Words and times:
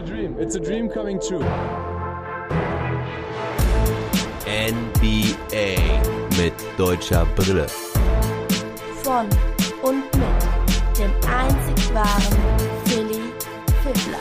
a 0.00 0.06
dream. 0.06 0.36
It's 0.38 0.54
a 0.54 0.60
dream 0.60 0.88
coming 0.88 1.20
true. 1.20 1.44
NBA 4.46 5.76
mit 6.38 6.54
deutscher 6.78 7.26
Brille. 7.36 7.66
Von 9.02 9.28
und 9.82 10.04
mit 10.16 10.98
dem 10.98 11.12
einzig 11.28 11.94
wahren 11.94 12.38
Philly 12.84 13.22
Fiddler. 13.82 14.20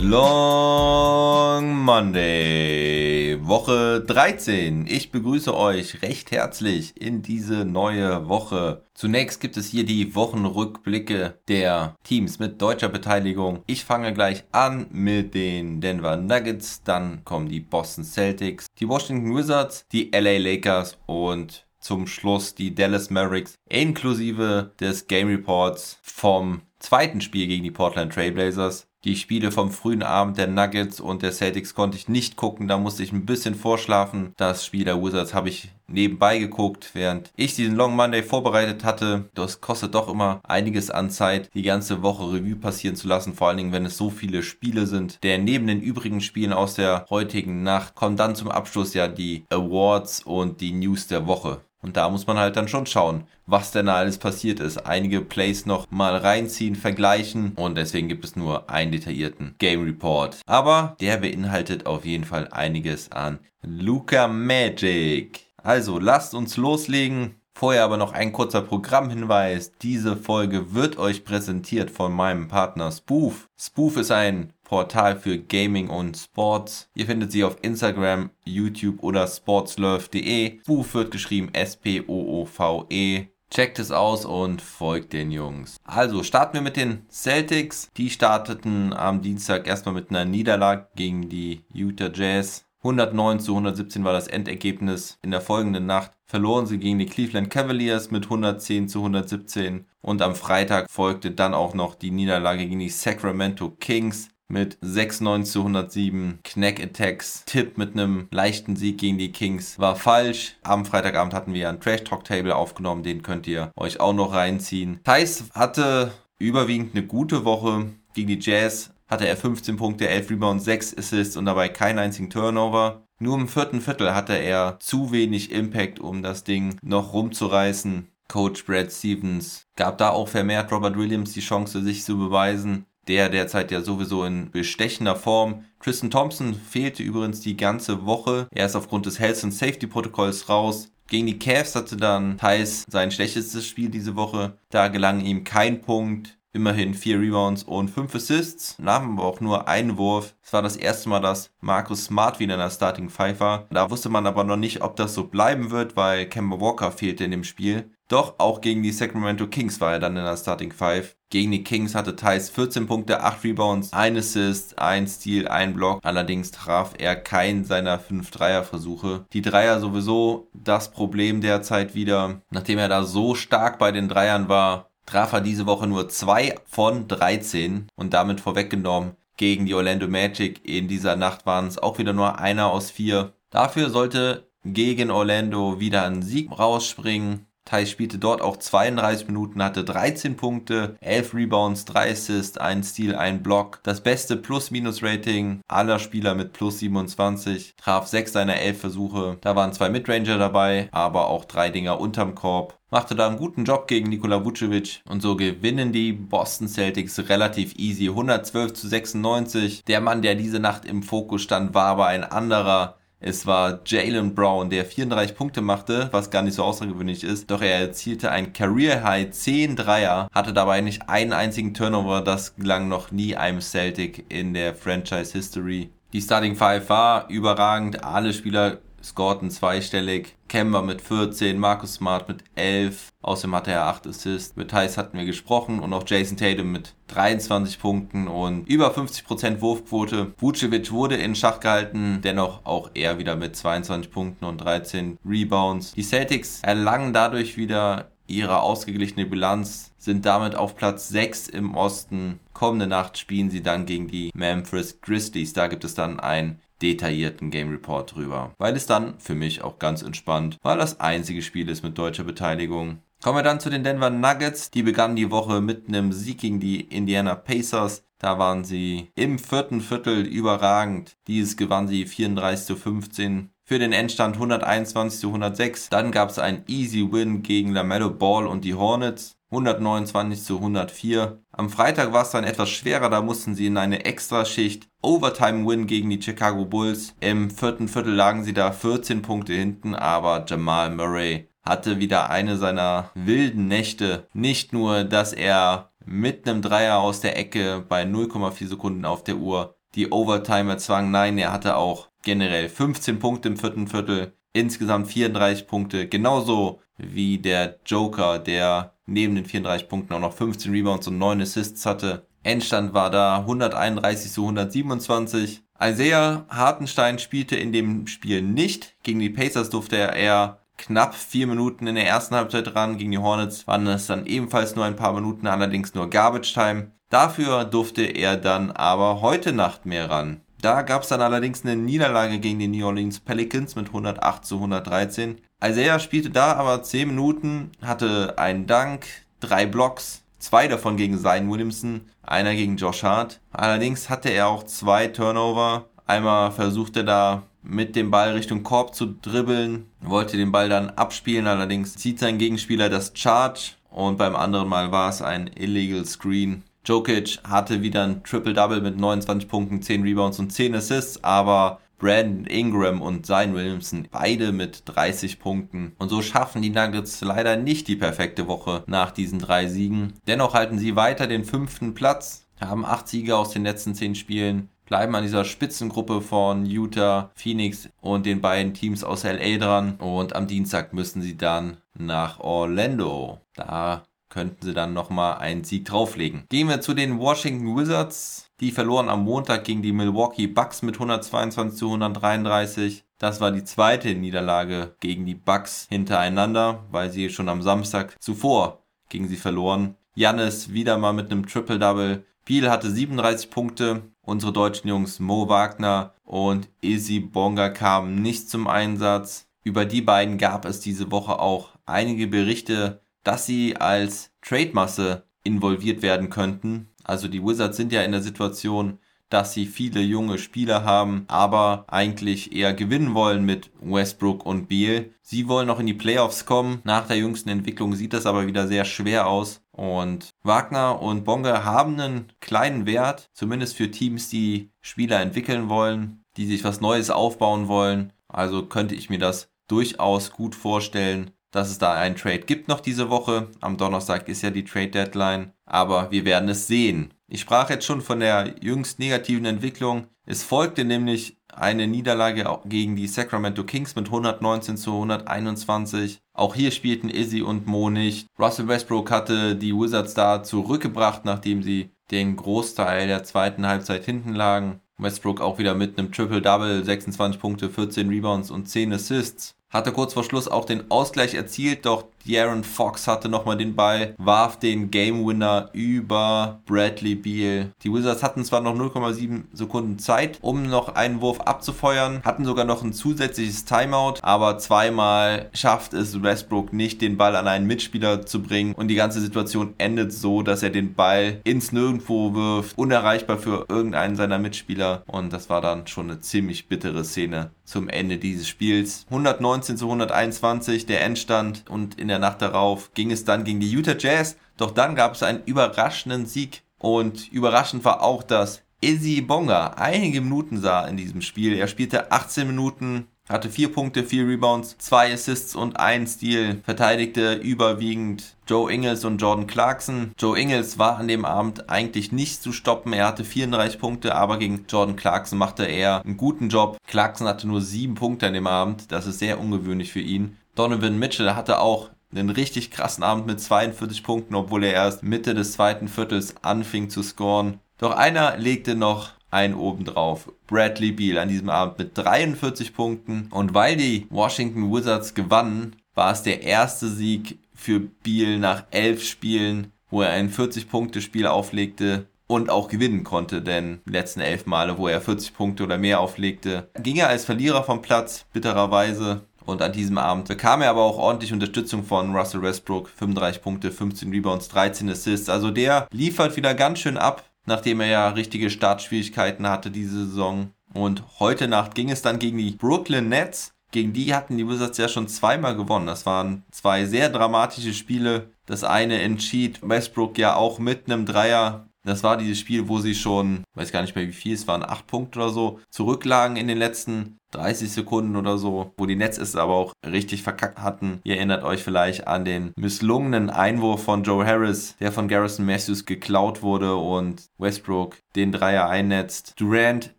Long 0.00 1.76
Monday, 1.76 3.09
Woche 3.50 4.00
13. 4.06 4.86
Ich 4.86 5.10
begrüße 5.10 5.52
euch 5.56 6.02
recht 6.02 6.30
herzlich 6.30 6.92
in 6.96 7.20
diese 7.20 7.64
neue 7.64 8.28
Woche. 8.28 8.84
Zunächst 8.94 9.40
gibt 9.40 9.56
es 9.56 9.66
hier 9.66 9.84
die 9.84 10.14
Wochenrückblicke 10.14 11.40
der 11.48 11.96
Teams 12.04 12.38
mit 12.38 12.62
deutscher 12.62 12.88
Beteiligung. 12.88 13.64
Ich 13.66 13.84
fange 13.84 14.14
gleich 14.14 14.44
an 14.52 14.86
mit 14.92 15.34
den 15.34 15.80
Denver 15.80 16.16
Nuggets, 16.16 16.84
dann 16.84 17.24
kommen 17.24 17.48
die 17.48 17.58
Boston 17.58 18.04
Celtics, 18.04 18.66
die 18.78 18.88
Washington 18.88 19.36
Wizards, 19.36 19.84
die 19.90 20.12
LA 20.12 20.38
Lakers 20.38 20.96
und 21.06 21.66
zum 21.80 22.06
Schluss 22.06 22.54
die 22.54 22.72
Dallas 22.72 23.10
Mavericks 23.10 23.56
inklusive 23.68 24.70
des 24.78 25.08
Game 25.08 25.26
Reports 25.26 25.98
vom 26.02 26.62
zweiten 26.78 27.20
Spiel 27.20 27.48
gegen 27.48 27.64
die 27.64 27.70
Portland 27.72 28.12
Trailblazers. 28.12 28.86
Die 29.04 29.16
Spiele 29.16 29.50
vom 29.50 29.70
frühen 29.70 30.02
Abend 30.02 30.36
der 30.36 30.46
Nuggets 30.46 31.00
und 31.00 31.22
der 31.22 31.32
Celtics 31.32 31.74
konnte 31.74 31.96
ich 31.96 32.08
nicht 32.08 32.36
gucken, 32.36 32.68
da 32.68 32.76
musste 32.76 33.02
ich 33.02 33.12
ein 33.12 33.24
bisschen 33.24 33.54
vorschlafen. 33.54 34.34
Das 34.36 34.66
Spiel 34.66 34.84
der 34.84 35.02
Wizards 35.02 35.32
habe 35.32 35.48
ich 35.48 35.70
nebenbei 35.86 36.38
geguckt, 36.38 36.90
während 36.92 37.32
ich 37.34 37.54
diesen 37.54 37.76
Long 37.76 37.96
Monday 37.96 38.22
vorbereitet 38.22 38.84
hatte. 38.84 39.30
Das 39.34 39.62
kostet 39.62 39.94
doch 39.94 40.06
immer 40.06 40.40
einiges 40.44 40.90
an 40.90 41.08
Zeit, 41.08 41.48
die 41.54 41.62
ganze 41.62 42.02
Woche 42.02 42.30
Revue 42.30 42.56
passieren 42.56 42.94
zu 42.94 43.08
lassen, 43.08 43.32
vor 43.32 43.48
allen 43.48 43.56
Dingen, 43.56 43.72
wenn 43.72 43.86
es 43.86 43.96
so 43.96 44.10
viele 44.10 44.42
Spiele 44.42 44.86
sind. 44.86 45.22
Der 45.22 45.38
neben 45.38 45.66
den 45.66 45.80
übrigen 45.80 46.20
Spielen 46.20 46.52
aus 46.52 46.74
der 46.74 47.06
heutigen 47.08 47.62
Nacht 47.62 47.94
kommen 47.94 48.18
dann 48.18 48.36
zum 48.36 48.50
Abschluss 48.50 48.92
ja 48.92 49.08
die 49.08 49.46
Awards 49.48 50.22
und 50.24 50.60
die 50.60 50.72
News 50.72 51.06
der 51.06 51.26
Woche. 51.26 51.62
Und 51.82 51.96
da 51.96 52.08
muss 52.10 52.26
man 52.26 52.38
halt 52.38 52.56
dann 52.56 52.68
schon 52.68 52.86
schauen, 52.86 53.24
was 53.46 53.72
denn 53.72 53.86
da 53.86 53.96
alles 53.96 54.18
passiert 54.18 54.60
ist. 54.60 54.86
Einige 54.86 55.22
Plays 55.22 55.64
noch 55.64 55.90
mal 55.90 56.16
reinziehen, 56.16 56.74
vergleichen 56.74 57.52
und 57.56 57.76
deswegen 57.76 58.08
gibt 58.08 58.24
es 58.24 58.36
nur 58.36 58.68
einen 58.68 58.92
detaillierten 58.92 59.54
Game 59.58 59.84
Report. 59.84 60.40
Aber 60.46 60.96
der 61.00 61.16
beinhaltet 61.16 61.86
auf 61.86 62.04
jeden 62.04 62.24
Fall 62.24 62.48
einiges 62.50 63.10
an 63.12 63.38
Luca 63.62 64.28
Magic. 64.28 65.46
Also 65.62 65.98
lasst 65.98 66.34
uns 66.34 66.56
loslegen. 66.56 67.39
Vorher 67.60 67.84
aber 67.84 67.98
noch 67.98 68.14
ein 68.14 68.32
kurzer 68.32 68.62
Programmhinweis. 68.62 69.72
Diese 69.82 70.16
Folge 70.16 70.72
wird 70.72 70.96
euch 70.96 71.26
präsentiert 71.26 71.90
von 71.90 72.10
meinem 72.10 72.48
Partner 72.48 72.90
Spoof. 72.90 73.50
Spoof 73.58 73.98
ist 73.98 74.10
ein 74.10 74.54
Portal 74.64 75.18
für 75.18 75.36
Gaming 75.36 75.90
und 75.90 76.16
Sports. 76.16 76.88
Ihr 76.94 77.04
findet 77.04 77.32
sie 77.32 77.44
auf 77.44 77.58
Instagram, 77.60 78.30
YouTube 78.46 79.02
oder 79.02 79.26
sportslove.de. 79.26 80.60
Spoof 80.60 80.94
wird 80.94 81.10
geschrieben 81.10 81.50
S-P-O-O-V-E. 81.52 83.26
Checkt 83.50 83.78
es 83.78 83.90
aus 83.90 84.24
und 84.24 84.62
folgt 84.62 85.12
den 85.12 85.30
Jungs. 85.30 85.76
Also 85.84 86.22
starten 86.22 86.54
wir 86.54 86.62
mit 86.62 86.78
den 86.78 87.04
Celtics. 87.10 87.90
Die 87.94 88.08
starteten 88.08 88.94
am 88.94 89.20
Dienstag 89.20 89.66
erstmal 89.66 89.96
mit 89.96 90.08
einer 90.08 90.24
Niederlage 90.24 90.88
gegen 90.96 91.28
die 91.28 91.66
Utah 91.74 92.10
Jazz. 92.10 92.64
109 92.82 93.40
zu 93.40 93.52
117 93.52 94.04
war 94.04 94.14
das 94.14 94.26
Endergebnis. 94.26 95.18
In 95.22 95.30
der 95.30 95.42
folgenden 95.42 95.84
Nacht 95.86 96.12
verloren 96.24 96.66
sie 96.66 96.78
gegen 96.78 96.98
die 96.98 97.06
Cleveland 97.06 97.50
Cavaliers 97.50 98.10
mit 98.10 98.24
110 98.24 98.88
zu 98.88 99.00
117 99.00 99.86
und 100.00 100.22
am 100.22 100.34
Freitag 100.34 100.90
folgte 100.90 101.30
dann 101.30 101.52
auch 101.52 101.74
noch 101.74 101.94
die 101.94 102.10
Niederlage 102.10 102.66
gegen 102.66 102.80
die 102.80 102.88
Sacramento 102.88 103.70
Kings 103.78 104.30
mit 104.48 104.78
96 104.80 105.52
zu 105.52 105.60
107. 105.60 106.40
Knack 106.42 106.80
Attacks 106.80 107.44
Tipp 107.44 107.76
mit 107.76 107.92
einem 107.92 108.28
leichten 108.30 108.76
Sieg 108.76 108.98
gegen 108.98 109.18
die 109.18 109.32
Kings 109.32 109.78
war 109.78 109.94
falsch. 109.94 110.56
Am 110.62 110.84
Freitagabend 110.84 111.34
hatten 111.34 111.54
wir 111.54 111.68
ein 111.68 111.80
Trash 111.80 112.04
Talk 112.04 112.24
Table 112.24 112.56
aufgenommen, 112.56 113.02
den 113.02 113.22
könnt 113.22 113.46
ihr 113.46 113.70
euch 113.76 114.00
auch 114.00 114.14
noch 114.14 114.32
reinziehen. 114.32 115.00
Thais 115.04 115.44
hatte 115.54 116.12
überwiegend 116.38 116.94
eine 116.94 117.06
gute 117.06 117.44
Woche 117.44 117.90
gegen 118.14 118.28
die 118.28 118.40
Jazz. 118.40 118.90
Hatte 119.10 119.26
er 119.26 119.36
15 119.36 119.76
Punkte, 119.76 120.08
11 120.08 120.30
Rebounds, 120.30 120.64
6 120.64 120.96
Assists 120.96 121.36
und 121.36 121.44
dabei 121.44 121.68
keinen 121.68 121.98
einzigen 121.98 122.30
Turnover. 122.30 123.02
Nur 123.18 123.36
im 123.36 123.48
vierten 123.48 123.80
Viertel 123.80 124.14
hatte 124.14 124.34
er 124.34 124.78
zu 124.80 125.12
wenig 125.12 125.50
Impact, 125.50 125.98
um 126.00 126.22
das 126.22 126.44
Ding 126.44 126.76
noch 126.80 127.12
rumzureißen. 127.12 128.06
Coach 128.28 128.64
Brad 128.64 128.92
Stevens 128.92 129.66
gab 129.74 129.98
da 129.98 130.10
auch 130.10 130.28
vermehrt 130.28 130.70
Robert 130.70 130.96
Williams 130.96 131.32
die 131.32 131.40
Chance, 131.40 131.82
sich 131.82 132.04
zu 132.04 132.16
beweisen 132.16 132.86
der 133.10 133.28
derzeit 133.28 133.72
ja 133.72 133.82
sowieso 133.82 134.24
in 134.24 134.50
bestechender 134.52 135.16
Form. 135.16 135.64
Tristan 135.80 136.10
Thompson 136.10 136.54
fehlte 136.54 137.02
übrigens 137.02 137.40
die 137.40 137.56
ganze 137.56 138.06
Woche. 138.06 138.46
Er 138.52 138.66
ist 138.66 138.76
aufgrund 138.76 139.06
des 139.06 139.18
Health 139.18 139.42
and 139.42 139.52
Safety 139.52 139.86
Protokolls 139.88 140.48
raus. 140.48 140.92
Gegen 141.08 141.26
die 141.26 141.38
Cavs 141.38 141.74
hatte 141.74 141.96
dann 141.96 142.38
Thais 142.38 142.84
sein 142.88 143.10
schlechtestes 143.10 143.66
Spiel 143.66 143.88
diese 143.90 144.14
Woche. 144.14 144.56
Da 144.70 144.86
gelang 144.86 145.20
ihm 145.24 145.42
kein 145.42 145.80
Punkt. 145.80 146.38
Immerhin 146.52 146.94
vier 146.94 147.20
Rebounds 147.20 147.62
und 147.62 147.90
fünf 147.90 148.12
Assists, 148.14 148.76
nahm 148.78 149.12
aber 149.12 149.28
auch 149.28 149.40
nur 149.40 149.68
einen 149.68 149.98
Wurf. 149.98 150.34
Es 150.42 150.52
war 150.52 150.62
das 150.62 150.76
erste 150.76 151.08
Mal, 151.08 151.20
dass 151.20 151.50
Marcus 151.60 152.06
Smart 152.06 152.40
wieder 152.40 152.54
in 152.54 152.60
der 152.60 152.70
Starting 152.70 153.08
Five 153.08 153.38
war. 153.38 153.66
Da 153.70 153.88
wusste 153.90 154.08
man 154.08 154.26
aber 154.26 154.42
noch 154.42 154.56
nicht, 154.56 154.82
ob 154.82 154.96
das 154.96 155.14
so 155.14 155.24
bleiben 155.24 155.70
wird, 155.70 155.96
weil 155.96 156.26
Kemba 156.26 156.60
Walker 156.60 156.90
fehlte 156.90 157.24
in 157.24 157.30
dem 157.30 157.44
Spiel. 157.44 157.90
Doch 158.10 158.34
auch 158.38 158.60
gegen 158.60 158.82
die 158.82 158.90
Sacramento 158.90 159.46
Kings 159.46 159.80
war 159.80 159.92
er 159.92 160.00
dann 160.00 160.16
in 160.16 160.24
der 160.24 160.36
Starting 160.36 160.72
Five. 160.72 161.14
Gegen 161.30 161.52
die 161.52 161.62
Kings 161.62 161.94
hatte 161.94 162.16
Thais 162.16 162.50
14 162.50 162.88
Punkte, 162.88 163.22
8 163.22 163.44
Rebounds, 163.44 163.92
1 163.92 164.18
Assist, 164.18 164.80
1 164.80 165.14
Steal, 165.14 165.46
1 165.46 165.76
Block. 165.76 166.00
Allerdings 166.02 166.50
traf 166.50 166.94
er 166.98 167.14
keinen 167.14 167.64
seiner 167.64 168.00
5 168.00 168.28
Dreierversuche. 168.32 169.26
Die 169.32 169.42
Dreier 169.42 169.78
sowieso 169.78 170.48
das 170.52 170.90
Problem 170.90 171.40
derzeit 171.40 171.94
wieder. 171.94 172.40
Nachdem 172.50 172.78
er 172.78 172.88
da 172.88 173.04
so 173.04 173.36
stark 173.36 173.78
bei 173.78 173.92
den 173.92 174.08
Dreiern 174.08 174.48
war, 174.48 174.89
traf 175.10 175.32
er 175.32 175.40
diese 175.40 175.66
Woche 175.66 175.86
nur 175.86 176.08
2 176.08 176.54
von 176.66 177.08
13 177.08 177.88
und 177.96 178.14
damit 178.14 178.40
vorweggenommen. 178.40 179.16
Gegen 179.36 179.66
die 179.66 179.74
Orlando 179.74 180.06
Magic 180.06 180.64
in 180.64 180.86
dieser 180.86 181.16
Nacht 181.16 181.46
waren 181.46 181.66
es 181.66 181.78
auch 181.78 181.98
wieder 181.98 182.12
nur 182.12 182.38
einer 182.38 182.70
aus 182.70 182.90
vier. 182.90 183.32
Dafür 183.50 183.90
sollte 183.90 184.48
gegen 184.64 185.10
Orlando 185.10 185.80
wieder 185.80 186.04
ein 186.04 186.22
Sieg 186.22 186.50
rausspringen. 186.56 187.46
Thais 187.70 187.88
spielte 187.88 188.18
dort 188.18 188.42
auch 188.42 188.56
32 188.56 189.28
Minuten, 189.28 189.62
hatte 189.62 189.84
13 189.84 190.36
Punkte, 190.36 190.96
11 191.00 191.34
Rebounds, 191.34 191.84
3 191.84 192.10
Assists, 192.10 192.58
1 192.58 192.90
Steal, 192.90 193.14
1 193.14 193.44
Block. 193.44 193.78
Das 193.84 194.00
beste 194.00 194.36
Plus-Minus-Rating 194.36 195.60
aller 195.68 196.00
Spieler 196.00 196.34
mit 196.34 196.52
plus 196.52 196.80
27. 196.80 197.74
Traf 197.76 198.08
6 198.08 198.32
seiner 198.32 198.56
11 198.56 198.80
Versuche. 198.80 199.38
Da 199.40 199.54
waren 199.54 199.72
zwei 199.72 199.88
Midranger 199.88 200.36
dabei, 200.36 200.88
aber 200.90 201.28
auch 201.28 201.44
drei 201.44 201.70
Dinger 201.70 202.00
unterm 202.00 202.34
Korb. 202.34 202.76
Machte 202.90 203.14
da 203.14 203.28
einen 203.28 203.36
guten 203.36 203.64
Job 203.64 203.86
gegen 203.86 204.08
Nikola 204.08 204.44
Vucevic 204.44 205.02
und 205.08 205.22
so 205.22 205.36
gewinnen 205.36 205.92
die 205.92 206.12
Boston 206.12 206.66
Celtics 206.66 207.20
relativ 207.28 207.76
easy 207.76 208.08
112 208.08 208.72
zu 208.72 208.88
96. 208.88 209.84
Der 209.84 210.00
Mann, 210.00 210.22
der 210.22 210.34
diese 210.34 210.58
Nacht 210.58 210.84
im 210.84 211.04
Fokus 211.04 211.42
stand, 211.42 211.72
war 211.72 211.86
aber 211.86 212.06
ein 212.06 212.24
anderer. 212.24 212.96
Es 213.22 213.46
war 213.46 213.80
Jalen 213.84 214.34
Brown, 214.34 214.70
der 214.70 214.86
34 214.86 215.36
Punkte 215.36 215.60
machte, 215.60 216.08
was 216.10 216.30
gar 216.30 216.40
nicht 216.40 216.54
so 216.54 216.64
außergewöhnlich 216.64 217.22
ist. 217.22 217.50
Doch 217.50 217.60
er 217.60 217.78
erzielte 217.78 218.30
ein 218.30 218.54
Career 218.54 219.04
High 219.04 219.30
10 219.30 219.76
Dreier, 219.76 220.28
hatte 220.32 220.54
dabei 220.54 220.80
nicht 220.80 221.10
einen 221.10 221.34
einzigen 221.34 221.74
Turnover. 221.74 222.22
Das 222.22 222.56
gelang 222.56 222.88
noch 222.88 223.10
nie 223.10 223.36
einem 223.36 223.60
Celtic 223.60 224.24
in 224.30 224.54
der 224.54 224.74
Franchise 224.74 225.32
History. 225.32 225.90
Die 226.14 226.22
Starting 226.22 226.56
Five 226.56 226.88
war 226.88 227.28
überragend. 227.28 228.02
Alle 228.02 228.32
Spieler 228.32 228.78
scorten 229.02 229.50
zweistellig. 229.50 230.36
Kemba 230.48 230.82
mit 230.82 231.00
14, 231.00 231.58
Marcus 231.58 231.94
Smart 231.94 232.28
mit 232.28 232.44
11. 232.56 233.08
Außerdem 233.22 233.54
hatte 233.54 233.70
er 233.70 233.86
8 233.86 234.08
Assists. 234.08 234.56
Mit 234.56 234.70
Thais 234.70 234.96
hatten 234.96 235.18
wir 235.18 235.24
gesprochen 235.24 235.80
und 235.80 235.92
auch 235.92 236.04
Jason 236.06 236.36
Tatum 236.36 236.72
mit 236.72 236.94
23 237.08 237.78
Punkten 237.78 238.28
und 238.28 238.68
über 238.68 238.92
50% 238.94 239.60
Wurfquote. 239.60 240.32
Vucevic 240.38 240.90
wurde 240.90 241.16
in 241.16 241.34
Schach 241.34 241.60
gehalten, 241.60 242.20
dennoch 242.22 242.64
auch 242.64 242.90
er 242.94 243.18
wieder 243.18 243.36
mit 243.36 243.56
22 243.56 244.10
Punkten 244.10 244.44
und 244.44 244.58
13 244.58 245.18
Rebounds. 245.24 245.92
Die 245.92 246.02
Celtics 246.02 246.60
erlangen 246.62 247.12
dadurch 247.12 247.56
wieder 247.56 248.10
ihre 248.30 248.62
ausgeglichene 248.62 249.26
Bilanz, 249.26 249.92
sind 249.98 250.24
damit 250.24 250.54
auf 250.54 250.76
Platz 250.76 251.08
6 251.08 251.48
im 251.48 251.74
Osten. 251.74 252.40
Kommende 252.52 252.86
Nacht 252.86 253.18
spielen 253.18 253.50
sie 253.50 253.62
dann 253.62 253.86
gegen 253.86 254.08
die 254.08 254.30
Memphis 254.34 255.00
Grizzlies. 255.00 255.52
Da 255.52 255.66
gibt 255.66 255.84
es 255.84 255.94
dann 255.94 256.20
ein 256.20 256.60
detaillierten 256.82 257.50
Game 257.50 257.70
Report 257.70 258.14
drüber. 258.14 258.54
Weil 258.58 258.76
es 258.76 258.86
dann 258.86 259.18
für 259.18 259.34
mich 259.34 259.62
auch 259.62 259.78
ganz 259.78 260.02
entspannt, 260.02 260.58
weil 260.62 260.78
das 260.78 261.00
einzige 261.00 261.42
Spiel 261.42 261.68
ist 261.68 261.82
mit 261.82 261.98
deutscher 261.98 262.24
Beteiligung. 262.24 262.98
Kommen 263.22 263.38
wir 263.38 263.42
dann 263.42 263.60
zu 263.60 263.68
den 263.68 263.84
Denver 263.84 264.08
Nuggets. 264.08 264.70
Die 264.70 264.82
begannen 264.82 265.14
die 265.14 265.30
Woche 265.30 265.60
mit 265.60 265.88
einem 265.88 266.12
Sieg 266.12 266.38
gegen 266.38 266.58
die 266.58 266.80
Indiana 266.80 267.34
Pacers. 267.34 268.02
Da 268.18 268.38
waren 268.38 268.64
sie 268.64 269.10
im 269.14 269.38
vierten 269.38 269.80
Viertel 269.80 270.26
überragend. 270.26 271.16
Dieses 271.26 271.56
gewann 271.56 271.86
sie 271.86 272.06
34 272.06 272.66
zu 272.66 272.76
15. 272.76 273.50
Für 273.62 273.78
den 273.78 273.92
Endstand 273.92 274.36
121 274.36 275.20
zu 275.20 275.28
106. 275.28 275.90
Dann 275.90 276.12
gab 276.12 276.30
es 276.30 276.38
einen 276.38 276.64
Easy 276.66 277.12
Win 277.12 277.42
gegen 277.42 277.72
LaMelo 277.72 278.10
Ball 278.10 278.46
und 278.46 278.64
die 278.64 278.74
Hornets. 278.74 279.36
129 279.50 280.44
zu 280.44 280.56
104. 280.56 281.42
Am 281.50 281.70
Freitag 281.70 282.12
war 282.12 282.22
es 282.22 282.30
dann 282.30 282.44
etwas 282.44 282.70
schwerer, 282.70 283.10
da 283.10 283.20
mussten 283.20 283.54
sie 283.54 283.66
in 283.66 283.76
eine 283.76 284.04
Extraschicht 284.04 284.88
Overtime-Win 285.02 285.86
gegen 285.86 286.08
die 286.10 286.22
Chicago 286.22 286.64
Bulls. 286.64 287.14
Im 287.20 287.50
vierten 287.50 287.88
Viertel 287.88 288.14
lagen 288.14 288.44
sie 288.44 288.52
da 288.52 288.70
14 288.70 289.22
Punkte 289.22 289.52
hinten, 289.52 289.94
aber 289.94 290.44
Jamal 290.46 290.90
Murray 290.90 291.48
hatte 291.64 291.98
wieder 291.98 292.30
eine 292.30 292.56
seiner 292.56 293.10
wilden 293.14 293.66
Nächte. 293.66 294.28
Nicht 294.32 294.72
nur, 294.72 295.04
dass 295.04 295.32
er 295.32 295.90
mit 296.04 296.48
einem 296.48 296.62
Dreier 296.62 296.98
aus 296.98 297.20
der 297.20 297.36
Ecke 297.36 297.84
bei 297.88 298.04
0,4 298.04 298.68
Sekunden 298.68 299.04
auf 299.04 299.24
der 299.24 299.36
Uhr 299.36 299.76
die 299.94 300.10
Overtime 300.10 300.70
erzwang. 300.70 301.10
Nein, 301.10 301.38
er 301.38 301.52
hatte 301.52 301.76
auch 301.76 302.08
generell 302.22 302.68
15 302.68 303.18
Punkte 303.18 303.48
im 303.48 303.56
vierten 303.56 303.88
Viertel, 303.88 304.32
insgesamt 304.52 305.08
34 305.08 305.66
Punkte, 305.66 306.08
genauso 306.08 306.80
wie 306.96 307.38
der 307.38 307.78
Joker, 307.86 308.38
der 308.38 308.94
neben 309.10 309.34
den 309.34 309.44
34 309.44 309.88
Punkten 309.88 310.14
auch 310.14 310.20
noch 310.20 310.32
15 310.34 310.72
Rebounds 310.72 311.08
und 311.08 311.18
9 311.18 311.42
Assists 311.42 311.84
hatte. 311.84 312.26
Endstand 312.42 312.94
war 312.94 313.10
da 313.10 313.38
131 313.38 314.32
zu 314.32 314.42
127. 314.42 315.62
Isaiah 315.82 316.46
Hartenstein 316.48 317.18
spielte 317.18 317.56
in 317.56 317.72
dem 317.72 318.06
Spiel 318.06 318.42
nicht. 318.42 318.94
Gegen 319.02 319.20
die 319.20 319.30
Pacers 319.30 319.70
durfte 319.70 319.96
er 319.96 320.60
knapp 320.78 321.14
vier 321.14 321.46
Minuten 321.46 321.86
in 321.86 321.94
der 321.94 322.06
ersten 322.06 322.34
Halbzeit 322.34 322.74
ran. 322.74 322.96
Gegen 322.96 323.10
die 323.10 323.18
Hornets 323.18 323.66
waren 323.66 323.86
es 323.86 324.06
dann 324.06 324.26
ebenfalls 324.26 324.76
nur 324.76 324.84
ein 324.84 324.96
paar 324.96 325.12
Minuten, 325.12 325.46
allerdings 325.46 325.94
nur 325.94 326.08
Garbage 326.08 326.54
Time. 326.54 326.92
Dafür 327.10 327.64
durfte 327.64 328.02
er 328.02 328.36
dann 328.36 328.70
aber 328.70 329.20
heute 329.20 329.52
Nacht 329.52 329.84
mehr 329.84 330.08
ran. 330.08 330.40
Da 330.60 330.82
gab 330.82 331.02
es 331.02 331.08
dann 331.08 331.22
allerdings 331.22 331.64
eine 331.64 331.76
Niederlage 331.76 332.38
gegen 332.38 332.58
die 332.58 332.68
New 332.68 332.86
Orleans 332.86 333.20
Pelicans 333.20 333.76
mit 333.76 333.88
108 333.88 334.44
zu 334.44 334.56
113. 334.56 335.40
Isaiah 335.62 335.98
spielte 335.98 336.30
da 336.30 336.54
aber 336.54 336.82
10 336.82 337.08
Minuten, 337.08 337.70
hatte 337.82 338.38
einen 338.38 338.66
Dank, 338.66 339.06
drei 339.40 339.66
Blocks, 339.66 340.22
zwei 340.38 340.68
davon 340.68 340.96
gegen 340.96 341.18
Zion 341.18 341.50
Williamson, 341.50 342.02
einer 342.22 342.54
gegen 342.54 342.76
Josh 342.76 343.02
Hart. 343.02 343.40
Allerdings 343.52 344.08
hatte 344.08 344.30
er 344.30 344.48
auch 344.48 344.62
zwei 344.64 345.08
Turnover. 345.08 345.86
Einmal 346.06 346.50
versuchte 346.50 347.00
er 347.00 347.06
da 347.06 347.42
mit 347.62 347.94
dem 347.94 348.10
Ball 348.10 348.32
Richtung 348.32 348.62
Korb 348.62 348.94
zu 348.94 349.14
dribbeln, 349.20 349.86
wollte 350.00 350.36
den 350.36 350.50
Ball 350.50 350.68
dann 350.68 350.90
abspielen, 350.90 351.46
allerdings 351.46 351.94
zieht 351.94 352.18
sein 352.18 352.38
Gegenspieler 352.38 352.88
das 352.88 353.12
Charge 353.14 353.72
und 353.90 354.16
beim 354.16 354.34
anderen 354.34 354.68
Mal 354.68 354.92
war 354.92 355.10
es 355.10 355.20
ein 355.20 355.50
Illegal 355.54 356.06
Screen. 356.06 356.62
Jokic 356.86 357.38
hatte 357.44 357.82
wieder 357.82 358.04
ein 358.04 358.24
Triple-Double 358.24 358.80
mit 358.80 358.96
29 358.96 359.48
Punkten, 359.48 359.82
10 359.82 360.02
Rebounds 360.02 360.38
und 360.38 360.50
10 360.50 360.74
Assists, 360.74 361.22
aber 361.22 361.80
Brandon 362.00 362.46
Ingram 362.46 363.02
und 363.02 363.26
Zion 363.26 363.54
Williamson 363.54 364.08
beide 364.10 364.52
mit 364.52 364.82
30 364.86 365.38
Punkten. 365.38 365.92
Und 365.98 366.08
so 366.08 366.22
schaffen 366.22 366.62
die 366.62 366.70
Nuggets 366.70 367.20
leider 367.20 367.56
nicht 367.56 367.88
die 367.88 367.96
perfekte 367.96 368.48
Woche 368.48 368.82
nach 368.86 369.10
diesen 369.10 369.38
drei 369.38 369.68
Siegen. 369.68 370.14
Dennoch 370.26 370.54
halten 370.54 370.78
sie 370.78 370.96
weiter 370.96 371.26
den 371.26 371.44
fünften 371.44 371.92
Platz, 371.92 372.46
haben 372.58 372.86
acht 372.86 373.06
Siege 373.06 373.36
aus 373.36 373.50
den 373.50 373.64
letzten 373.64 373.94
zehn 373.94 374.14
Spielen, 374.14 374.70
bleiben 374.86 375.14
an 375.14 375.22
dieser 375.22 375.44
Spitzengruppe 375.44 376.22
von 376.22 376.64
Utah, 376.64 377.30
Phoenix 377.34 377.90
und 378.00 378.24
den 378.24 378.40
beiden 378.40 378.72
Teams 378.72 379.04
aus 379.04 379.24
LA 379.24 379.58
dran. 379.58 379.96
Und 379.96 380.34
am 380.34 380.46
Dienstag 380.46 380.94
müssen 380.94 381.20
sie 381.20 381.36
dann 381.36 381.76
nach 381.94 382.40
Orlando. 382.40 383.40
Da 383.54 384.04
könnten 384.30 384.64
sie 384.64 384.72
dann 384.72 384.94
nochmal 384.94 385.38
einen 385.38 385.64
Sieg 385.64 385.84
drauflegen. 385.84 386.44
Gehen 386.48 386.68
wir 386.68 386.80
zu 386.80 386.94
den 386.94 387.18
Washington 387.18 387.76
Wizards. 387.76 388.49
Die 388.60 388.72
verloren 388.72 389.08
am 389.08 389.24
Montag 389.24 389.64
gegen 389.64 389.80
die 389.82 389.92
Milwaukee 389.92 390.46
Bucks 390.46 390.82
mit 390.82 390.96
122 390.96 391.78
zu 391.78 391.86
133. 391.86 393.04
Das 393.18 393.40
war 393.40 393.52
die 393.52 393.64
zweite 393.64 394.14
Niederlage 394.14 394.94
gegen 395.00 395.24
die 395.24 395.34
Bucks 395.34 395.86
hintereinander, 395.88 396.84
weil 396.90 397.10
sie 397.10 397.30
schon 397.30 397.48
am 397.48 397.62
Samstag 397.62 398.14
zuvor 398.20 398.82
gegen 399.08 399.28
sie 399.28 399.36
verloren. 399.36 399.96
Jannis 400.14 400.72
wieder 400.72 400.98
mal 400.98 401.12
mit 401.12 401.30
einem 401.30 401.46
Triple-Double. 401.46 402.24
Biel 402.44 402.70
hatte 402.70 402.90
37 402.90 403.50
Punkte, 403.50 404.02
Unsere 404.22 404.52
deutschen 404.52 404.88
Jungs 404.88 405.18
Mo 405.18 405.48
Wagner 405.48 406.14
und 406.24 406.68
Izzy 406.82 407.18
Bonga 407.18 407.68
kamen 407.70 408.22
nicht 408.22 408.48
zum 408.48 408.68
Einsatz. 408.68 409.48
Über 409.64 409.86
die 409.86 410.02
beiden 410.02 410.38
gab 410.38 410.66
es 410.66 410.78
diese 410.78 411.10
Woche 411.10 411.40
auch 411.40 411.70
einige 411.84 412.28
Berichte, 412.28 413.00
dass 413.24 413.46
sie 413.46 413.76
als 413.76 414.30
Trademasse 414.40 415.24
involviert 415.42 416.02
werden 416.02 416.30
könnten. 416.30 416.89
Also 417.04 417.28
die 417.28 417.44
Wizards 417.44 417.76
sind 417.76 417.92
ja 417.92 418.02
in 418.02 418.12
der 418.12 418.22
Situation, 418.22 418.98
dass 419.30 419.54
sie 419.54 419.66
viele 419.66 420.00
junge 420.00 420.38
Spieler 420.38 420.84
haben, 420.84 421.24
aber 421.28 421.84
eigentlich 421.86 422.52
eher 422.52 422.74
gewinnen 422.74 423.14
wollen 423.14 423.44
mit 423.44 423.70
Westbrook 423.80 424.44
und 424.44 424.68
Beal. 424.68 425.10
Sie 425.22 425.48
wollen 425.48 425.68
noch 425.68 425.78
in 425.78 425.86
die 425.86 425.94
Playoffs 425.94 426.44
kommen. 426.44 426.80
Nach 426.84 427.06
der 427.06 427.16
jüngsten 427.16 427.48
Entwicklung 427.48 427.94
sieht 427.94 428.12
das 428.12 428.26
aber 428.26 428.46
wieder 428.48 428.66
sehr 428.66 428.84
schwer 428.84 429.28
aus. 429.28 429.62
Und 429.70 430.30
Wagner 430.42 431.00
und 431.00 431.24
Bonga 431.24 431.64
haben 431.64 431.98
einen 431.98 432.32
kleinen 432.40 432.86
Wert, 432.86 433.30
zumindest 433.32 433.76
für 433.76 433.90
Teams, 433.90 434.28
die 434.28 434.72
Spieler 434.80 435.20
entwickeln 435.20 435.68
wollen, 435.68 436.24
die 436.36 436.46
sich 436.46 436.64
was 436.64 436.80
Neues 436.80 437.10
aufbauen 437.10 437.68
wollen. 437.68 438.12
Also 438.26 438.66
könnte 438.66 438.96
ich 438.96 439.10
mir 439.10 439.18
das 439.18 439.48
durchaus 439.68 440.32
gut 440.32 440.56
vorstellen, 440.56 441.30
dass 441.52 441.70
es 441.70 441.78
da 441.78 441.94
einen 441.94 442.16
Trade 442.16 442.40
gibt 442.40 442.68
noch 442.68 442.80
diese 442.80 443.10
Woche. 443.10 443.48
Am 443.60 443.76
Donnerstag 443.76 444.28
ist 444.28 444.42
ja 444.42 444.50
die 444.50 444.64
Trade 444.64 444.88
Deadline, 444.88 445.52
aber 445.70 446.10
wir 446.10 446.24
werden 446.24 446.48
es 446.48 446.66
sehen. 446.66 447.14
Ich 447.28 447.40
sprach 447.40 447.70
jetzt 447.70 447.86
schon 447.86 448.00
von 448.00 448.20
der 448.20 448.56
jüngst 448.60 448.98
negativen 448.98 449.44
Entwicklung. 449.44 450.08
Es 450.26 450.42
folgte 450.42 450.84
nämlich 450.84 451.38
eine 451.48 451.86
Niederlage 451.86 452.44
gegen 452.64 452.96
die 452.96 453.06
Sacramento 453.06 453.64
Kings 453.64 453.94
mit 453.94 454.06
119 454.06 454.76
zu 454.76 454.92
121. 454.92 456.18
Auch 456.32 456.54
hier 456.54 456.72
spielten 456.72 457.08
Izzy 457.08 457.42
und 457.42 457.66
Mo 457.66 457.88
nicht. 457.88 458.26
Russell 458.38 458.66
Westbrook 458.66 459.10
hatte 459.10 459.54
die 459.54 459.74
Wizards 459.74 460.14
da 460.14 460.42
zurückgebracht, 460.42 461.24
nachdem 461.24 461.62
sie 461.62 461.90
den 462.10 462.34
Großteil 462.34 463.06
der 463.06 463.22
zweiten 463.22 463.66
Halbzeit 463.66 464.04
hinten 464.04 464.34
lagen. 464.34 464.80
Westbrook 464.98 465.40
auch 465.40 465.58
wieder 465.58 465.74
mit 465.74 465.98
einem 465.98 466.12
Triple-Double, 466.12 466.84
26 466.84 467.40
Punkte, 467.40 467.70
14 467.70 468.08
Rebounds 468.08 468.50
und 468.50 468.68
10 468.68 468.92
Assists. 468.92 469.54
Hatte 469.70 469.92
kurz 469.92 470.14
vor 470.14 470.24
Schluss 470.24 470.48
auch 470.48 470.64
den 470.64 470.90
Ausgleich 470.90 471.34
erzielt, 471.34 471.86
doch 471.86 472.04
De'Aaron 472.26 472.64
Fox 472.64 473.06
hatte 473.06 473.28
nochmal 473.28 473.56
den 473.56 473.76
Ball, 473.76 474.14
warf 474.18 474.58
den 474.58 474.90
Game 474.90 475.26
Winner 475.26 475.70
über 475.72 476.60
Bradley 476.66 477.14
Beal. 477.14 477.70
Die 477.82 477.92
Wizards 477.92 478.22
hatten 478.22 478.44
zwar 478.44 478.60
noch 478.60 478.74
0,7 478.74 479.44
Sekunden 479.52 479.98
Zeit, 479.98 480.38
um 480.42 480.68
noch 480.68 480.96
einen 480.96 481.20
Wurf 481.20 481.40
abzufeuern, 481.40 482.20
hatten 482.24 482.44
sogar 482.44 482.64
noch 482.64 482.82
ein 482.82 482.92
zusätzliches 482.92 483.64
Timeout, 483.64 484.14
aber 484.22 484.58
zweimal 484.58 485.48
schafft 485.54 485.94
es 485.94 486.20
Westbrook 486.20 486.72
nicht, 486.72 487.00
den 487.00 487.16
Ball 487.16 487.36
an 487.36 487.48
einen 487.48 487.66
Mitspieler 487.68 488.26
zu 488.26 488.42
bringen. 488.42 488.74
Und 488.74 488.88
die 488.88 488.96
ganze 488.96 489.20
Situation 489.20 489.74
endet 489.78 490.12
so, 490.12 490.42
dass 490.42 490.64
er 490.64 490.70
den 490.70 490.94
Ball 490.94 491.40
ins 491.44 491.70
Nirgendwo 491.70 492.34
wirft, 492.34 492.76
unerreichbar 492.76 493.38
für 493.38 493.66
irgendeinen 493.68 494.16
seiner 494.16 494.38
Mitspieler. 494.38 495.04
Und 495.06 495.32
das 495.32 495.48
war 495.48 495.60
dann 495.60 495.86
schon 495.86 496.10
eine 496.10 496.20
ziemlich 496.20 496.68
bittere 496.68 497.04
Szene 497.04 497.50
zum 497.70 497.88
Ende 497.88 498.18
dieses 498.18 498.48
Spiels. 498.48 499.06
119 499.08 499.76
zu 499.76 499.86
121 499.86 500.86
der 500.86 501.02
Endstand 501.02 501.64
und 501.68 501.98
in 501.98 502.08
der 502.08 502.18
Nacht 502.18 502.42
darauf 502.42 502.92
ging 502.94 503.10
es 503.10 503.24
dann 503.24 503.44
gegen 503.44 503.60
die 503.60 503.70
Utah 503.70 503.96
Jazz. 503.96 504.36
Doch 504.56 504.72
dann 504.72 504.94
gab 504.94 505.14
es 505.14 505.22
einen 505.22 505.44
überraschenden 505.44 506.26
Sieg. 506.26 506.62
Und 506.78 507.30
überraschend 507.32 507.84
war 507.84 508.02
auch, 508.02 508.22
dass 508.22 508.62
Izzy 508.80 509.20
Bonga 509.20 509.74
einige 509.76 510.20
Minuten 510.20 510.60
sah 510.60 510.86
in 510.86 510.96
diesem 510.96 511.20
Spiel. 511.20 511.54
Er 511.54 511.68
spielte 511.68 512.10
18 512.10 512.46
Minuten, 512.46 513.06
hatte 513.28 513.50
4 513.50 513.72
Punkte, 513.72 514.04
4 514.04 514.26
Rebounds, 514.26 514.76
2 514.78 515.12
Assists 515.12 515.54
und 515.54 515.78
1 515.78 516.14
Steal, 516.14 516.60
verteidigte 516.64 517.34
überwiegend 517.34 518.36
Joe 518.50 518.68
Ingles 518.68 519.04
und 519.04 519.18
Jordan 519.18 519.46
Clarkson. 519.46 520.10
Joe 520.18 520.36
Ingles 520.36 520.76
war 520.76 520.98
an 520.98 521.06
dem 521.06 521.24
Abend 521.24 521.70
eigentlich 521.70 522.10
nicht 522.10 522.42
zu 522.42 522.52
stoppen. 522.52 522.92
Er 522.92 523.06
hatte 523.06 523.22
34 523.22 523.78
Punkte, 523.78 524.16
aber 524.16 524.38
gegen 524.38 524.64
Jordan 524.68 524.96
Clarkson 524.96 525.38
machte 525.38 525.64
er 525.66 526.04
einen 526.04 526.16
guten 526.16 526.48
Job. 526.48 526.76
Clarkson 526.88 527.28
hatte 527.28 527.46
nur 527.46 527.60
7 527.60 527.94
Punkte 527.94 528.26
an 528.26 528.32
dem 528.32 528.48
Abend. 528.48 528.90
Das 528.90 529.06
ist 529.06 529.20
sehr 529.20 529.38
ungewöhnlich 529.38 529.92
für 529.92 530.00
ihn. 530.00 530.36
Donovan 530.56 530.98
Mitchell 530.98 531.36
hatte 531.36 531.60
auch 531.60 531.90
einen 532.10 532.28
richtig 532.28 532.72
krassen 532.72 533.04
Abend 533.04 533.28
mit 533.28 533.40
42 533.40 534.02
Punkten, 534.02 534.34
obwohl 534.34 534.64
er 534.64 534.72
erst 534.72 535.04
Mitte 535.04 535.32
des 535.34 535.52
zweiten 535.52 535.86
Viertels 535.86 536.34
anfing 536.42 536.90
zu 536.90 537.04
scoren. 537.04 537.60
Doch 537.78 537.92
einer 537.92 538.36
legte 538.36 538.74
noch 538.74 539.10
einen 539.30 539.54
obendrauf. 539.54 540.28
Bradley 540.48 540.90
Beal 540.90 541.18
an 541.18 541.28
diesem 541.28 541.50
Abend 541.50 541.78
mit 541.78 541.96
43 541.96 542.74
Punkten. 542.74 543.28
Und 543.30 543.54
weil 543.54 543.76
die 543.76 544.08
Washington 544.10 544.72
Wizards 544.72 545.14
gewannen, 545.14 545.76
war 545.94 546.10
es 546.10 546.24
der 546.24 546.42
erste 546.42 546.88
Sieg 546.88 547.38
für 547.60 547.80
Beal 547.80 548.38
nach 548.38 548.64
elf 548.70 549.04
Spielen, 549.04 549.72
wo 549.90 550.02
er 550.02 550.10
ein 550.10 550.32
40-Punkte-Spiel 550.32 551.26
auflegte 551.26 552.06
und 552.26 552.48
auch 552.48 552.68
gewinnen 552.68 553.04
konnte, 553.04 553.42
denn 553.42 553.80
die 553.86 553.92
letzten 553.92 554.20
elf 554.20 554.46
Male, 554.46 554.78
wo 554.78 554.88
er 554.88 555.00
40 555.00 555.34
Punkte 555.34 555.64
oder 555.64 555.78
mehr 555.78 556.00
auflegte, 556.00 556.70
ging 556.80 556.96
er 556.96 557.08
als 557.08 557.24
Verlierer 557.24 557.64
vom 557.64 557.82
Platz, 557.82 558.24
bittererweise. 558.32 559.22
Und 559.44 559.62
an 559.62 559.72
diesem 559.72 559.98
Abend 559.98 560.28
bekam 560.28 560.62
er 560.62 560.70
aber 560.70 560.82
auch 560.82 560.96
ordentlich 560.96 561.32
Unterstützung 561.32 561.82
von 561.82 562.14
Russell 562.14 562.42
Westbrook. 562.42 562.88
35 562.88 563.42
Punkte, 563.42 563.72
15 563.72 564.10
Rebounds, 564.10 564.48
13 564.48 564.88
Assists. 564.88 565.28
Also 565.28 565.50
der 565.50 565.88
liefert 565.90 566.36
wieder 566.36 566.54
ganz 566.54 566.78
schön 566.78 566.96
ab, 566.96 567.24
nachdem 567.46 567.80
er 567.80 567.88
ja 567.88 568.08
richtige 568.10 568.48
Startschwierigkeiten 568.48 569.48
hatte 569.48 569.70
diese 569.70 570.06
Saison. 570.06 570.50
Und 570.72 571.02
heute 571.18 571.48
Nacht 571.48 571.74
ging 571.74 571.90
es 571.90 572.02
dann 572.02 572.20
gegen 572.20 572.38
die 572.38 572.52
Brooklyn 572.52 573.08
Nets. 573.08 573.54
Gegen 573.70 573.92
die 573.92 574.14
hatten 574.14 574.36
die 574.36 574.48
Wizards 574.48 574.78
ja 574.78 574.88
schon 574.88 575.08
zweimal 575.08 575.56
gewonnen. 575.56 575.86
Das 575.86 576.06
waren 576.06 576.44
zwei 576.50 576.84
sehr 576.84 577.08
dramatische 577.08 577.74
Spiele. 577.74 578.30
Das 578.46 578.64
eine 578.64 579.00
entschied 579.00 579.60
Westbrook 579.62 580.18
ja 580.18 580.34
auch 580.34 580.58
mit 580.58 580.86
einem 580.86 581.06
Dreier 581.06 581.69
das 581.84 582.02
war 582.02 582.16
dieses 582.16 582.38
Spiel, 582.38 582.68
wo 582.68 582.78
sie 582.78 582.94
schon, 582.94 583.44
weiß 583.54 583.72
gar 583.72 583.82
nicht 583.82 583.94
mehr 583.94 584.06
wie 584.06 584.12
viel, 584.12 584.34
es 584.34 584.46
waren 584.46 584.62
acht 584.62 584.86
Punkte 584.86 585.18
oder 585.18 585.30
so, 585.30 585.60
zurücklagen 585.70 586.36
in 586.36 586.48
den 586.48 586.58
letzten 586.58 587.18
30 587.32 587.70
Sekunden 587.70 588.16
oder 588.16 588.38
so, 588.38 588.72
wo 588.76 588.86
die 588.86 588.96
Netz 588.96 589.16
es 589.18 589.36
aber 589.36 589.54
auch 589.54 589.72
richtig 589.86 590.22
verkackt 590.22 590.58
hatten. 590.58 591.00
Ihr 591.04 591.16
erinnert 591.16 591.44
euch 591.44 591.62
vielleicht 591.62 592.06
an 592.06 592.24
den 592.24 592.52
misslungenen 592.56 593.30
Einwurf 593.30 593.84
von 593.84 594.02
Joe 594.02 594.26
Harris, 594.26 594.76
der 594.80 594.92
von 594.92 595.08
Garrison 595.08 595.46
Matthews 595.46 595.86
geklaut 595.86 596.42
wurde 596.42 596.74
und 596.74 597.26
Westbrook 597.38 597.96
den 598.16 598.32
Dreier 598.32 598.68
einnetzt. 598.68 599.34
Durant 599.38 599.94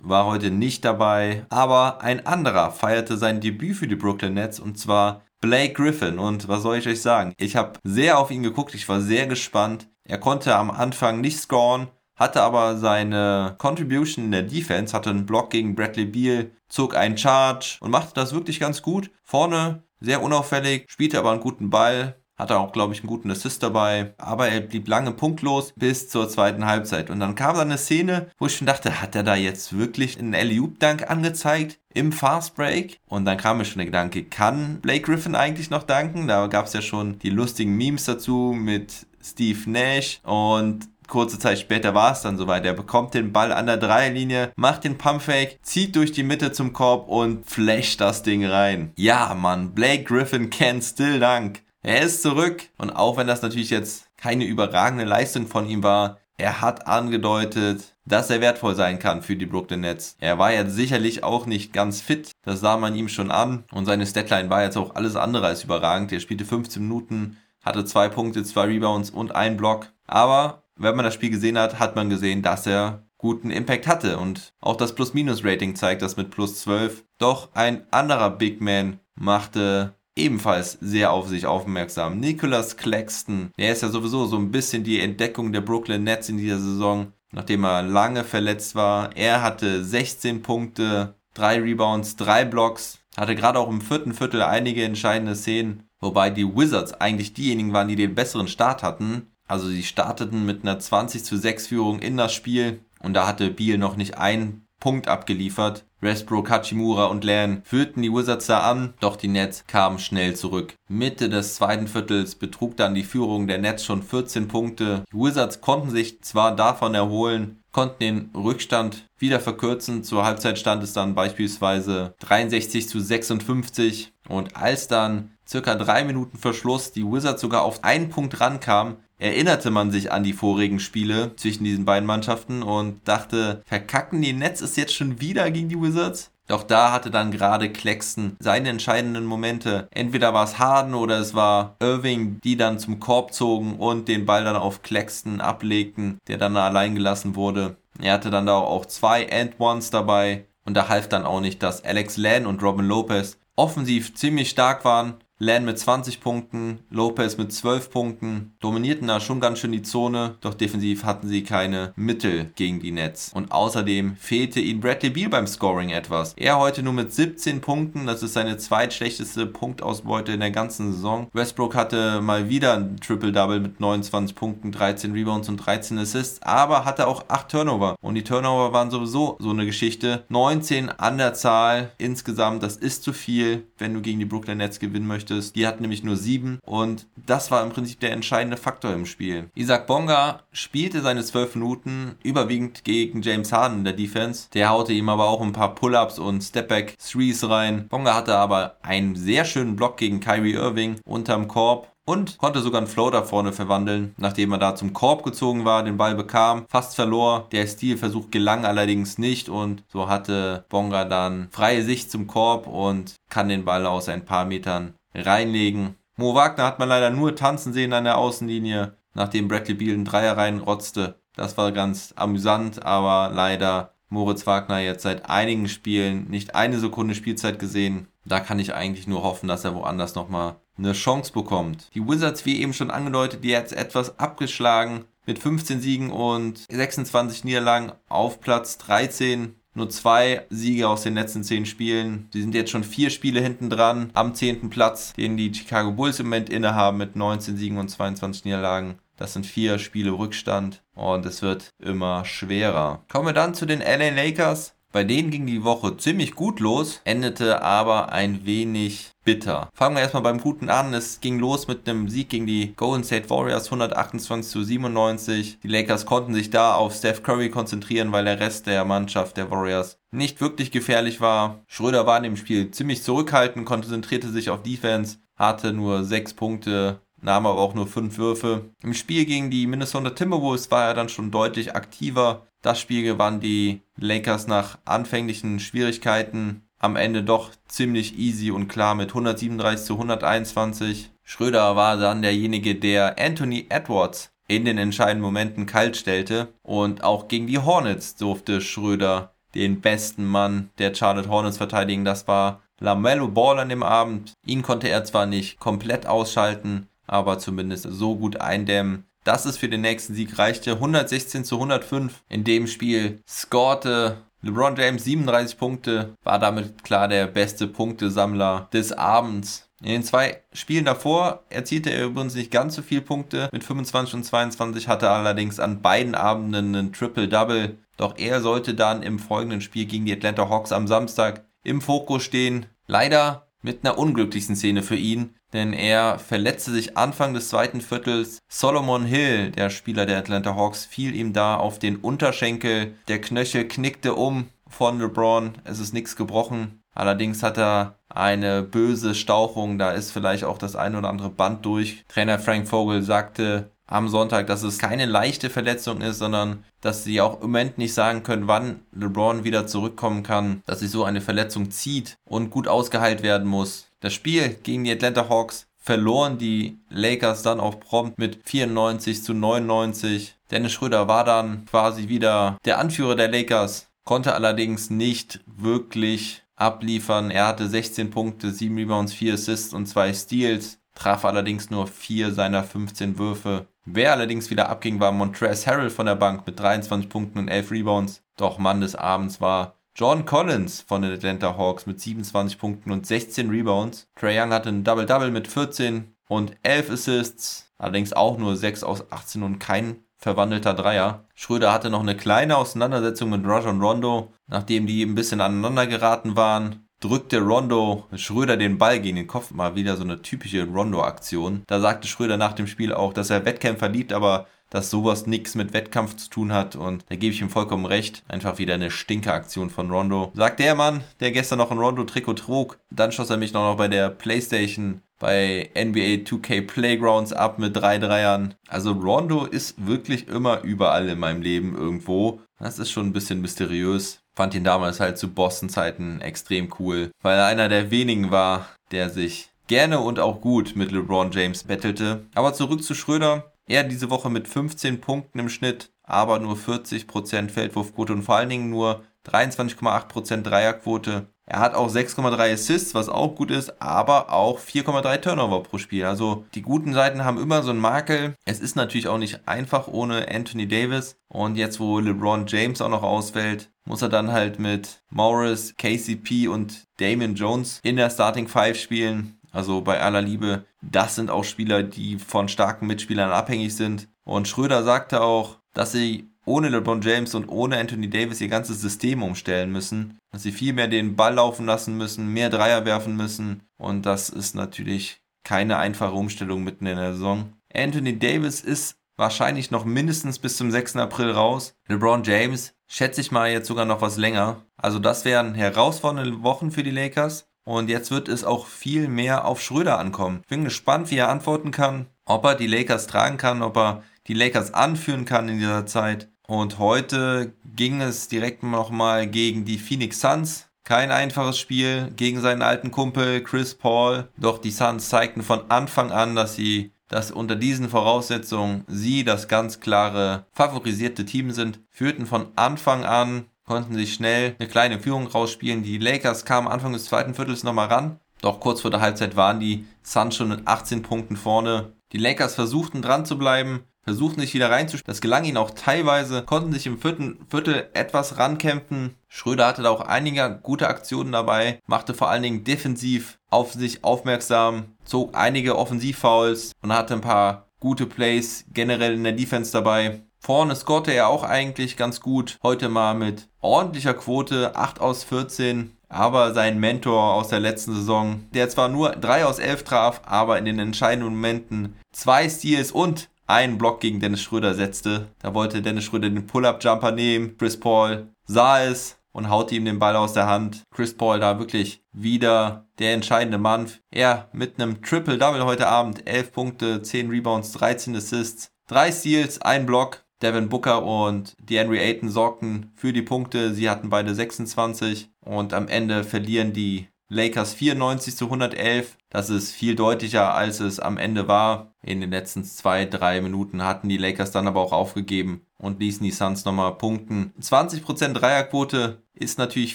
war 0.00 0.26
heute 0.26 0.50
nicht 0.50 0.84
dabei, 0.84 1.44
aber 1.50 2.00
ein 2.00 2.26
anderer 2.26 2.70
feierte 2.70 3.16
sein 3.16 3.40
Debüt 3.40 3.76
für 3.76 3.88
die 3.88 3.96
Brooklyn 3.96 4.34
Nets 4.34 4.58
und 4.58 4.78
zwar 4.78 5.22
Blake 5.40 5.74
Griffin. 5.74 6.18
Und 6.18 6.48
was 6.48 6.62
soll 6.62 6.78
ich 6.78 6.88
euch 6.88 7.00
sagen? 7.00 7.32
Ich 7.36 7.56
habe 7.56 7.78
sehr 7.84 8.18
auf 8.18 8.30
ihn 8.30 8.42
geguckt, 8.42 8.74
ich 8.74 8.88
war 8.88 9.00
sehr 9.00 9.26
gespannt. 9.26 9.88
Er 10.08 10.16
konnte 10.16 10.56
am 10.56 10.70
Anfang 10.70 11.20
nicht 11.20 11.38
scoren, 11.38 11.88
hatte 12.16 12.40
aber 12.40 12.78
seine 12.78 13.56
Contribution 13.58 14.24
in 14.24 14.30
der 14.32 14.42
Defense, 14.42 14.96
hatte 14.96 15.10
einen 15.10 15.26
Block 15.26 15.50
gegen 15.50 15.74
Bradley 15.74 16.06
Beal, 16.06 16.50
zog 16.70 16.96
einen 16.96 17.18
Charge 17.18 17.76
und 17.80 17.90
machte 17.90 18.14
das 18.14 18.32
wirklich 18.32 18.58
ganz 18.58 18.80
gut. 18.80 19.10
Vorne 19.22 19.82
sehr 20.00 20.22
unauffällig, 20.22 20.86
spielte 20.88 21.18
aber 21.18 21.32
einen 21.32 21.42
guten 21.42 21.68
Ball, 21.68 22.16
hatte 22.38 22.58
auch, 22.58 22.72
glaube 22.72 22.94
ich, 22.94 23.00
einen 23.00 23.08
guten 23.08 23.30
Assist 23.30 23.62
dabei, 23.62 24.14
aber 24.16 24.48
er 24.48 24.60
blieb 24.60 24.88
lange 24.88 25.10
punktlos 25.10 25.74
bis 25.76 26.08
zur 26.08 26.26
zweiten 26.28 26.64
Halbzeit. 26.64 27.10
Und 27.10 27.20
dann 27.20 27.34
kam 27.34 27.56
da 27.56 27.62
eine 27.62 27.76
Szene, 27.76 28.28
wo 28.38 28.46
ich 28.46 28.56
schon 28.56 28.66
dachte, 28.66 29.02
hat 29.02 29.14
er 29.14 29.24
da 29.24 29.34
jetzt 29.34 29.76
wirklich 29.76 30.18
einen 30.18 30.34
Alley-Oop-Dunk 30.34 31.10
angezeigt 31.10 31.80
im 31.92 32.12
Fast 32.12 32.54
Break? 32.54 33.00
Und 33.06 33.26
dann 33.26 33.36
kam 33.36 33.58
mir 33.58 33.66
schon 33.66 33.78
der 33.78 33.86
Gedanke, 33.86 34.24
kann 34.24 34.80
Blake 34.80 35.02
Griffin 35.02 35.34
eigentlich 35.34 35.68
noch 35.68 35.82
danken? 35.82 36.28
Da 36.28 36.46
gab 36.46 36.66
es 36.66 36.72
ja 36.72 36.80
schon 36.80 37.18
die 37.18 37.30
lustigen 37.30 37.76
Memes 37.76 38.04
dazu 38.04 38.54
mit 38.56 39.07
Steve 39.22 39.70
Nash 39.70 40.20
und 40.24 40.88
kurze 41.08 41.38
Zeit 41.38 41.58
später 41.58 41.94
war 41.94 42.12
es 42.12 42.22
dann 42.22 42.36
soweit. 42.36 42.64
Er 42.64 42.74
bekommt 42.74 43.14
den 43.14 43.32
Ball 43.32 43.52
an 43.52 43.66
der 43.66 43.78
Dreierlinie, 43.78 44.52
macht 44.56 44.84
den 44.84 44.98
Pumpfake, 44.98 45.58
zieht 45.62 45.96
durch 45.96 46.12
die 46.12 46.22
Mitte 46.22 46.52
zum 46.52 46.72
Korb 46.72 47.08
und 47.08 47.48
flasht 47.50 48.00
das 48.00 48.22
Ding 48.22 48.44
rein. 48.44 48.92
Ja, 48.96 49.34
Mann, 49.34 49.74
Blake 49.74 50.04
Griffin 50.04 50.50
can 50.50 50.82
still 50.82 51.18
dank. 51.18 51.62
Er 51.82 52.02
ist 52.02 52.22
zurück 52.22 52.64
und 52.76 52.90
auch 52.90 53.16
wenn 53.16 53.26
das 53.26 53.42
natürlich 53.42 53.70
jetzt 53.70 54.08
keine 54.16 54.44
überragende 54.44 55.04
Leistung 55.04 55.46
von 55.46 55.68
ihm 55.68 55.82
war, 55.82 56.18
er 56.36 56.60
hat 56.60 56.86
angedeutet, 56.86 57.96
dass 58.04 58.30
er 58.30 58.40
wertvoll 58.40 58.76
sein 58.76 59.00
kann 59.00 59.22
für 59.22 59.34
die 59.34 59.46
Brooklyn 59.46 59.80
Nets. 59.80 60.16
Er 60.20 60.38
war 60.38 60.52
jetzt 60.52 60.74
sicherlich 60.74 61.24
auch 61.24 61.46
nicht 61.46 61.72
ganz 61.72 62.00
fit, 62.00 62.30
das 62.42 62.60
sah 62.60 62.76
man 62.76 62.94
ihm 62.94 63.08
schon 63.08 63.30
an 63.30 63.64
und 63.72 63.86
seine 63.86 64.06
Statline 64.06 64.48
war 64.48 64.62
jetzt 64.62 64.76
auch 64.76 64.94
alles 64.94 65.16
andere 65.16 65.46
als 65.46 65.64
überragend. 65.64 66.12
Er 66.12 66.20
spielte 66.20 66.44
15 66.44 66.82
Minuten, 66.82 67.38
hatte 67.68 67.84
zwei 67.84 68.08
Punkte, 68.08 68.42
zwei 68.42 68.64
Rebounds 68.64 69.10
und 69.10 69.34
einen 69.34 69.56
Block. 69.56 69.92
Aber 70.06 70.64
wenn 70.76 70.96
man 70.96 71.04
das 71.04 71.14
Spiel 71.14 71.30
gesehen 71.30 71.58
hat, 71.58 71.78
hat 71.78 71.96
man 71.96 72.10
gesehen, 72.10 72.42
dass 72.42 72.66
er 72.66 73.04
guten 73.18 73.50
Impact 73.50 73.86
hatte. 73.86 74.18
Und 74.18 74.54
auch 74.60 74.76
das 74.76 74.94
Plus-Minus-Rating 74.94 75.76
zeigt 75.76 76.02
das 76.02 76.16
mit 76.16 76.30
plus 76.30 76.60
12. 76.60 77.04
Doch 77.18 77.48
ein 77.54 77.86
anderer 77.90 78.30
Big 78.30 78.60
Man 78.60 79.00
machte 79.14 79.94
ebenfalls 80.16 80.78
sehr 80.80 81.12
auf 81.12 81.28
sich 81.28 81.46
aufmerksam. 81.46 82.18
Nicholas 82.18 82.76
Claxton, 82.76 83.50
der 83.58 83.72
ist 83.72 83.82
ja 83.82 83.88
sowieso 83.88 84.26
so 84.26 84.36
ein 84.36 84.50
bisschen 84.50 84.82
die 84.82 85.00
Entdeckung 85.00 85.52
der 85.52 85.60
Brooklyn 85.60 86.04
Nets 86.04 86.28
in 86.28 86.38
dieser 86.38 86.58
Saison, 86.58 87.12
nachdem 87.30 87.64
er 87.64 87.82
lange 87.82 88.24
verletzt 88.24 88.74
war. 88.74 89.16
Er 89.16 89.42
hatte 89.42 89.84
16 89.84 90.42
Punkte, 90.42 91.14
3 91.34 91.60
Rebounds, 91.60 92.16
3 92.16 92.46
Blocks, 92.46 92.98
hatte 93.16 93.36
gerade 93.36 93.58
auch 93.58 93.68
im 93.68 93.80
vierten 93.80 94.12
Viertel 94.12 94.42
einige 94.42 94.84
entscheidende 94.84 95.36
Szenen 95.36 95.87
Wobei 96.00 96.30
die 96.30 96.46
Wizards 96.46 96.92
eigentlich 96.94 97.34
diejenigen 97.34 97.72
waren, 97.72 97.88
die 97.88 97.96
den 97.96 98.14
besseren 98.14 98.48
Start 98.48 98.82
hatten. 98.82 99.28
Also 99.46 99.68
sie 99.68 99.82
starteten 99.82 100.44
mit 100.44 100.62
einer 100.62 100.78
20 100.78 101.24
zu 101.24 101.36
6 101.36 101.68
Führung 101.68 102.00
in 102.00 102.16
das 102.16 102.34
Spiel 102.34 102.80
und 103.00 103.14
da 103.14 103.26
hatte 103.26 103.50
Beal 103.50 103.78
noch 103.78 103.96
nicht 103.96 104.18
einen 104.18 104.66
Punkt 104.80 105.08
abgeliefert. 105.08 105.84
Westbrook, 106.00 106.50
Hachimura 106.50 107.06
und 107.06 107.24
Lan 107.24 107.62
führten 107.64 108.02
die 108.02 108.12
Wizards 108.12 108.46
da 108.46 108.60
an, 108.60 108.94
doch 109.00 109.16
die 109.16 109.26
Nets 109.26 109.64
kamen 109.66 109.98
schnell 109.98 110.36
zurück. 110.36 110.74
Mitte 110.88 111.28
des 111.28 111.56
zweiten 111.56 111.88
Viertels 111.88 112.36
betrug 112.36 112.76
dann 112.76 112.94
die 112.94 113.02
Führung 113.02 113.48
der 113.48 113.58
Nets 113.58 113.84
schon 113.84 114.04
14 114.04 114.46
Punkte. 114.46 115.04
Die 115.12 115.16
Wizards 115.16 115.60
konnten 115.60 115.90
sich 115.90 116.22
zwar 116.22 116.54
davon 116.54 116.94
erholen, 116.94 117.60
konnten 117.72 117.98
den 117.98 118.30
Rückstand 118.36 119.08
wieder 119.18 119.40
verkürzen. 119.40 120.04
Zur 120.04 120.24
Halbzeit 120.24 120.58
stand 120.58 120.84
es 120.84 120.92
dann 120.92 121.16
beispielsweise 121.16 122.14
63 122.20 122.88
zu 122.88 123.00
56 123.00 124.12
und 124.28 124.56
als 124.56 124.86
dann 124.86 125.32
circa 125.48 125.74
drei 125.74 126.04
Minuten 126.04 126.36
Verschluss 126.36 126.92
die 126.92 127.04
Wizards 127.04 127.40
sogar 127.40 127.62
auf 127.62 127.82
einen 127.84 128.10
Punkt 128.10 128.40
rankamen, 128.40 128.96
erinnerte 129.18 129.70
man 129.70 129.90
sich 129.90 130.12
an 130.12 130.22
die 130.22 130.32
vorigen 130.32 130.78
Spiele 130.78 131.34
zwischen 131.36 131.64
diesen 131.64 131.84
beiden 131.84 132.06
Mannschaften 132.06 132.62
und 132.62 133.06
dachte, 133.06 133.62
verkacken 133.66 134.22
die 134.22 134.32
Nets 134.32 134.60
es 134.60 134.76
jetzt 134.76 134.94
schon 134.94 135.20
wieder 135.20 135.50
gegen 135.50 135.68
die 135.68 135.80
Wizards? 135.80 136.30
Doch 136.46 136.62
da 136.62 136.92
hatte 136.92 137.10
dann 137.10 137.30
gerade 137.30 137.70
Claxton 137.70 138.36
seine 138.40 138.70
entscheidenden 138.70 139.26
Momente. 139.26 139.86
Entweder 139.90 140.32
war 140.32 140.44
es 140.44 140.58
Harden 140.58 140.94
oder 140.94 141.18
es 141.18 141.34
war 141.34 141.76
Irving, 141.78 142.40
die 142.42 142.56
dann 142.56 142.78
zum 142.78 143.00
Korb 143.00 143.34
zogen 143.34 143.76
und 143.76 144.08
den 144.08 144.24
Ball 144.24 144.44
dann 144.44 144.56
auf 144.56 144.82
Claxton 144.82 145.42
ablegten, 145.42 146.18
der 146.26 146.38
dann 146.38 146.56
allein 146.56 146.94
gelassen 146.94 147.36
wurde. 147.36 147.76
Er 148.00 148.14
hatte 148.14 148.30
dann 148.30 148.46
da 148.46 148.56
auch 148.56 148.86
zwei 148.86 149.30
And-Ones 149.30 149.90
dabei 149.90 150.46
und 150.64 150.74
da 150.74 150.88
half 150.88 151.08
dann 151.08 151.26
auch 151.26 151.40
nicht, 151.40 151.62
dass 151.62 151.84
Alex 151.84 152.16
Lan 152.16 152.46
und 152.46 152.62
Robin 152.62 152.86
Lopez 152.86 153.36
offensiv 153.56 154.14
ziemlich 154.14 154.48
stark 154.48 154.84
waren, 154.86 155.14
Lan 155.40 155.64
mit 155.64 155.78
20 155.78 156.20
Punkten, 156.20 156.80
Lopez 156.90 157.36
mit 157.38 157.52
12 157.52 157.92
Punkten, 157.92 158.54
dominierten 158.58 159.06
da 159.06 159.20
schon 159.20 159.38
ganz 159.38 159.60
schön 159.60 159.70
die 159.70 159.82
Zone, 159.82 160.34
doch 160.40 160.52
defensiv 160.52 161.04
hatten 161.04 161.28
sie 161.28 161.44
keine 161.44 161.92
Mittel 161.94 162.50
gegen 162.56 162.80
die 162.80 162.90
Nets. 162.90 163.30
Und 163.32 163.52
außerdem 163.52 164.16
fehlte 164.16 164.58
ihnen 164.58 164.80
Bradley 164.80 165.10
Beal 165.10 165.28
beim 165.28 165.46
Scoring 165.46 165.90
etwas. 165.90 166.34
Er 166.34 166.58
heute 166.58 166.82
nur 166.82 166.92
mit 166.92 167.12
17 167.12 167.60
Punkten, 167.60 168.04
das 168.04 168.24
ist 168.24 168.32
seine 168.32 168.56
zweitschlechteste 168.56 169.46
Punktausbeute 169.46 170.32
in 170.32 170.40
der 170.40 170.50
ganzen 170.50 170.92
Saison. 170.92 171.28
Westbrook 171.32 171.76
hatte 171.76 172.20
mal 172.20 172.48
wieder 172.48 172.74
ein 172.74 172.96
Triple-Double 172.96 173.60
mit 173.60 173.78
29 173.78 174.34
Punkten, 174.34 174.72
13 174.72 175.12
Rebounds 175.12 175.48
und 175.48 175.58
13 175.58 175.98
Assists, 175.98 176.42
aber 176.42 176.84
hatte 176.84 177.06
auch 177.06 177.26
8 177.28 177.48
Turnover. 177.48 177.94
Und 178.00 178.16
die 178.16 178.24
Turnover 178.24 178.72
waren 178.72 178.90
sowieso 178.90 179.36
so 179.38 179.50
eine 179.50 179.66
Geschichte. 179.66 180.24
19 180.30 180.88
an 180.88 181.16
der 181.16 181.34
Zahl 181.34 181.92
insgesamt, 181.96 182.64
das 182.64 182.76
ist 182.76 183.04
zu 183.04 183.12
viel, 183.12 183.68
wenn 183.78 183.94
du 183.94 184.00
gegen 184.00 184.18
die 184.18 184.24
Brooklyn 184.24 184.58
Nets 184.58 184.80
gewinnen 184.80 185.06
möchtest 185.06 185.27
möchtest. 185.28 185.56
Die 185.56 185.66
hatten 185.66 185.82
nämlich 185.82 186.02
nur 186.02 186.16
sieben 186.16 186.58
und 186.64 187.06
das 187.26 187.50
war 187.50 187.62
im 187.62 187.70
Prinzip 187.70 188.00
der 188.00 188.12
entscheidende 188.12 188.56
Faktor 188.56 188.92
im 188.92 189.06
Spiel. 189.06 189.50
Isaac 189.54 189.86
Bonga 189.86 190.40
spielte 190.52 191.00
seine 191.02 191.24
zwölf 191.24 191.54
Minuten 191.54 192.16
überwiegend 192.22 192.84
gegen 192.84 193.22
James 193.22 193.52
Harden 193.52 193.78
in 193.78 193.84
der 193.84 193.92
Defense. 193.92 194.48
Der 194.54 194.70
haute 194.70 194.92
ihm 194.92 195.08
aber 195.08 195.28
auch 195.28 195.40
ein 195.40 195.52
paar 195.52 195.74
Pull-ups 195.74 196.18
und 196.18 196.42
Stepback-Threes 196.42 197.48
rein. 197.48 197.88
Bonga 197.88 198.14
hatte 198.14 198.36
aber 198.36 198.76
einen 198.82 199.16
sehr 199.16 199.44
schönen 199.44 199.76
Block 199.76 199.96
gegen 199.96 200.20
Kyrie 200.20 200.54
Irving 200.54 201.00
unterm 201.04 201.48
Korb 201.48 201.92
und 202.08 202.38
konnte 202.38 202.62
sogar 202.62 202.80
einen 202.80 202.86
Floater 202.86 203.22
vorne 203.22 203.52
verwandeln, 203.52 204.14
nachdem 204.16 204.52
er 204.52 204.58
da 204.58 204.74
zum 204.74 204.94
Korb 204.94 205.24
gezogen 205.24 205.66
war, 205.66 205.82
den 205.82 205.98
Ball 205.98 206.14
bekam, 206.14 206.64
fast 206.66 206.96
verlor. 206.96 207.48
Der 207.52 207.66
Stilversuch 207.66 208.30
gelang 208.30 208.64
allerdings 208.64 209.18
nicht 209.18 209.50
und 209.50 209.84
so 209.88 210.08
hatte 210.08 210.64
Bonga 210.70 211.04
dann 211.04 211.48
freie 211.50 211.82
Sicht 211.82 212.10
zum 212.10 212.26
Korb 212.26 212.66
und 212.66 213.16
kann 213.28 213.50
den 213.50 213.66
Ball 213.66 213.84
aus 213.84 214.08
ein 214.08 214.24
paar 214.24 214.46
Metern 214.46 214.94
reinlegen. 215.14 215.96
Mo 216.16 216.34
Wagner 216.34 216.64
hat 216.64 216.78
man 216.78 216.88
leider 216.88 217.10
nur 217.10 217.36
tanzen 217.36 217.72
sehen 217.72 217.92
an 217.92 218.04
der 218.04 218.18
Außenlinie, 218.18 218.96
nachdem 219.14 219.48
Bradley 219.48 219.74
Beal 219.74 219.94
einen 219.94 220.04
Dreier 220.04 220.36
reinrotzte. 220.36 221.20
Das 221.36 221.56
war 221.56 221.70
ganz 221.72 222.12
amüsant, 222.16 222.84
aber 222.84 223.32
leider 223.32 223.94
Moritz 224.08 224.46
Wagner 224.46 224.80
jetzt 224.80 225.02
seit 225.02 225.28
einigen 225.28 225.68
Spielen 225.68 226.28
nicht 226.28 226.54
eine 226.54 226.78
Sekunde 226.78 227.14
Spielzeit 227.14 227.58
gesehen. 227.58 228.08
Da 228.24 228.40
kann 228.40 228.58
ich 228.58 228.74
eigentlich 228.74 229.06
nur 229.06 229.22
hoffen, 229.22 229.48
dass 229.48 229.64
er 229.64 229.74
woanders 229.74 230.14
nochmal 230.14 230.56
eine 230.76 230.92
Chance 230.92 231.32
bekommt. 231.32 231.88
Die 231.94 232.06
Wizards, 232.06 232.46
wie 232.46 232.60
eben 232.60 232.72
schon 232.72 232.90
angedeutet, 232.90 233.44
die 233.44 233.50
jetzt 233.50 233.72
etwas 233.72 234.18
abgeschlagen 234.18 235.04
mit 235.26 235.38
15 235.38 235.80
Siegen 235.80 236.10
und 236.10 236.64
26 236.70 237.44
Niederlagen 237.44 237.92
auf 238.08 238.40
Platz 238.40 238.78
13 238.78 239.54
nur 239.78 239.88
zwei 239.88 240.46
Siege 240.50 240.88
aus 240.88 241.02
den 241.02 241.14
letzten 241.14 241.42
zehn 241.42 241.64
Spielen. 241.64 242.28
Sie 242.32 242.42
sind 242.42 242.54
jetzt 242.54 242.70
schon 242.70 242.84
vier 242.84 243.08
Spiele 243.08 243.40
hinten 243.40 243.70
dran 243.70 244.10
am 244.12 244.34
zehnten 244.34 244.68
Platz, 244.68 245.14
den 245.14 245.36
die 245.36 245.54
Chicago 245.54 245.92
Bulls 245.92 246.20
im 246.20 246.26
Moment 246.26 246.50
innehaben 246.50 246.98
mit 246.98 247.16
19 247.16 247.56
Siegen 247.56 247.78
und 247.78 247.88
22 247.88 248.44
Niederlagen. 248.44 248.98
Das 249.16 249.32
sind 249.32 249.46
vier 249.46 249.78
Spiele 249.78 250.12
Rückstand 250.12 250.82
und 250.94 251.26
es 251.26 251.42
wird 251.42 251.70
immer 251.78 252.24
schwerer. 252.24 253.02
Kommen 253.10 253.26
wir 253.26 253.32
dann 253.32 253.54
zu 253.54 253.66
den 253.66 253.80
LA 253.80 254.10
Lakers. 254.10 254.74
Bei 254.90 255.04
denen 255.04 255.30
ging 255.30 255.46
die 255.46 255.64
Woche 255.64 255.96
ziemlich 255.98 256.34
gut 256.34 256.60
los, 256.60 257.02
endete 257.04 257.62
aber 257.62 258.10
ein 258.10 258.46
wenig 258.46 259.10
bitter. 259.28 259.68
Fangen 259.74 259.94
wir 259.94 260.00
erstmal 260.00 260.22
beim 260.22 260.40
Guten 260.40 260.70
an. 260.70 260.94
Es 260.94 261.20
ging 261.20 261.38
los 261.38 261.68
mit 261.68 261.86
einem 261.86 262.08
Sieg 262.08 262.30
gegen 262.30 262.46
die 262.46 262.72
Golden 262.76 263.04
State 263.04 263.28
Warriors 263.28 263.66
128 263.66 264.50
zu 264.50 264.64
97. 264.64 265.58
Die 265.62 265.68
Lakers 265.68 266.06
konnten 266.06 266.32
sich 266.32 266.48
da 266.48 266.74
auf 266.74 266.94
Steph 266.94 267.22
Curry 267.22 267.50
konzentrieren, 267.50 268.10
weil 268.10 268.24
der 268.24 268.40
Rest 268.40 268.66
der 268.66 268.86
Mannschaft 268.86 269.36
der 269.36 269.50
Warriors 269.50 269.98
nicht 270.12 270.40
wirklich 270.40 270.70
gefährlich 270.70 271.20
war. 271.20 271.62
Schröder 271.66 272.06
war 272.06 272.16
in 272.16 272.22
dem 272.22 272.36
Spiel 272.38 272.70
ziemlich 272.70 273.02
zurückhaltend, 273.02 273.66
konzentrierte 273.66 274.30
sich 274.30 274.48
auf 274.48 274.62
Defense, 274.62 275.18
hatte 275.36 275.74
nur 275.74 276.04
sechs 276.04 276.32
Punkte, 276.32 277.02
nahm 277.20 277.44
aber 277.44 277.60
auch 277.60 277.74
nur 277.74 277.86
fünf 277.86 278.16
Würfe. 278.16 278.70
Im 278.82 278.94
Spiel 278.94 279.26
gegen 279.26 279.50
die 279.50 279.66
Minnesota 279.66 280.08
Timberwolves 280.08 280.70
war 280.70 280.86
er 280.86 280.94
dann 280.94 281.10
schon 281.10 281.30
deutlich 281.30 281.76
aktiver. 281.76 282.46
Das 282.62 282.80
Spiel 282.80 283.02
gewannen 283.02 283.40
die 283.40 283.82
Lakers 283.98 284.46
nach 284.46 284.78
anfänglichen 284.86 285.60
Schwierigkeiten 285.60 286.62
am 286.78 286.96
Ende 286.96 287.22
doch 287.22 287.50
ziemlich 287.66 288.18
easy 288.18 288.50
und 288.50 288.68
klar 288.68 288.94
mit 288.94 289.10
137 289.10 289.86
zu 289.86 289.94
121. 289.94 291.10
Schröder 291.24 291.76
war 291.76 291.96
dann 291.96 292.22
derjenige, 292.22 292.74
der 292.74 293.18
Anthony 293.18 293.66
Edwards 293.68 294.30
in 294.46 294.64
den 294.64 294.78
entscheidenden 294.78 295.22
Momenten 295.22 295.66
kalt 295.66 295.96
stellte 295.96 296.48
und 296.62 297.04
auch 297.04 297.28
gegen 297.28 297.46
die 297.46 297.58
Hornets 297.58 298.16
durfte 298.16 298.60
Schröder 298.60 299.34
den 299.54 299.80
besten 299.80 300.24
Mann 300.24 300.70
der 300.78 300.94
Charlotte 300.94 301.28
Hornets 301.28 301.58
verteidigen. 301.58 302.04
Das 302.04 302.26
war 302.26 302.62
LaMelo 302.80 303.28
Ball 303.28 303.58
an 303.58 303.68
dem 303.68 303.82
Abend. 303.82 304.32
Ihn 304.46 304.62
konnte 304.62 304.88
er 304.88 305.04
zwar 305.04 305.26
nicht 305.26 305.58
komplett 305.58 306.06
ausschalten, 306.06 306.88
aber 307.06 307.38
zumindest 307.38 307.86
so 307.90 308.16
gut 308.16 308.40
eindämmen, 308.40 309.04
dass 309.24 309.44
es 309.44 309.58
für 309.58 309.68
den 309.68 309.80
nächsten 309.80 310.14
Sieg 310.14 310.38
reichte. 310.38 310.72
116 310.72 311.44
zu 311.44 311.56
105 311.56 312.22
in 312.28 312.44
dem 312.44 312.66
Spiel 312.66 313.20
scorte 313.28 314.18
LeBron 314.40 314.76
James 314.76 315.04
37 315.04 315.58
Punkte, 315.58 316.14
war 316.22 316.38
damit 316.38 316.84
klar 316.84 317.08
der 317.08 317.26
beste 317.26 317.66
Punktesammler 317.66 318.68
des 318.72 318.92
Abends. 318.92 319.68
In 319.80 319.90
den 319.90 320.02
zwei 320.02 320.42
Spielen 320.52 320.84
davor 320.84 321.44
erzielte 321.50 321.90
er 321.90 322.06
übrigens 322.06 322.34
nicht 322.34 322.50
ganz 322.50 322.74
so 322.74 322.82
viele 322.82 323.00
Punkte. 323.00 323.48
Mit 323.52 323.64
25 323.64 324.14
und 324.14 324.24
22 324.24 324.88
hatte 324.88 325.10
allerdings 325.10 325.60
an 325.60 325.82
beiden 325.82 326.14
Abenden 326.14 326.74
einen 326.74 326.92
Triple-Double. 326.92 327.78
Doch 327.96 328.16
er 328.16 328.40
sollte 328.40 328.74
dann 328.74 329.02
im 329.02 329.18
folgenden 329.18 329.60
Spiel 329.60 329.86
gegen 329.86 330.06
die 330.06 330.12
Atlanta 330.12 330.48
Hawks 330.48 330.72
am 330.72 330.86
Samstag 330.86 331.44
im 331.64 331.80
Fokus 331.80 332.22
stehen. 332.22 332.66
Leider 332.86 333.48
mit 333.62 333.84
einer 333.84 333.98
unglücklichen 333.98 334.56
Szene 334.56 334.82
für 334.82 334.96
ihn, 334.96 335.34
denn 335.52 335.72
er 335.72 336.18
verletzte 336.18 336.70
sich 336.70 336.96
Anfang 336.96 337.34
des 337.34 337.48
zweiten 337.48 337.80
Viertels. 337.80 338.38
Solomon 338.48 339.04
Hill, 339.04 339.50
der 339.50 339.70
Spieler 339.70 340.06
der 340.06 340.18
Atlanta 340.18 340.54
Hawks, 340.54 340.84
fiel 340.84 341.14
ihm 341.14 341.32
da 341.32 341.56
auf 341.56 341.78
den 341.78 341.96
Unterschenkel. 341.96 342.94
Der 343.08 343.20
Knöchel 343.20 343.66
knickte 343.66 344.14
um 344.14 344.48
von 344.68 344.98
LeBron. 344.98 345.52
Es 345.64 345.78
ist 345.78 345.94
nichts 345.94 346.16
gebrochen. 346.16 346.82
Allerdings 346.94 347.42
hat 347.42 347.58
er 347.58 347.98
eine 348.08 348.62
böse 348.62 349.14
Stauchung. 349.14 349.78
Da 349.78 349.92
ist 349.92 350.10
vielleicht 350.10 350.44
auch 350.44 350.58
das 350.58 350.76
ein 350.76 350.96
oder 350.96 351.08
andere 351.08 351.30
Band 351.30 351.64
durch. 351.64 352.04
Trainer 352.08 352.38
Frank 352.38 352.68
Vogel 352.68 353.02
sagte, 353.02 353.70
am 353.88 354.08
Sonntag, 354.08 354.46
dass 354.46 354.62
es 354.62 354.78
keine 354.78 355.06
leichte 355.06 355.50
Verletzung 355.50 356.00
ist, 356.00 356.18
sondern 356.18 356.64
dass 356.80 357.02
sie 357.02 357.20
auch 357.20 357.36
im 357.36 357.50
Moment 357.50 357.78
nicht 357.78 357.94
sagen 357.94 358.22
können, 358.22 358.46
wann 358.46 358.80
LeBron 358.92 359.42
wieder 359.44 359.66
zurückkommen 359.66 360.22
kann, 360.22 360.62
dass 360.66 360.80
sich 360.80 360.90
so 360.90 361.04
eine 361.04 361.20
Verletzung 361.20 361.70
zieht 361.70 362.16
und 362.24 362.50
gut 362.50 362.68
ausgeheilt 362.68 363.22
werden 363.22 363.48
muss. 363.48 363.88
Das 364.00 364.12
Spiel 364.14 364.50
gegen 364.62 364.84
die 364.84 364.92
Atlanta 364.92 365.28
Hawks 365.28 365.66
verloren 365.78 366.36
die 366.36 366.78
Lakers 366.90 367.42
dann 367.42 367.60
auch 367.60 367.80
prompt 367.80 368.18
mit 368.18 368.40
94 368.44 369.24
zu 369.24 369.32
99. 369.32 370.36
Dennis 370.50 370.72
Schröder 370.72 371.08
war 371.08 371.24
dann 371.24 371.64
quasi 371.64 372.08
wieder 372.08 372.58
der 372.66 372.78
Anführer 372.78 373.16
der 373.16 373.28
Lakers, 373.28 373.88
konnte 374.04 374.34
allerdings 374.34 374.90
nicht 374.90 375.40
wirklich 375.46 376.42
abliefern. 376.56 377.30
Er 377.30 377.46
hatte 377.46 377.68
16 377.68 378.10
Punkte, 378.10 378.50
7 378.50 378.76
Rebounds, 378.76 379.14
4 379.14 379.34
Assists 379.34 379.72
und 379.72 379.86
2 379.86 380.12
Steals, 380.12 380.77
traf 380.98 381.24
allerdings 381.24 381.70
nur 381.70 381.86
4 381.86 382.32
seiner 382.32 382.64
15 382.64 383.18
Würfe. 383.18 383.68
Wer 383.84 384.12
allerdings 384.12 384.50
wieder 384.50 384.68
abging, 384.68 384.98
war 385.00 385.12
Montrezl 385.12 385.70
Harrell 385.70 385.90
von 385.90 386.06
der 386.06 386.16
Bank 386.16 386.46
mit 386.46 386.58
23 386.58 387.08
Punkten 387.08 387.38
und 387.38 387.48
11 387.48 387.70
Rebounds. 387.70 388.22
Doch 388.36 388.58
Mann 388.58 388.80
des 388.80 388.96
Abends 388.96 389.40
war 389.40 389.74
John 389.94 390.26
Collins 390.26 390.80
von 390.82 391.02
den 391.02 391.12
Atlanta 391.12 391.56
Hawks 391.56 391.86
mit 391.86 392.00
27 392.00 392.58
Punkten 392.58 392.90
und 392.90 393.06
16 393.06 393.48
Rebounds. 393.48 394.08
Trey 394.16 394.38
Young 394.38 394.52
hatte 394.52 394.68
ein 394.70 394.84
Double-Double 394.84 395.30
mit 395.30 395.48
14 395.48 396.14
und 396.28 396.56
11 396.62 396.90
Assists, 396.90 397.72
allerdings 397.78 398.12
auch 398.12 398.36
nur 398.36 398.56
6 398.56 398.82
aus 398.82 399.10
18 399.10 399.42
und 399.42 399.58
kein 399.58 400.04
verwandelter 400.16 400.74
Dreier. 400.74 401.24
Schröder 401.34 401.72
hatte 401.72 401.90
noch 401.90 402.02
eine 402.02 402.16
kleine 402.16 402.56
Auseinandersetzung 402.56 403.30
mit 403.30 403.46
Rajon 403.46 403.80
Rondo, 403.80 404.32
nachdem 404.48 404.86
die 404.86 405.04
ein 405.04 405.14
bisschen 405.14 405.40
aneinander 405.40 405.86
geraten 405.86 406.36
waren 406.36 406.87
drückte 407.00 407.40
Rondo 407.40 408.06
Schröder 408.16 408.56
den 408.56 408.78
Ball 408.78 409.00
gegen 409.00 409.16
den 409.16 409.26
Kopf. 409.26 409.50
Mal 409.50 409.74
wieder 409.74 409.96
so 409.96 410.04
eine 410.04 410.22
typische 410.22 410.64
Rondo-Aktion. 410.64 411.62
Da 411.66 411.80
sagte 411.80 412.08
Schröder 412.08 412.36
nach 412.36 412.52
dem 412.52 412.66
Spiel 412.66 412.92
auch, 412.92 413.12
dass 413.12 413.30
er 413.30 413.44
Wettkämpfer 413.44 413.88
liebt, 413.88 414.12
aber 414.12 414.46
dass 414.70 414.90
sowas 414.90 415.26
nichts 415.26 415.54
mit 415.54 415.72
Wettkampf 415.72 416.16
zu 416.16 416.28
tun 416.28 416.52
hat 416.52 416.76
und 416.76 417.04
da 417.08 417.16
gebe 417.16 417.32
ich 417.32 417.40
ihm 417.40 417.48
vollkommen 417.48 417.86
recht. 417.86 418.22
Einfach 418.28 418.58
wieder 418.58 418.74
eine 418.74 418.90
Stinkeraktion 418.90 419.70
von 419.70 419.90
Rondo. 419.90 420.30
Sagt 420.34 420.60
der 420.60 420.74
Mann, 420.74 421.02
der 421.20 421.32
gestern 421.32 421.58
noch 421.58 421.70
ein 421.70 421.78
Rondo-Trikot 421.78 422.34
trug. 422.34 422.78
Dann 422.90 423.12
schoss 423.12 423.30
er 423.30 423.38
mich 423.38 423.52
noch 423.52 423.76
bei 423.76 423.88
der 423.88 424.10
Playstation 424.10 425.00
bei 425.18 425.70
NBA 425.74 426.24
2K 426.24 426.66
Playgrounds 426.66 427.32
ab 427.32 427.58
mit 427.58 427.76
drei 427.76 427.98
Dreiern. 427.98 428.54
Also 428.68 428.92
Rondo 428.92 429.46
ist 429.46 429.86
wirklich 429.86 430.28
immer 430.28 430.62
überall 430.62 431.08
in 431.08 431.18
meinem 431.18 431.42
Leben 431.42 431.76
irgendwo. 431.76 432.40
Das 432.60 432.78
ist 432.78 432.90
schon 432.90 433.06
ein 433.06 433.12
bisschen 433.12 433.40
mysteriös. 433.40 434.20
Fand 434.38 434.54
ihn 434.54 434.62
damals 434.62 435.00
halt 435.00 435.18
zu 435.18 435.34
Boston-Zeiten 435.34 436.20
extrem 436.20 436.72
cool, 436.78 437.10
weil 437.24 437.38
er 437.38 437.46
einer 437.46 437.68
der 437.68 437.90
wenigen 437.90 438.30
war, 438.30 438.68
der 438.92 439.10
sich 439.10 439.50
gerne 439.66 439.98
und 439.98 440.20
auch 440.20 440.40
gut 440.40 440.76
mit 440.76 440.92
LeBron 440.92 441.32
James 441.32 441.64
bettelte. 441.64 442.24
Aber 442.36 442.54
zurück 442.54 442.84
zu 442.84 442.94
Schröder. 442.94 443.52
Er 443.66 443.82
diese 443.82 444.10
Woche 444.10 444.30
mit 444.30 444.46
15 444.46 445.00
Punkten 445.00 445.40
im 445.40 445.48
Schnitt, 445.48 445.90
aber 446.04 446.38
nur 446.38 446.54
40% 446.54 447.48
Feldwurfquote 447.48 448.12
und 448.12 448.22
vor 448.22 448.36
allen 448.36 448.48
Dingen 448.48 448.70
nur 448.70 449.02
23,8% 449.28 450.42
Dreierquote. 450.42 451.28
Er 451.50 451.60
hat 451.60 451.74
auch 451.74 451.88
6,3 451.88 452.52
Assists, 452.52 452.94
was 452.94 453.08
auch 453.08 453.34
gut 453.34 453.50
ist, 453.50 453.80
aber 453.80 454.32
auch 454.32 454.60
4,3 454.60 455.20
Turnover 455.22 455.62
pro 455.62 455.78
Spiel. 455.78 456.04
Also 456.04 456.44
die 456.54 456.60
guten 456.60 456.92
Seiten 456.92 457.24
haben 457.24 457.40
immer 457.40 457.62
so 457.62 457.70
einen 457.70 457.80
Makel. 457.80 458.34
Es 458.44 458.60
ist 458.60 458.76
natürlich 458.76 459.08
auch 459.08 459.16
nicht 459.16 459.48
einfach 459.48 459.88
ohne 459.88 460.28
Anthony 460.30 460.68
Davis. 460.68 461.16
Und 461.28 461.56
jetzt, 461.56 461.80
wo 461.80 462.00
LeBron 462.00 462.46
James 462.46 462.82
auch 462.82 462.90
noch 462.90 463.02
ausfällt, 463.02 463.70
muss 463.86 464.02
er 464.02 464.10
dann 464.10 464.30
halt 464.30 464.58
mit 464.58 465.00
Morris, 465.08 465.74
KCP 465.78 466.48
und 466.48 466.84
Damian 466.98 467.34
Jones 467.34 467.80
in 467.82 467.96
der 467.96 468.10
Starting 468.10 468.46
Five 468.46 468.78
spielen. 468.78 469.38
Also 469.50 469.80
bei 469.80 470.00
aller 470.00 470.20
Liebe, 470.20 470.66
das 470.82 471.14
sind 471.14 471.30
auch 471.30 471.44
Spieler, 471.44 471.82
die 471.82 472.18
von 472.18 472.48
starken 472.48 472.86
Mitspielern 472.86 473.30
abhängig 473.30 473.74
sind. 473.74 474.08
Und 474.24 474.46
Schröder 474.48 474.84
sagte 474.84 475.22
auch, 475.22 475.56
dass 475.72 475.92
sie 475.92 476.28
ohne 476.48 476.70
LeBron 476.70 477.02
James 477.02 477.34
und 477.34 477.48
ohne 477.48 477.78
Anthony 477.78 478.10
Davis 478.10 478.40
ihr 478.40 478.48
ganzes 478.48 478.80
System 478.80 479.22
umstellen 479.22 479.70
müssen. 479.70 480.18
Dass 480.32 480.42
sie 480.42 480.52
viel 480.52 480.72
mehr 480.72 480.88
den 480.88 481.14
Ball 481.14 481.34
laufen 481.34 481.66
lassen 481.66 481.96
müssen, 481.96 482.32
mehr 482.32 482.50
Dreier 482.50 482.84
werfen 482.84 483.16
müssen. 483.16 483.62
Und 483.76 484.06
das 484.06 484.30
ist 484.30 484.54
natürlich 484.54 485.20
keine 485.44 485.76
einfache 485.76 486.12
Umstellung 486.12 486.64
mitten 486.64 486.86
in 486.86 486.96
der 486.96 487.12
Saison. 487.12 487.52
Anthony 487.72 488.18
Davis 488.18 488.60
ist 488.60 488.96
wahrscheinlich 489.16 489.70
noch 489.70 489.84
mindestens 489.84 490.38
bis 490.38 490.56
zum 490.56 490.70
6. 490.70 490.96
April 490.96 491.30
raus. 491.30 491.74
LeBron 491.88 492.24
James 492.24 492.74
schätze 492.86 493.20
ich 493.20 493.30
mal 493.30 493.50
jetzt 493.50 493.68
sogar 493.68 493.84
noch 493.84 494.00
was 494.00 494.16
länger. 494.16 494.62
Also 494.76 494.98
das 494.98 495.24
wären 495.24 495.54
herausfordernde 495.54 496.42
Wochen 496.42 496.70
für 496.70 496.82
die 496.82 496.90
Lakers. 496.90 497.46
Und 497.64 497.90
jetzt 497.90 498.10
wird 498.10 498.28
es 498.28 498.44
auch 498.44 498.66
viel 498.66 499.08
mehr 499.08 499.44
auf 499.44 499.60
Schröder 499.60 499.98
ankommen. 499.98 500.38
Ich 500.42 500.48
bin 500.48 500.64
gespannt, 500.64 501.10
wie 501.10 501.18
er 501.18 501.28
antworten 501.28 501.70
kann, 501.70 502.06
ob 502.24 502.44
er 502.46 502.54
die 502.54 502.66
Lakers 502.66 503.06
tragen 503.06 503.36
kann, 503.36 503.60
ob 503.60 503.76
er 503.76 504.02
die 504.26 504.32
Lakers 504.32 504.72
anführen 504.72 505.26
kann 505.26 505.50
in 505.50 505.58
dieser 505.58 505.84
Zeit. 505.84 506.30
Und 506.50 506.78
heute 506.78 507.52
ging 507.76 508.00
es 508.00 508.28
direkt 508.28 508.62
nochmal 508.62 509.26
gegen 509.26 509.66
die 509.66 509.76
Phoenix 509.76 510.22
Suns. 510.22 510.70
Kein 510.82 511.10
einfaches 511.10 511.58
Spiel 511.58 512.10
gegen 512.16 512.40
seinen 512.40 512.62
alten 512.62 512.90
Kumpel 512.90 513.42
Chris 513.42 513.74
Paul. 513.74 514.30
Doch 514.38 514.56
die 514.56 514.70
Suns 514.70 515.10
zeigten 515.10 515.42
von 515.42 515.70
Anfang 515.70 516.10
an, 516.10 516.34
dass 516.34 516.54
sie, 516.54 516.92
dass 517.08 517.30
unter 517.30 517.54
diesen 517.54 517.90
Voraussetzungen 517.90 518.84
sie 518.88 519.24
das 519.24 519.46
ganz 519.48 519.80
klare 519.80 520.46
favorisierte 520.52 521.26
Team 521.26 521.50
sind. 521.50 521.80
Führten 521.90 522.24
von 522.24 522.46
Anfang 522.56 523.04
an, 523.04 523.44
konnten 523.66 523.92
sich 523.92 524.14
schnell 524.14 524.56
eine 524.58 524.70
kleine 524.70 525.00
Führung 525.00 525.26
rausspielen. 525.26 525.82
Die 525.82 525.98
Lakers 525.98 526.46
kamen 526.46 526.66
Anfang 526.66 526.94
des 526.94 527.04
zweiten 527.04 527.34
Viertels 527.34 527.62
nochmal 527.62 527.88
ran. 527.88 528.20
Doch 528.40 528.58
kurz 528.58 528.80
vor 528.80 528.90
der 528.90 529.02
Halbzeit 529.02 529.36
waren 529.36 529.60
die 529.60 529.84
Suns 530.02 530.36
schon 530.36 530.48
mit 530.48 530.66
18 530.66 531.02
Punkten 531.02 531.36
vorne. 531.36 531.92
Die 532.12 532.18
Lakers 532.18 532.54
versuchten 532.54 533.02
dran 533.02 533.26
zu 533.26 533.36
bleiben, 533.36 533.82
versuchten 534.08 534.40
sich 534.40 534.54
wieder 534.54 534.70
reinzuspielen. 534.70 535.12
Das 535.12 535.20
gelang 535.20 535.44
ihnen 535.44 535.58
auch 535.58 535.70
teilweise, 535.70 536.42
konnten 536.42 536.72
sich 536.72 536.86
im 536.86 536.98
vierten 536.98 537.44
Viertel 537.50 537.90
etwas 537.92 538.38
rankämpfen. 538.38 539.16
Schröder 539.28 539.66
hatte 539.66 539.82
da 539.82 539.90
auch 539.90 540.00
einige 540.00 540.58
gute 540.62 540.88
Aktionen 540.88 541.32
dabei, 541.32 541.80
machte 541.86 542.14
vor 542.14 542.30
allen 542.30 542.42
Dingen 542.42 542.64
defensiv 542.64 543.38
auf 543.50 543.74
sich 543.74 544.04
aufmerksam, 544.04 544.96
zog 545.04 545.36
einige 545.36 545.76
Offensivfouls 545.76 546.72
und 546.80 546.94
hatte 546.94 547.14
ein 547.14 547.20
paar 547.20 547.66
gute 547.80 548.06
Plays 548.06 548.64
generell 548.72 549.12
in 549.12 549.24
der 549.24 549.34
Defense 549.34 549.72
dabei. 549.72 550.22
Vorne 550.40 550.74
scorte 550.74 551.12
er 551.12 551.28
auch 551.28 551.42
eigentlich 551.42 551.98
ganz 551.98 552.22
gut. 552.22 552.56
Heute 552.62 552.88
mal 552.88 553.14
mit 553.14 553.48
ordentlicher 553.60 554.14
Quote, 554.14 554.74
8 554.74 555.00
aus 555.00 555.24
14. 555.24 555.94
Aber 556.08 556.54
sein 556.54 556.80
Mentor 556.80 557.34
aus 557.34 557.48
der 557.48 557.60
letzten 557.60 557.94
Saison, 557.94 558.46
der 558.54 558.70
zwar 558.70 558.88
nur 558.88 559.10
3 559.10 559.44
aus 559.44 559.58
11 559.58 559.84
traf, 559.84 560.22
aber 560.24 560.58
in 560.58 560.64
den 560.64 560.78
entscheidenden 560.78 561.34
Momenten 561.34 561.96
zwei 562.12 562.48
Steals 562.48 562.92
und 562.92 563.28
einen 563.48 563.78
Block 563.78 564.00
gegen 564.00 564.20
Dennis 564.20 564.42
Schröder 564.42 564.74
setzte. 564.74 565.28
Da 565.40 565.54
wollte 565.54 565.82
Dennis 565.82 566.04
Schröder 566.04 566.30
den 566.30 566.46
Pull-Up-Jumper 566.46 567.10
nehmen. 567.10 567.56
Chris 567.58 567.80
Paul 567.80 568.28
sah 568.44 568.84
es 568.84 569.18
und 569.32 569.48
haute 569.48 569.74
ihm 569.74 569.84
den 569.84 569.98
Ball 569.98 570.16
aus 570.16 570.34
der 570.34 570.46
Hand. 570.46 570.84
Chris 570.94 571.16
Paul 571.16 571.40
da 571.40 571.58
wirklich 571.58 572.02
wieder 572.12 572.86
der 572.98 573.14
entscheidende 573.14 573.58
Mann. 573.58 573.90
Er 574.10 574.48
mit 574.52 574.80
einem 574.80 575.02
Triple-Double 575.02 575.64
heute 575.64 575.88
Abend. 575.88 576.26
11 576.28 576.52
Punkte, 576.52 577.02
10 577.02 577.30
Rebounds, 577.30 577.72
13 577.72 578.14
Assists, 578.14 578.70
3 578.88 579.10
Steals, 579.12 579.60
1 579.60 579.86
Block. 579.86 580.24
Devin 580.40 580.68
Booker 580.68 581.02
und 581.02 581.56
DeAndre 581.58 581.98
Ayton 581.98 582.28
sorgten 582.28 582.92
für 582.94 583.12
die 583.12 583.22
Punkte. 583.22 583.74
Sie 583.74 583.90
hatten 583.90 584.08
beide 584.08 584.34
26 584.34 585.30
und 585.40 585.74
am 585.74 585.88
Ende 585.88 586.22
verlieren 586.22 586.72
die 586.72 587.08
Lakers 587.30 587.74
94 587.74 588.36
zu 588.36 588.46
111. 588.46 589.18
Das 589.28 589.50
ist 589.50 589.72
viel 589.72 589.94
deutlicher, 589.94 590.54
als 590.54 590.80
es 590.80 590.98
am 590.98 591.18
Ende 591.18 591.46
war. 591.46 591.92
In 592.02 592.22
den 592.22 592.30
letzten 592.30 592.64
zwei, 592.64 593.04
drei 593.04 593.42
Minuten 593.42 593.84
hatten 593.84 594.08
die 594.08 594.16
Lakers 594.16 594.50
dann 594.50 594.66
aber 594.66 594.80
auch 594.80 594.92
aufgegeben 594.92 595.66
und 595.76 596.00
ließen 596.00 596.24
die 596.24 596.30
Suns 596.30 596.64
nochmal 596.64 596.96
punkten. 596.96 597.52
20% 597.60 598.32
Dreierquote 598.32 599.22
ist 599.34 599.58
natürlich 599.58 599.94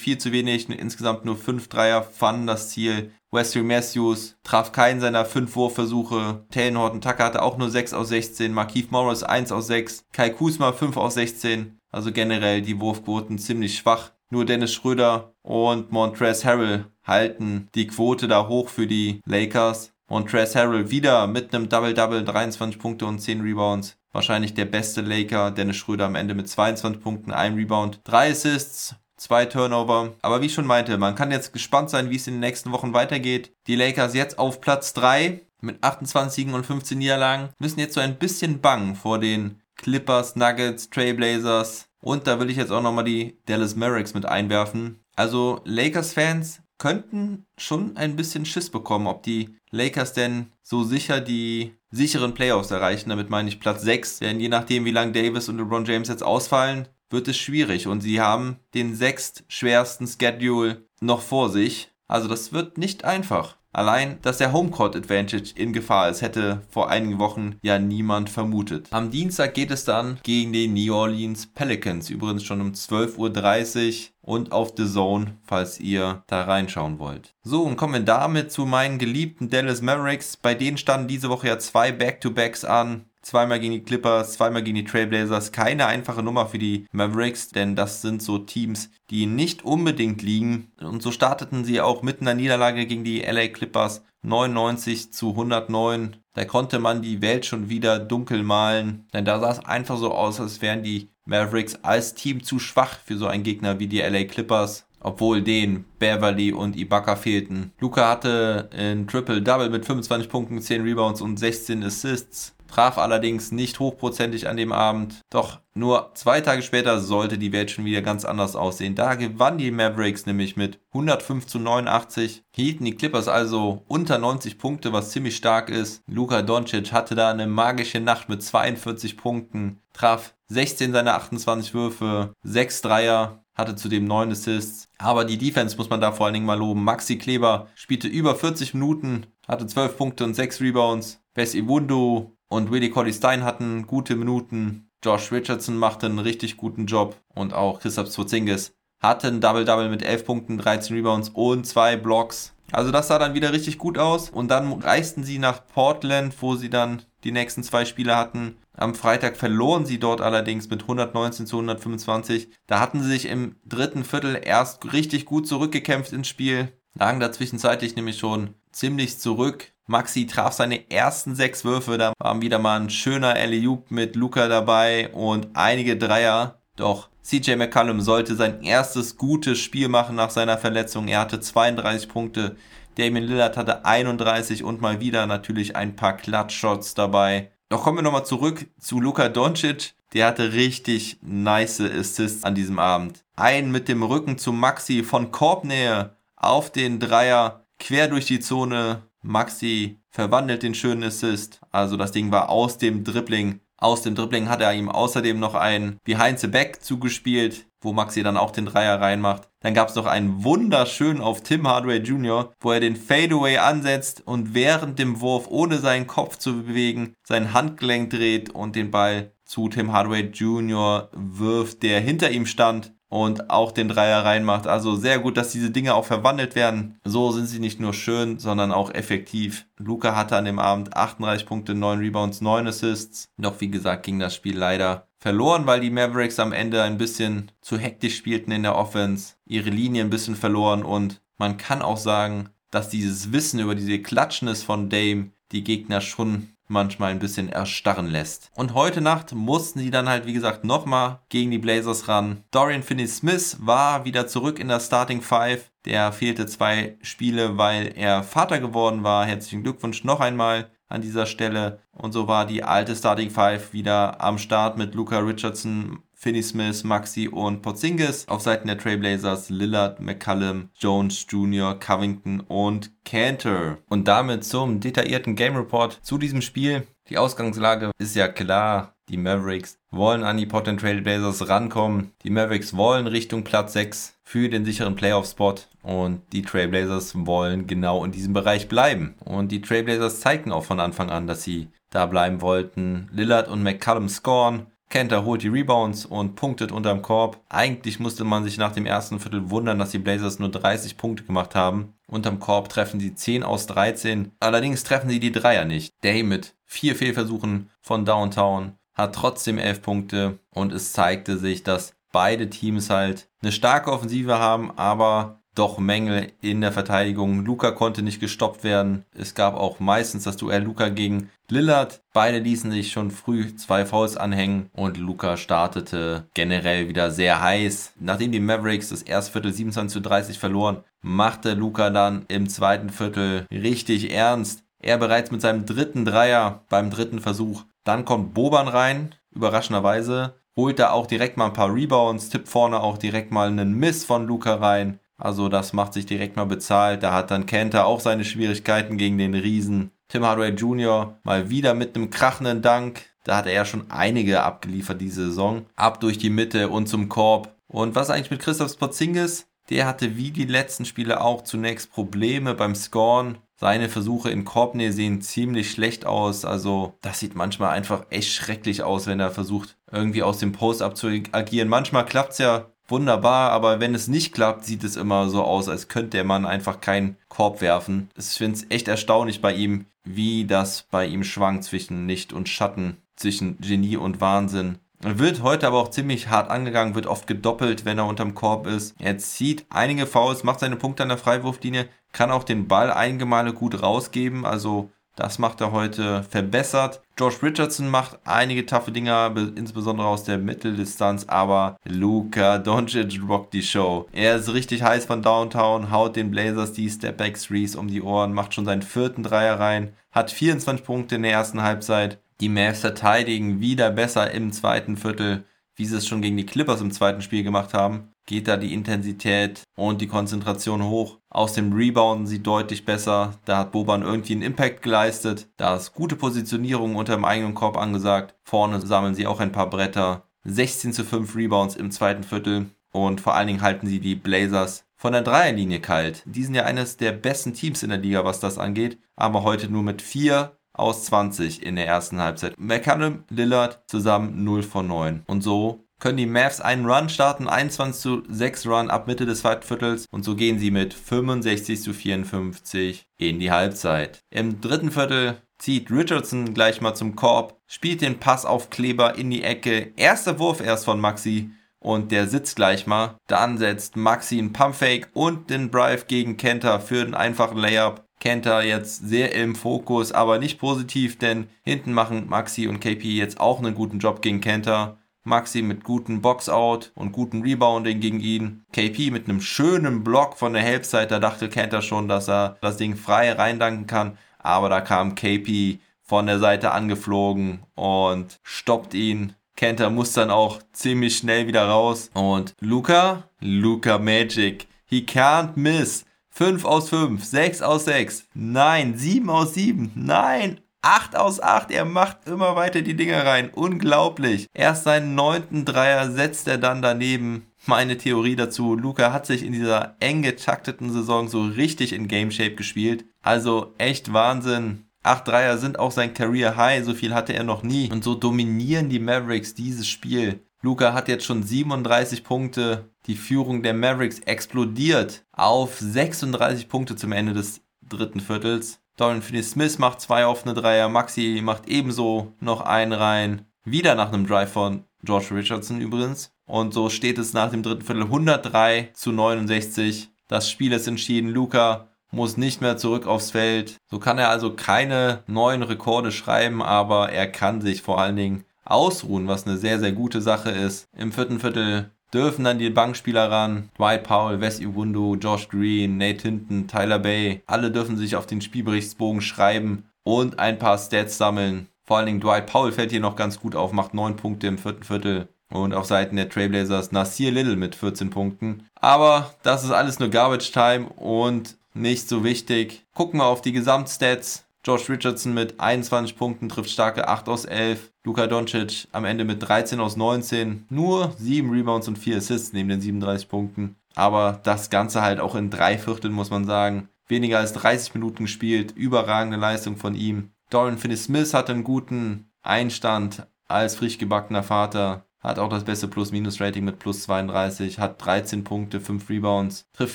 viel 0.00 0.18
zu 0.18 0.30
wenig. 0.30 0.68
Insgesamt 0.68 1.24
nur 1.24 1.36
5 1.36 1.68
Dreier 1.68 2.02
fanden 2.02 2.46
das 2.46 2.70
Ziel. 2.70 3.10
Wesley 3.32 3.64
Matthews 3.64 4.36
traf 4.44 4.70
keinen 4.70 5.00
seiner 5.00 5.24
5 5.24 5.56
Wurfversuche. 5.56 6.44
Taylor 6.50 6.82
Horton 6.82 7.00
Tucker 7.00 7.24
hatte 7.24 7.42
auch 7.42 7.58
nur 7.58 7.68
6 7.68 7.94
aus 7.94 8.10
16. 8.10 8.52
Markeith 8.52 8.92
Morris 8.92 9.24
1 9.24 9.50
aus 9.50 9.66
6. 9.66 10.04
Kai 10.12 10.30
Kusma 10.30 10.72
5 10.72 10.96
aus 10.96 11.14
16. 11.14 11.80
Also 11.90 12.12
generell 12.12 12.62
die 12.62 12.80
Wurfquoten 12.80 13.38
ziemlich 13.38 13.76
schwach. 13.76 14.12
Nur 14.34 14.44
Dennis 14.44 14.74
Schröder 14.74 15.32
und 15.42 15.92
Montrezl 15.92 16.48
Harrell 16.48 16.86
halten 17.04 17.68
die 17.76 17.86
Quote 17.86 18.26
da 18.26 18.48
hoch 18.48 18.68
für 18.68 18.88
die 18.88 19.20
Lakers. 19.26 19.92
Montrezl 20.08 20.58
Harrell 20.58 20.90
wieder 20.90 21.28
mit 21.28 21.54
einem 21.54 21.68
Double-Double, 21.68 22.24
23 22.24 22.80
Punkte 22.80 23.06
und 23.06 23.20
10 23.20 23.42
Rebounds. 23.42 23.96
Wahrscheinlich 24.10 24.52
der 24.52 24.64
beste 24.64 25.02
Laker. 25.02 25.52
Dennis 25.52 25.76
Schröder 25.76 26.06
am 26.06 26.16
Ende 26.16 26.34
mit 26.34 26.48
22 26.48 27.00
Punkten, 27.00 27.30
1 27.30 27.56
Rebound, 27.56 28.00
3 28.02 28.32
Assists, 28.32 28.96
zwei 29.16 29.44
Turnover. 29.44 30.14
Aber 30.20 30.42
wie 30.42 30.46
ich 30.46 30.54
schon 30.54 30.66
meinte, 30.66 30.98
man 30.98 31.14
kann 31.14 31.30
jetzt 31.30 31.52
gespannt 31.52 31.90
sein, 31.90 32.10
wie 32.10 32.16
es 32.16 32.26
in 32.26 32.34
den 32.34 32.40
nächsten 32.40 32.72
Wochen 32.72 32.92
weitergeht. 32.92 33.52
Die 33.68 33.76
Lakers 33.76 34.14
jetzt 34.14 34.40
auf 34.40 34.60
Platz 34.60 34.94
3 34.94 35.42
mit 35.60 35.84
28 35.84 36.34
Siegen 36.34 36.54
und 36.54 36.66
15 36.66 36.98
Niederlagen 36.98 37.50
müssen 37.60 37.78
jetzt 37.78 37.94
so 37.94 38.00
ein 38.00 38.18
bisschen 38.18 38.60
bangen 38.60 38.96
vor 38.96 39.20
den 39.20 39.60
Clippers, 39.76 40.34
Nuggets, 40.34 40.90
Trailblazers. 40.90 41.88
Und 42.04 42.26
da 42.26 42.38
will 42.38 42.50
ich 42.50 42.58
jetzt 42.58 42.70
auch 42.70 42.82
nochmal 42.82 43.04
die 43.04 43.38
Dallas 43.46 43.76
Mavericks 43.76 44.12
mit 44.12 44.26
einwerfen. 44.26 45.00
Also 45.16 45.62
Lakers-Fans 45.64 46.60
könnten 46.76 47.46
schon 47.56 47.96
ein 47.96 48.14
bisschen 48.14 48.44
Schiss 48.44 48.68
bekommen, 48.68 49.06
ob 49.06 49.22
die 49.22 49.56
Lakers 49.70 50.12
denn 50.12 50.52
so 50.60 50.84
sicher 50.84 51.22
die 51.22 51.72
sicheren 51.90 52.34
Playoffs 52.34 52.70
erreichen. 52.70 53.08
Damit 53.08 53.30
meine 53.30 53.48
ich 53.48 53.58
Platz 53.58 53.80
6. 53.80 54.18
Denn 54.18 54.38
je 54.38 54.50
nachdem, 54.50 54.84
wie 54.84 54.90
lange 54.90 55.12
Davis 55.12 55.48
und 55.48 55.56
LeBron 55.56 55.86
James 55.86 56.08
jetzt 56.08 56.22
ausfallen, 56.22 56.88
wird 57.08 57.26
es 57.26 57.38
schwierig. 57.38 57.86
Und 57.86 58.02
sie 58.02 58.20
haben 58.20 58.58
den 58.74 58.94
sechst 58.94 59.44
schwersten 59.48 60.06
Schedule 60.06 60.86
noch 61.00 61.22
vor 61.22 61.48
sich. 61.48 61.90
Also 62.06 62.28
das 62.28 62.52
wird 62.52 62.76
nicht 62.76 63.06
einfach. 63.06 63.56
Allein, 63.74 64.18
dass 64.22 64.38
der 64.38 64.52
Homecourt 64.52 64.94
Advantage 64.94 65.52
in 65.56 65.72
Gefahr 65.72 66.08
ist, 66.08 66.22
hätte 66.22 66.62
vor 66.70 66.90
einigen 66.90 67.18
Wochen 67.18 67.56
ja 67.60 67.80
niemand 67.80 68.30
vermutet. 68.30 68.86
Am 68.92 69.10
Dienstag 69.10 69.52
geht 69.54 69.72
es 69.72 69.84
dann 69.84 70.20
gegen 70.22 70.52
den 70.52 70.74
New 70.74 70.94
Orleans 70.94 71.48
Pelicans, 71.48 72.08
übrigens 72.08 72.44
schon 72.44 72.60
um 72.60 72.70
12.30 72.70 74.10
Uhr 74.22 74.34
und 74.34 74.52
auf 74.52 74.74
The 74.76 74.86
Zone, 74.86 75.38
falls 75.42 75.80
ihr 75.80 76.22
da 76.28 76.44
reinschauen 76.44 77.00
wollt. 77.00 77.34
So, 77.42 77.64
und 77.64 77.76
kommen 77.76 77.94
wir 77.94 78.00
damit 78.00 78.52
zu 78.52 78.64
meinen 78.64 78.98
geliebten 78.98 79.50
Dallas 79.50 79.82
Mavericks. 79.82 80.36
Bei 80.36 80.54
denen 80.54 80.78
standen 80.78 81.08
diese 81.08 81.28
Woche 81.28 81.48
ja 81.48 81.58
zwei 81.58 81.90
Back-to-Backs 81.90 82.64
an 82.64 83.06
zweimal 83.24 83.58
gegen 83.58 83.72
die 83.72 83.82
Clippers, 83.82 84.34
zweimal 84.34 84.62
gegen 84.62 84.76
die 84.76 84.84
Trailblazers. 84.84 85.52
Keine 85.52 85.86
einfache 85.86 86.22
Nummer 86.22 86.46
für 86.46 86.58
die 86.58 86.86
Mavericks, 86.92 87.48
denn 87.48 87.74
das 87.74 88.02
sind 88.02 88.22
so 88.22 88.38
Teams, 88.38 88.90
die 89.10 89.26
nicht 89.26 89.64
unbedingt 89.64 90.22
liegen. 90.22 90.72
Und 90.80 91.02
so 91.02 91.10
starteten 91.10 91.64
sie 91.64 91.80
auch 91.80 92.02
mit 92.02 92.20
einer 92.20 92.34
Niederlage 92.34 92.86
gegen 92.86 93.04
die 93.04 93.22
LA 93.22 93.48
Clippers 93.48 94.04
99 94.22 95.12
zu 95.12 95.30
109. 95.30 96.16
Da 96.34 96.44
konnte 96.44 96.78
man 96.78 97.02
die 97.02 97.22
Welt 97.22 97.46
schon 97.46 97.68
wieder 97.68 97.98
dunkel 97.98 98.42
malen, 98.42 99.06
denn 99.12 99.24
da 99.24 99.38
sah 99.40 99.50
es 99.50 99.64
einfach 99.64 99.98
so 99.98 100.12
aus, 100.12 100.40
als 100.40 100.62
wären 100.62 100.82
die 100.82 101.10
Mavericks 101.26 101.76
als 101.82 102.14
Team 102.14 102.42
zu 102.42 102.58
schwach 102.58 102.98
für 103.04 103.16
so 103.16 103.26
einen 103.26 103.44
Gegner 103.44 103.78
wie 103.78 103.86
die 103.86 104.00
LA 104.00 104.24
Clippers 104.24 104.86
obwohl 105.04 105.42
den 105.42 105.84
Beverly 105.98 106.52
und 106.52 106.76
Ibaka 106.76 107.14
fehlten. 107.14 107.72
Luca 107.78 108.08
hatte 108.08 108.70
ein 108.74 109.06
Triple-Double 109.06 109.68
mit 109.68 109.84
25 109.84 110.30
Punkten, 110.30 110.60
10 110.60 110.82
Rebounds 110.82 111.20
und 111.20 111.38
16 111.38 111.84
Assists 111.84 112.56
traf 112.74 112.98
allerdings 112.98 113.52
nicht 113.52 113.78
hochprozentig 113.78 114.48
an 114.48 114.56
dem 114.56 114.72
Abend. 114.72 115.20
Doch 115.30 115.60
nur 115.74 116.10
zwei 116.14 116.40
Tage 116.40 116.62
später 116.62 117.00
sollte 117.00 117.38
die 117.38 117.52
Welt 117.52 117.70
schon 117.70 117.84
wieder 117.84 118.02
ganz 118.02 118.24
anders 118.24 118.56
aussehen. 118.56 118.96
Da 118.96 119.14
gewannen 119.14 119.58
die 119.58 119.70
Mavericks 119.70 120.26
nämlich 120.26 120.56
mit 120.56 120.80
105 120.92 121.46
zu 121.46 121.60
89, 121.60 122.42
hielten 122.52 122.84
die 122.84 122.96
Clippers 122.96 123.28
also 123.28 123.84
unter 123.86 124.18
90 124.18 124.58
Punkte, 124.58 124.92
was 124.92 125.10
ziemlich 125.10 125.36
stark 125.36 125.70
ist. 125.70 126.02
Luka 126.08 126.42
Doncic 126.42 126.92
hatte 126.92 127.14
da 127.14 127.30
eine 127.30 127.46
magische 127.46 128.00
Nacht 128.00 128.28
mit 128.28 128.42
42 128.42 129.16
Punkten, 129.16 129.80
traf 129.92 130.34
16 130.48 130.92
seiner 130.92 131.14
28 131.14 131.74
Würfe, 131.74 132.34
6 132.42 132.82
Dreier, 132.82 133.44
hatte 133.54 133.76
zudem 133.76 134.04
9 134.04 134.32
Assists. 134.32 134.88
Aber 134.98 135.24
die 135.24 135.38
Defense 135.38 135.76
muss 135.76 135.90
man 135.90 136.00
da 136.00 136.10
vor 136.10 136.26
allen 136.26 136.34
Dingen 136.34 136.46
mal 136.46 136.58
loben. 136.58 136.82
Maxi 136.82 137.18
Kleber 137.18 137.68
spielte 137.76 138.08
über 138.08 138.34
40 138.34 138.74
Minuten, 138.74 139.26
hatte 139.46 139.66
12 139.66 139.96
Punkte 139.96 140.24
und 140.24 140.34
6 140.34 140.60
Rebounds. 140.60 141.20
Wes 141.36 141.54
Iwundo 141.54 142.33
und 142.48 142.70
Willie 142.70 142.90
Colley 142.90 143.12
Stein 143.12 143.44
hatten 143.44 143.86
gute 143.86 144.16
Minuten. 144.16 144.90
Josh 145.04 145.32
Richardson 145.32 145.76
machte 145.76 146.06
einen 146.06 146.18
richtig 146.18 146.56
guten 146.56 146.86
Job. 146.86 147.20
Und 147.34 147.52
auch 147.52 147.80
Christoph 147.80 148.10
Zwozingis 148.10 148.74
hatte 149.00 149.28
ein 149.28 149.40
Double-Double 149.40 149.88
mit 149.88 150.02
11 150.02 150.24
Punkten, 150.24 150.58
13 150.58 150.96
Rebounds 150.96 151.30
und 151.30 151.66
2 151.66 151.96
Blocks. 151.96 152.54
Also 152.72 152.90
das 152.90 153.08
sah 153.08 153.18
dann 153.18 153.34
wieder 153.34 153.52
richtig 153.52 153.78
gut 153.78 153.98
aus. 153.98 154.30
Und 154.30 154.48
dann 154.48 154.72
reisten 154.72 155.24
sie 155.24 155.38
nach 155.38 155.66
Portland, 155.66 156.34
wo 156.40 156.56
sie 156.56 156.70
dann 156.70 157.02
die 157.22 157.32
nächsten 157.32 157.62
zwei 157.62 157.84
Spiele 157.84 158.16
hatten. 158.16 158.56
Am 158.76 158.94
Freitag 158.94 159.36
verloren 159.36 159.86
sie 159.86 159.98
dort 159.98 160.20
allerdings 160.20 160.68
mit 160.68 160.82
119 160.82 161.46
zu 161.46 161.56
125. 161.56 162.48
Da 162.66 162.80
hatten 162.80 163.02
sie 163.02 163.08
sich 163.08 163.26
im 163.26 163.56
dritten 163.64 164.04
Viertel 164.04 164.40
erst 164.42 164.92
richtig 164.92 165.26
gut 165.26 165.46
zurückgekämpft 165.46 166.12
ins 166.12 166.28
Spiel. 166.28 166.72
Lagen 166.94 167.20
da 167.20 167.30
zwischenzeitlich 167.30 167.96
nämlich 167.96 168.18
schon 168.18 168.54
ziemlich 168.74 169.18
zurück. 169.18 169.72
Maxi 169.86 170.26
traf 170.26 170.52
seine 170.54 170.90
ersten 170.90 171.34
sechs 171.34 171.64
Würfe, 171.64 171.98
da 171.98 172.12
war 172.18 172.40
wieder 172.40 172.58
mal 172.58 172.80
ein 172.80 172.90
schöner 172.90 173.36
Eliup 173.36 173.90
mit 173.90 174.16
Luca 174.16 174.48
dabei 174.48 175.10
und 175.12 175.48
einige 175.54 175.96
Dreier. 175.96 176.60
Doch 176.76 177.10
CJ 177.22 177.56
McCallum 177.56 178.00
sollte 178.00 178.34
sein 178.34 178.62
erstes 178.62 179.16
gutes 179.16 179.58
Spiel 179.58 179.88
machen 179.88 180.16
nach 180.16 180.30
seiner 180.30 180.58
Verletzung. 180.58 181.08
Er 181.08 181.20
hatte 181.20 181.40
32 181.40 182.08
Punkte. 182.08 182.56
Damien 182.96 183.24
Lillard 183.24 183.56
hatte 183.56 183.84
31 183.84 184.62
und 184.64 184.80
mal 184.80 185.00
wieder 185.00 185.26
natürlich 185.26 185.76
ein 185.76 185.96
paar 185.96 186.16
Clutch-Shots 186.16 186.94
dabei. 186.94 187.50
Doch 187.68 187.82
kommen 187.82 187.98
wir 187.98 188.02
nochmal 188.02 188.26
zurück 188.26 188.66
zu 188.78 189.00
Luka 189.00 189.28
Doncic. 189.28 189.94
Der 190.12 190.26
hatte 190.26 190.52
richtig 190.52 191.18
nice 191.22 191.80
Assists 191.80 192.44
an 192.44 192.54
diesem 192.54 192.78
Abend. 192.78 193.24
Einen 193.36 193.72
mit 193.72 193.88
dem 193.88 194.02
Rücken 194.02 194.38
zu 194.38 194.52
Maxi 194.52 195.02
von 195.02 195.30
Korbnähe 195.30 196.16
auf 196.36 196.70
den 196.70 197.00
Dreier, 197.00 197.63
quer 197.84 198.08
durch 198.08 198.24
die 198.24 198.40
Zone, 198.40 199.02
Maxi 199.20 199.98
verwandelt 200.08 200.62
den 200.62 200.74
schönen 200.74 201.04
Assist. 201.04 201.60
Also 201.70 201.98
das 201.98 202.12
Ding 202.12 202.30
war 202.30 202.48
aus 202.48 202.78
dem 202.78 203.04
Dribbling. 203.04 203.60
Aus 203.76 204.00
dem 204.00 204.14
Dribbling 204.14 204.48
hat 204.48 204.62
er 204.62 204.72
ihm 204.72 204.88
außerdem 204.88 205.38
noch 205.38 205.54
ein 205.54 205.98
Behind 206.02 206.38
the 206.38 206.46
Back 206.46 206.82
zugespielt, 206.82 207.66
wo 207.82 207.92
Maxi 207.92 208.22
dann 208.22 208.38
auch 208.38 208.52
den 208.52 208.64
Dreier 208.64 208.98
reinmacht. 209.02 209.50
Dann 209.60 209.74
gab 209.74 209.90
es 209.90 209.96
noch 209.96 210.06
einen 210.06 210.44
wunderschönen 210.44 211.20
auf 211.20 211.42
Tim 211.42 211.68
Hardaway 211.68 211.98
Jr., 211.98 212.54
wo 212.58 212.72
er 212.72 212.80
den 212.80 212.96
Fadeaway 212.96 213.58
ansetzt 213.58 214.22
und 214.26 214.54
während 214.54 214.98
dem 214.98 215.20
Wurf, 215.20 215.46
ohne 215.48 215.78
seinen 215.78 216.06
Kopf 216.06 216.38
zu 216.38 216.62
bewegen, 216.62 217.12
sein 217.22 217.52
Handgelenk 217.52 218.08
dreht 218.10 218.48
und 218.48 218.76
den 218.76 218.90
Ball 218.90 219.32
zu 219.44 219.68
Tim 219.68 219.92
Hardaway 219.92 220.30
Jr. 220.32 221.10
wirft, 221.12 221.82
der 221.82 222.00
hinter 222.00 222.30
ihm 222.30 222.46
stand 222.46 222.94
und 223.14 223.48
auch 223.48 223.70
den 223.70 223.86
Dreier 223.86 224.24
reinmacht. 224.24 224.66
Also 224.66 224.96
sehr 224.96 225.20
gut, 225.20 225.36
dass 225.36 225.52
diese 225.52 225.70
Dinge 225.70 225.94
auch 225.94 226.04
verwandelt 226.04 226.56
werden. 226.56 226.98
So 227.04 227.30
sind 227.30 227.46
sie 227.46 227.60
nicht 227.60 227.78
nur 227.78 227.94
schön, 227.94 228.40
sondern 228.40 228.72
auch 228.72 228.92
effektiv. 228.92 229.66
Luca 229.78 230.16
hatte 230.16 230.36
an 230.36 230.46
dem 230.46 230.58
Abend 230.58 230.96
38 230.96 231.46
Punkte, 231.46 231.76
9 231.76 232.00
Rebounds, 232.00 232.40
9 232.40 232.66
Assists. 232.66 233.28
Doch 233.38 233.60
wie 233.60 233.70
gesagt 233.70 234.04
ging 234.04 234.18
das 234.18 234.34
Spiel 234.34 234.58
leider 234.58 235.06
verloren, 235.20 235.64
weil 235.64 235.78
die 235.78 235.90
Mavericks 235.90 236.40
am 236.40 236.52
Ende 236.52 236.82
ein 236.82 236.98
bisschen 236.98 237.52
zu 237.60 237.78
hektisch 237.78 238.16
spielten 238.16 238.50
in 238.50 238.64
der 238.64 238.74
Offense, 238.74 239.34
ihre 239.46 239.70
Linie 239.70 240.02
ein 240.02 240.10
bisschen 240.10 240.34
verloren 240.34 240.82
und 240.82 241.22
man 241.38 241.56
kann 241.56 241.82
auch 241.82 241.98
sagen, 241.98 242.48
dass 242.72 242.88
dieses 242.88 243.30
Wissen 243.30 243.60
über 243.60 243.76
diese 243.76 244.00
Klatschnis 244.00 244.64
von 244.64 244.90
Dame 244.90 245.30
die 245.52 245.62
Gegner 245.62 246.00
schon 246.00 246.48
manchmal 246.68 247.10
ein 247.10 247.18
bisschen 247.18 247.48
erstarren 247.48 248.06
lässt. 248.06 248.50
Und 248.54 248.74
heute 248.74 249.00
Nacht 249.00 249.32
mussten 249.32 249.80
sie 249.80 249.90
dann 249.90 250.08
halt, 250.08 250.26
wie 250.26 250.32
gesagt, 250.32 250.64
nochmal 250.64 251.20
gegen 251.28 251.50
die 251.50 251.58
Blazers 251.58 252.08
ran. 252.08 252.44
Dorian 252.50 252.82
Finney-Smith 252.82 253.58
war 253.60 254.04
wieder 254.04 254.26
zurück 254.26 254.58
in 254.58 254.68
der 254.68 254.80
Starting 254.80 255.22
Five. 255.22 255.70
Der 255.84 256.12
fehlte 256.12 256.46
zwei 256.46 256.96
Spiele, 257.02 257.58
weil 257.58 257.92
er 257.96 258.22
Vater 258.22 258.60
geworden 258.60 259.02
war. 259.02 259.26
Herzlichen 259.26 259.62
Glückwunsch 259.62 260.04
noch 260.04 260.20
einmal 260.20 260.70
an 260.88 261.02
dieser 261.02 261.26
Stelle. 261.26 261.80
Und 261.92 262.12
so 262.12 262.28
war 262.28 262.46
die 262.46 262.62
alte 262.62 262.96
Starting 262.96 263.30
Five 263.30 263.72
wieder 263.72 264.20
am 264.20 264.38
Start 264.38 264.78
mit 264.78 264.94
Luca 264.94 265.18
Richardson, 265.18 266.02
Finney 266.24 266.42
Smith, 266.42 266.84
Maxi 266.84 267.28
und 267.28 267.60
Porzingis. 267.60 268.26
Auf 268.28 268.40
Seiten 268.40 268.66
der 268.66 268.78
Trailblazers 268.78 269.50
Lillard, 269.50 270.00
McCallum, 270.00 270.70
Jones 270.74 271.26
Jr., 271.28 271.78
Covington 271.78 272.40
und 272.40 272.92
Cantor. 273.04 273.76
Und 273.90 274.08
damit 274.08 274.42
zum 274.42 274.80
detaillierten 274.80 275.36
Game 275.36 275.54
Report 275.54 275.98
zu 276.00 276.16
diesem 276.16 276.40
Spiel. 276.40 276.86
Die 277.10 277.18
Ausgangslage 277.18 277.90
ist 277.98 278.16
ja 278.16 278.28
klar. 278.28 278.94
Die 279.10 279.18
Mavericks 279.18 279.76
wollen 279.90 280.24
an 280.24 280.38
die 280.38 280.46
Portland 280.46 280.80
Trailblazers 280.80 281.46
rankommen. 281.46 282.12
Die 282.22 282.30
Mavericks 282.30 282.74
wollen 282.74 283.06
Richtung 283.06 283.44
Platz 283.44 283.74
6 283.74 284.14
für 284.22 284.48
den 284.48 284.64
sicheren 284.64 284.96
Playoff-Spot. 284.96 285.56
Und 285.82 286.22
die 286.32 286.40
Trailblazers 286.40 287.26
wollen 287.26 287.66
genau 287.66 288.02
in 288.02 288.12
diesem 288.12 288.32
Bereich 288.32 288.66
bleiben. 288.66 289.14
Und 289.26 289.52
die 289.52 289.60
Trailblazers 289.60 290.20
zeigten 290.20 290.52
auch 290.52 290.64
von 290.64 290.80
Anfang 290.80 291.10
an, 291.10 291.26
dass 291.26 291.42
sie 291.42 291.68
da 291.90 292.06
bleiben 292.06 292.40
wollten. 292.40 293.10
Lillard 293.12 293.46
und 293.48 293.62
McCallum 293.62 294.08
scoren. 294.08 294.68
Kenter 294.94 295.24
holt 295.24 295.42
die 295.42 295.48
Rebounds 295.48 296.06
und 296.06 296.36
punktet 296.36 296.70
unterm 296.70 297.02
Korb. 297.02 297.40
Eigentlich 297.48 297.98
musste 297.98 298.22
man 298.22 298.44
sich 298.44 298.58
nach 298.58 298.70
dem 298.70 298.86
ersten 298.86 299.18
Viertel 299.18 299.50
wundern, 299.50 299.80
dass 299.80 299.90
die 299.90 299.98
Blazers 299.98 300.38
nur 300.38 300.52
30 300.52 300.96
Punkte 300.96 301.24
gemacht 301.24 301.56
haben. 301.56 301.94
Unterm 302.06 302.38
Korb 302.38 302.68
treffen 302.68 303.00
sie 303.00 303.12
10 303.12 303.42
aus 303.42 303.66
13. 303.66 304.30
Allerdings 304.38 304.84
treffen 304.84 305.10
sie 305.10 305.18
die 305.18 305.32
Dreier 305.32 305.64
nicht. 305.64 305.92
Day 306.04 306.22
mit 306.22 306.54
vier 306.64 306.94
Fehlversuchen 306.94 307.70
von 307.80 308.04
Downtown 308.04 308.74
hat 308.94 309.16
trotzdem 309.16 309.58
11 309.58 309.82
Punkte 309.82 310.38
und 310.50 310.72
es 310.72 310.92
zeigte 310.92 311.38
sich, 311.38 311.64
dass 311.64 311.96
beide 312.12 312.48
Teams 312.48 312.88
halt 312.88 313.28
eine 313.42 313.50
starke 313.50 313.90
Offensive 313.90 314.38
haben, 314.38 314.78
aber 314.78 315.42
doch 315.54 315.78
Mängel 315.78 316.32
in 316.40 316.60
der 316.60 316.72
Verteidigung. 316.72 317.44
Luca 317.44 317.70
konnte 317.70 318.02
nicht 318.02 318.20
gestoppt 318.20 318.64
werden. 318.64 319.04
Es 319.16 319.34
gab 319.34 319.54
auch 319.54 319.80
meistens 319.80 320.24
das 320.24 320.36
Duell 320.36 320.62
Luca 320.62 320.88
gegen 320.88 321.30
Lillard. 321.48 322.02
Beide 322.12 322.38
ließen 322.38 322.70
sich 322.70 322.90
schon 322.90 323.10
früh 323.10 323.54
zwei 323.56 323.86
Fouls 323.86 324.16
anhängen 324.16 324.70
und 324.72 324.96
Luca 324.96 325.36
startete 325.36 326.26
generell 326.34 326.88
wieder 326.88 327.10
sehr 327.10 327.40
heiß. 327.40 327.92
Nachdem 328.00 328.32
die 328.32 328.40
Mavericks 328.40 328.88
das 328.88 329.02
erste 329.02 329.32
Viertel 329.32 329.52
27 329.52 329.92
zu 329.92 330.00
30 330.00 330.38
verloren, 330.38 330.82
machte 331.02 331.54
Luca 331.54 331.90
dann 331.90 332.24
im 332.28 332.48
zweiten 332.48 332.90
Viertel 332.90 333.46
richtig 333.50 334.12
ernst. 334.12 334.64
Er 334.80 334.98
bereits 334.98 335.30
mit 335.30 335.40
seinem 335.40 335.66
dritten 335.66 336.04
Dreier 336.04 336.64
beim 336.68 336.90
dritten 336.90 337.20
Versuch. 337.20 337.64
Dann 337.84 338.04
kommt 338.04 338.34
Boban 338.34 338.68
rein, 338.68 339.14
überraschenderweise. 339.34 340.34
Holt 340.56 340.78
da 340.78 340.90
auch 340.90 341.06
direkt 341.06 341.36
mal 341.36 341.46
ein 341.46 341.52
paar 341.52 341.74
Rebounds, 341.74 342.28
tippt 342.28 342.48
vorne 342.48 342.80
auch 342.80 342.96
direkt 342.96 343.32
mal 343.32 343.48
einen 343.48 343.74
Miss 343.74 344.04
von 344.04 344.26
Luca 344.26 344.54
rein. 344.54 345.00
Also 345.16 345.48
das 345.48 345.72
macht 345.72 345.92
sich 345.92 346.06
direkt 346.06 346.36
mal 346.36 346.44
bezahlt. 346.44 347.02
Da 347.02 347.12
hat 347.12 347.30
dann 347.30 347.46
Kenter 347.46 347.86
auch 347.86 348.00
seine 348.00 348.24
Schwierigkeiten 348.24 348.96
gegen 348.96 349.18
den 349.18 349.34
Riesen. 349.34 349.90
Tim 350.08 350.24
Hardaway 350.24 350.50
Jr. 350.50 351.18
mal 351.24 351.50
wieder 351.50 351.74
mit 351.74 351.96
einem 351.96 352.10
krachenden 352.10 352.62
Dank. 352.62 353.02
Da 353.24 353.36
hat 353.36 353.46
er 353.46 353.52
ja 353.52 353.64
schon 353.64 353.90
einige 353.90 354.42
abgeliefert 354.42 355.00
diese 355.00 355.26
Saison. 355.26 355.66
Ab 355.76 356.00
durch 356.00 356.18
die 356.18 356.30
Mitte 356.30 356.68
und 356.68 356.88
zum 356.88 357.08
Korb. 357.08 357.54
Und 357.68 357.94
was 357.94 358.10
eigentlich 358.10 358.30
mit 358.30 358.40
Christoph 358.40 358.72
Sporzingis? 358.72 359.46
Der 359.70 359.86
hatte 359.86 360.16
wie 360.16 360.30
die 360.30 360.44
letzten 360.44 360.84
Spiele 360.84 361.22
auch 361.22 361.42
zunächst 361.42 361.90
Probleme 361.90 362.54
beim 362.54 362.74
Scoren. 362.74 363.38
Seine 363.56 363.88
Versuche 363.88 364.30
in 364.30 364.44
Korbnähe 364.44 364.92
sehen 364.92 365.22
ziemlich 365.22 365.70
schlecht 365.70 366.04
aus. 366.04 366.44
Also 366.44 366.98
das 367.00 367.20
sieht 367.20 367.34
manchmal 367.34 367.70
einfach 367.70 368.04
echt 368.10 368.30
schrecklich 368.30 368.82
aus, 368.82 369.06
wenn 369.06 369.20
er 369.20 369.30
versucht, 369.30 369.78
irgendwie 369.90 370.22
aus 370.22 370.38
dem 370.38 370.52
Post 370.52 370.82
abzuagieren. 370.82 371.68
Manchmal 371.68 372.04
klappt 372.04 372.32
es 372.32 372.38
ja 372.38 372.66
wunderbar, 372.88 373.50
aber 373.50 373.80
wenn 373.80 373.94
es 373.94 374.08
nicht 374.08 374.34
klappt, 374.34 374.64
sieht 374.64 374.84
es 374.84 374.96
immer 374.96 375.28
so 375.28 375.42
aus, 375.42 375.68
als 375.68 375.88
könnte 375.88 376.10
der 376.10 376.24
Mann 376.24 376.46
einfach 376.46 376.80
keinen 376.80 377.16
Korb 377.28 377.60
werfen. 377.60 378.10
Ich 378.16 378.26
finde 378.26 378.58
es 378.58 378.66
echt 378.70 378.88
erstaunlich 378.88 379.40
bei 379.40 379.54
ihm, 379.54 379.86
wie 380.04 380.44
das 380.44 380.82
bei 380.90 381.06
ihm 381.06 381.24
schwankt 381.24 381.64
zwischen 381.64 382.06
Licht 382.06 382.32
und 382.32 382.48
Schatten, 382.48 382.98
zwischen 383.16 383.58
Genie 383.58 383.96
und 383.96 384.20
Wahnsinn. 384.20 384.78
Wird 385.00 385.42
heute 385.42 385.66
aber 385.66 385.78
auch 385.80 385.90
ziemlich 385.90 386.28
hart 386.28 386.50
angegangen, 386.50 386.94
wird 386.94 387.06
oft 387.06 387.26
gedoppelt, 387.26 387.84
wenn 387.84 387.98
er 387.98 388.06
unterm 388.06 388.34
Korb 388.34 388.66
ist. 388.66 388.94
Er 388.98 389.18
zieht 389.18 389.66
einige 389.68 390.06
Fouls, 390.06 390.44
macht 390.44 390.60
seine 390.60 390.76
Punkte 390.76 391.02
an 391.02 391.10
der 391.10 391.18
Freiwurflinie, 391.18 391.88
kann 392.12 392.30
auch 392.30 392.44
den 392.44 392.68
Ball 392.68 392.90
einige 392.90 393.26
Male 393.26 393.52
gut 393.52 393.82
rausgeben, 393.82 394.46
also 394.46 394.90
das 395.16 395.38
macht 395.38 395.60
er 395.60 395.72
heute 395.72 396.22
verbessert. 396.24 397.00
Josh 397.18 397.42
Richardson 397.42 397.88
macht 397.88 398.18
einige 398.24 398.66
taffe 398.66 398.90
Dinger, 398.90 399.32
insbesondere 399.54 400.08
aus 400.08 400.24
der 400.24 400.38
Mitteldistanz, 400.38 401.26
aber 401.28 401.76
Luca 401.84 402.58
Doncic 402.58 403.20
rockt 403.28 403.52
die 403.52 403.62
Show. 403.62 404.06
Er 404.12 404.36
ist 404.36 404.52
richtig 404.52 404.82
heiß 404.82 405.06
von 405.06 405.22
Downtown, 405.22 405.90
haut 405.90 406.16
den 406.16 406.30
Blazers 406.30 406.72
die 406.72 406.90
Stepback 406.90 407.38
Threes 407.38 407.76
um 407.76 407.88
die 407.88 408.02
Ohren, 408.02 408.32
macht 408.32 408.54
schon 408.54 408.64
seinen 408.64 408.82
vierten 408.82 409.22
Dreier 409.22 409.60
rein, 409.60 409.94
hat 410.10 410.30
24 410.30 410.84
Punkte 410.84 411.16
in 411.16 411.22
der 411.22 411.32
ersten 411.32 411.62
Halbzeit. 411.62 412.18
Die 412.40 412.48
Mavs 412.48 412.80
verteidigen 412.80 413.60
wieder 413.60 413.90
besser 413.90 414.30
im 414.32 414.52
zweiten 414.52 414.96
Viertel, 414.96 415.44
wie 415.76 415.86
sie 415.86 415.96
es 415.96 416.06
schon 416.06 416.22
gegen 416.22 416.36
die 416.36 416.46
Clippers 416.46 416.80
im 416.80 416.90
zweiten 416.90 417.22
Spiel 417.22 417.44
gemacht 417.44 417.74
haben 417.74 418.13
geht 418.26 418.48
da 418.48 418.56
die 418.56 418.72
Intensität 418.72 419.62
und 419.76 420.00
die 420.00 420.06
Konzentration 420.06 420.84
hoch. 420.84 421.18
Aus 421.28 421.52
dem 421.52 421.72
Rebounden 421.72 422.26
sieht 422.26 422.46
deutlich 422.46 422.84
besser. 422.84 423.34
Da 423.44 423.58
hat 423.58 423.72
Boban 423.72 424.02
irgendwie 424.02 424.32
einen 424.32 424.42
Impact 424.42 424.82
geleistet. 424.82 425.48
Da 425.56 425.76
ist 425.76 425.94
gute 425.94 426.16
Positionierung 426.16 426.96
unter 426.96 427.14
dem 427.14 427.24
eigenen 427.24 427.54
Korb 427.54 427.76
angesagt. 427.76 428.34
Vorne 428.44 428.80
sammeln 428.80 429.14
sie 429.14 429.26
auch 429.26 429.40
ein 429.40 429.52
paar 429.52 429.70
Bretter. 429.70 430.28
16 430.44 430.92
zu 430.92 431.04
5 431.04 431.34
Rebounds 431.36 431.76
im 431.76 431.90
zweiten 431.90 432.22
Viertel. 432.22 432.66
Und 432.92 433.20
vor 433.20 433.34
allen 433.34 433.48
Dingen 433.48 433.62
halten 433.62 433.86
sie 433.86 434.00
die 434.00 434.14
Blazers 434.14 434.84
von 434.94 435.12
der 435.12 435.22
Dreierlinie 435.22 435.80
kalt. 435.80 436.22
Die 436.26 436.44
sind 436.44 436.54
ja 436.54 436.64
eines 436.64 436.96
der 436.96 437.12
besten 437.12 437.52
Teams 437.52 437.82
in 437.82 437.90
der 437.90 437.98
Liga, 437.98 438.24
was 438.24 438.40
das 438.40 438.58
angeht. 438.58 438.98
Aber 439.16 439.42
heute 439.42 439.68
nur 439.68 439.82
mit 439.82 440.00
4 440.00 440.56
aus 440.72 441.04
20 441.04 441.62
in 441.62 441.76
der 441.76 441.86
ersten 441.86 442.20
Halbzeit. 442.20 442.54
McCallum, 442.58 443.24
Lillard 443.30 443.82
zusammen 443.86 444.44
0 444.44 444.62
von 444.62 444.86
9. 444.86 445.22
Und 445.26 445.42
so 445.42 445.83
können 446.04 446.18
die 446.18 446.26
Mavs 446.26 446.60
einen 446.60 446.84
Run 446.84 447.08
starten, 447.08 447.48
21 447.48 447.98
zu 447.98 448.22
6 448.28 448.66
Run 448.66 448.90
ab 448.90 449.06
Mitte 449.06 449.24
des 449.24 449.38
zweiten 449.38 449.62
Viertels 449.62 450.04
und 450.10 450.22
so 450.22 450.36
gehen 450.36 450.58
sie 450.58 450.70
mit 450.70 450.92
65 450.92 451.80
zu 451.80 451.94
54 451.94 453.06
in 453.16 453.40
die 453.40 453.50
Halbzeit. 453.50 454.20
Im 454.28 454.60
dritten 454.60 454.90
Viertel 454.90 455.40
zieht 455.56 455.90
Richardson 455.90 456.52
gleich 456.52 456.82
mal 456.82 456.92
zum 456.94 457.16
Korb, 457.16 457.58
spielt 457.66 458.02
den 458.02 458.20
Pass 458.20 458.44
auf 458.44 458.68
Kleber 458.68 459.14
in 459.14 459.30
die 459.30 459.44
Ecke. 459.44 459.94
Erster 459.96 460.38
Wurf 460.38 460.60
erst 460.60 460.84
von 460.84 461.00
Maxi 461.00 461.52
und 461.78 462.12
der 462.12 462.28
sitzt 462.28 462.56
gleich 462.56 462.86
mal. 462.86 463.16
Dann 463.26 463.56
setzt 463.56 463.96
Maxi 463.96 464.36
einen 464.36 464.52
Pumpfake 464.52 465.08
und 465.14 465.48
den 465.48 465.70
Drive 465.70 466.06
gegen 466.06 466.36
Kenter 466.36 466.80
für 466.80 467.02
den 467.02 467.14
einfachen 467.14 467.56
Layup. 467.56 468.04
Kenter 468.20 468.62
jetzt 468.62 469.08
sehr 469.08 469.34
im 469.34 469.54
Fokus, 469.54 470.12
aber 470.12 470.38
nicht 470.38 470.58
positiv, 470.58 471.18
denn 471.18 471.46
hinten 471.62 471.94
machen 471.94 472.28
Maxi 472.28 472.68
und 472.68 472.80
KP 472.80 473.08
jetzt 473.08 473.40
auch 473.40 473.58
einen 473.58 473.74
guten 473.74 474.00
Job 474.00 474.20
gegen 474.20 474.42
Kenter. 474.42 474.98
Maxi 475.24 475.62
mit 475.62 475.84
gutem 475.84 476.20
Boxout 476.20 476.90
und 476.94 477.12
gutem 477.12 477.42
Rebounding 477.42 478.00
gegen 478.00 478.20
ihn. 478.20 478.64
KP 478.72 479.10
mit 479.10 479.28
einem 479.28 479.40
schönen 479.40 480.04
Block 480.04 480.38
von 480.38 480.52
der 480.52 480.62
Halbzeit. 480.62 481.10
Da 481.10 481.18
dachte 481.18 481.48
Kenter 481.48 481.82
schon, 481.82 482.08
dass 482.08 482.28
er 482.28 482.56
das 482.60 482.76
Ding 482.76 482.96
frei 482.96 483.32
reindanken 483.32 483.86
kann. 483.86 484.18
Aber 484.38 484.68
da 484.68 484.80
kam 484.80 485.14
KP 485.14 485.78
von 486.02 486.26
der 486.26 486.38
Seite 486.38 486.72
angeflogen 486.72 487.60
und 487.74 488.38
stoppt 488.42 488.94
ihn. 488.94 489.34
Kenter 489.56 489.88
muss 489.88 490.12
dann 490.12 490.30
auch 490.30 490.60
ziemlich 490.72 491.16
schnell 491.16 491.46
wieder 491.46 491.66
raus. 491.66 492.10
Und 492.12 492.54
Luca, 492.60 493.24
Luca 493.40 493.98
Magic. 493.98 494.66
He 494.84 495.00
can't 495.00 495.52
miss. 495.54 496.04
5 496.36 496.64
aus 496.64 496.88
5, 496.88 497.24
6 497.24 497.62
aus 497.62 497.84
6, 497.84 498.26
nein, 498.34 498.98
7 498.98 499.30
aus 499.30 499.54
7, 499.54 499.92
nein, 499.94 500.60
8 500.84 501.16
aus 501.16 501.40
8, 501.40 501.70
er 501.70 501.86
macht 501.86 502.26
immer 502.26 502.56
weiter 502.56 502.82
die 502.82 502.94
Dinger 502.94 503.24
rein. 503.24 503.48
Unglaublich. 503.48 504.48
Erst 504.52 504.84
seinen 504.84 505.14
neunten 505.14 505.64
Dreier 505.64 506.10
setzt 506.10 506.46
er 506.46 506.58
dann 506.58 506.82
daneben. 506.82 507.46
Meine 507.64 507.96
Theorie 507.96 508.36
dazu, 508.36 508.76
Luca 508.76 509.10
hat 509.10 509.24
sich 509.24 509.42
in 509.42 509.52
dieser 509.54 509.96
eng 510.00 510.20
getakteten 510.20 510.92
Saison 510.92 511.28
so 511.28 511.42
richtig 511.42 511.94
in 511.94 512.06
Game 512.06 512.30
Shape 512.30 512.54
gespielt. 512.54 513.06
Also 513.22 513.72
echt 513.78 514.12
Wahnsinn. 514.12 514.84
8 515.04 515.26
Dreier 515.26 515.56
sind 515.56 515.78
auch 515.78 515.90
sein 515.90 516.12
Career 516.12 516.56
High, 516.58 516.84
so 516.84 516.92
viel 516.92 517.14
hatte 517.14 517.32
er 517.32 517.44
noch 517.44 517.62
nie. 517.62 517.90
Und 517.90 518.04
so 518.04 518.14
dominieren 518.14 518.90
die 518.90 518.98
Mavericks 519.00 519.54
dieses 519.54 519.88
Spiel. 519.88 520.44
Luca 520.60 520.92
hat 520.92 521.08
jetzt 521.08 521.24
schon 521.24 521.42
37 521.42 522.24
Punkte. 522.24 522.90
Die 523.06 523.16
Führung 523.16 523.62
der 523.62 523.72
Mavericks 523.72 524.18
explodiert 524.20 525.24
auf 525.32 525.78
36 525.78 526.68
Punkte 526.68 526.94
zum 526.94 527.12
Ende 527.12 527.32
des 527.32 527.62
dritten 527.88 528.20
Viertels. 528.20 528.83
Dorian 528.96 529.22
Finney-Smith 529.22 529.78
macht 529.78 530.00
zwei 530.00 530.26
offene 530.26 530.54
Dreier, 530.54 530.88
Maxi 530.88 531.40
macht 531.42 531.68
ebenso 531.68 532.32
noch 532.40 532.60
einen 532.60 532.92
rein. 532.92 533.46
Wieder 533.64 533.94
nach 533.94 534.12
einem 534.12 534.26
Drive 534.26 534.52
von 534.52 534.84
George 535.02 535.28
Richardson 535.32 535.80
übrigens. 535.80 536.32
Und 536.46 536.74
so 536.74 536.90
steht 536.90 537.18
es 537.18 537.32
nach 537.32 537.50
dem 537.50 537.62
dritten 537.62 537.82
Viertel 537.82 538.04
103 538.04 538.90
zu 538.94 539.10
69. 539.10 540.10
Das 540.28 540.48
Spiel 540.48 540.72
ist 540.72 540.86
entschieden. 540.86 541.30
Luca 541.30 541.88
muss 542.10 542.36
nicht 542.36 542.60
mehr 542.60 542.76
zurück 542.76 543.06
aufs 543.06 543.32
Feld. 543.32 543.76
So 543.90 543.98
kann 543.98 544.18
er 544.18 544.28
also 544.28 544.54
keine 544.54 545.24
neuen 545.26 545.62
Rekorde 545.62 546.12
schreiben, 546.12 546.62
aber 546.62 547.10
er 547.10 547.26
kann 547.26 547.60
sich 547.60 547.82
vor 547.82 548.00
allen 548.00 548.16
Dingen 548.16 548.44
ausruhen, 548.64 549.28
was 549.28 549.46
eine 549.46 549.56
sehr, 549.56 549.78
sehr 549.80 549.92
gute 549.92 550.20
Sache 550.20 550.50
ist. 550.50 550.86
Im 550.96 551.12
vierten 551.12 551.40
Viertel 551.40 551.90
dürfen 552.14 552.44
dann 552.44 552.58
die 552.58 552.70
Bankspieler 552.70 553.30
ran. 553.30 553.70
Dwight 553.76 554.04
Powell, 554.04 554.40
Wes 554.40 554.60
Iwundu, 554.60 555.16
Josh 555.16 555.48
Green, 555.48 555.98
Nate 555.98 556.22
Hinton, 556.22 556.68
Tyler 556.68 557.00
Bay. 557.00 557.42
Alle 557.46 557.70
dürfen 557.70 557.96
sich 557.96 558.16
auf 558.16 558.26
den 558.26 558.40
Spielberichtsbogen 558.40 559.20
schreiben 559.20 559.84
und 560.04 560.38
ein 560.38 560.58
paar 560.58 560.78
Stats 560.78 561.18
sammeln. 561.18 561.66
Vor 561.82 561.98
allen 561.98 562.06
Dingen 562.06 562.20
Dwight 562.20 562.46
Powell 562.46 562.72
fällt 562.72 562.92
hier 562.92 563.00
noch 563.00 563.16
ganz 563.16 563.40
gut 563.40 563.54
auf, 563.56 563.72
macht 563.72 563.92
9 563.92 564.16
Punkte 564.16 564.46
im 564.46 564.58
vierten 564.58 564.84
Viertel. 564.84 565.28
Und 565.50 565.74
auf 565.74 565.84
Seiten 565.84 566.16
der 566.16 566.28
Trailblazers 566.28 566.92
Nasir 566.92 567.30
Little 567.30 567.56
mit 567.56 567.74
14 567.74 568.10
Punkten. 568.10 568.66
Aber 568.80 569.34
das 569.42 569.62
ist 569.62 569.70
alles 569.70 569.98
nur 569.98 570.08
Garbage 570.08 570.50
Time 570.50 570.86
und 570.96 571.56
nicht 571.74 572.08
so 572.08 572.24
wichtig. 572.24 572.84
Gucken 572.94 573.20
wir 573.20 573.26
auf 573.26 573.42
die 573.42 573.52
Gesamtstats. 573.52 574.43
Josh 574.64 574.88
Richardson 574.88 575.34
mit 575.34 575.60
21 575.60 576.16
Punkten 576.16 576.48
trifft 576.48 576.70
starke 576.70 577.06
8 577.06 577.28
aus 577.28 577.44
11. 577.44 577.92
Luka 578.02 578.26
Doncic 578.26 578.88
am 578.92 579.04
Ende 579.04 579.26
mit 579.26 579.46
13 579.46 579.78
aus 579.78 579.96
19. 579.96 580.64
Nur 580.70 581.12
7 581.18 581.50
Rebounds 581.50 581.86
und 581.86 581.98
4 581.98 582.16
Assists 582.16 582.54
neben 582.54 582.70
den 582.70 582.80
37 582.80 583.28
Punkten. 583.28 583.76
Aber 583.94 584.40
das 584.42 584.70
Ganze 584.70 585.02
halt 585.02 585.20
auch 585.20 585.34
in 585.34 585.50
drei 585.50 585.76
Vierteln, 585.76 586.14
muss 586.14 586.30
man 586.30 586.46
sagen. 586.46 586.88
Weniger 587.06 587.40
als 587.40 587.52
30 587.52 587.94
Minuten 587.94 588.24
gespielt. 588.24 588.72
Überragende 588.74 589.36
Leistung 589.36 589.76
von 589.76 589.94
ihm. 589.94 590.30
Dorian 590.48 590.78
Finney-Smith 590.78 591.34
hatte 591.34 591.52
einen 591.52 591.64
guten 591.64 592.30
Einstand 592.42 593.26
als 593.46 593.76
frisch 593.76 593.98
gebackener 593.98 594.42
Vater. 594.42 595.04
Hat 595.20 595.38
auch 595.38 595.48
das 595.48 595.64
beste 595.64 595.88
Plus-Minus-Rating 595.88 596.64
mit 596.64 596.78
plus 596.78 597.04
32, 597.04 597.78
hat 597.78 598.04
13 598.04 598.44
Punkte, 598.44 598.78
5 598.78 599.08
Rebounds, 599.08 599.66
trifft 599.72 599.94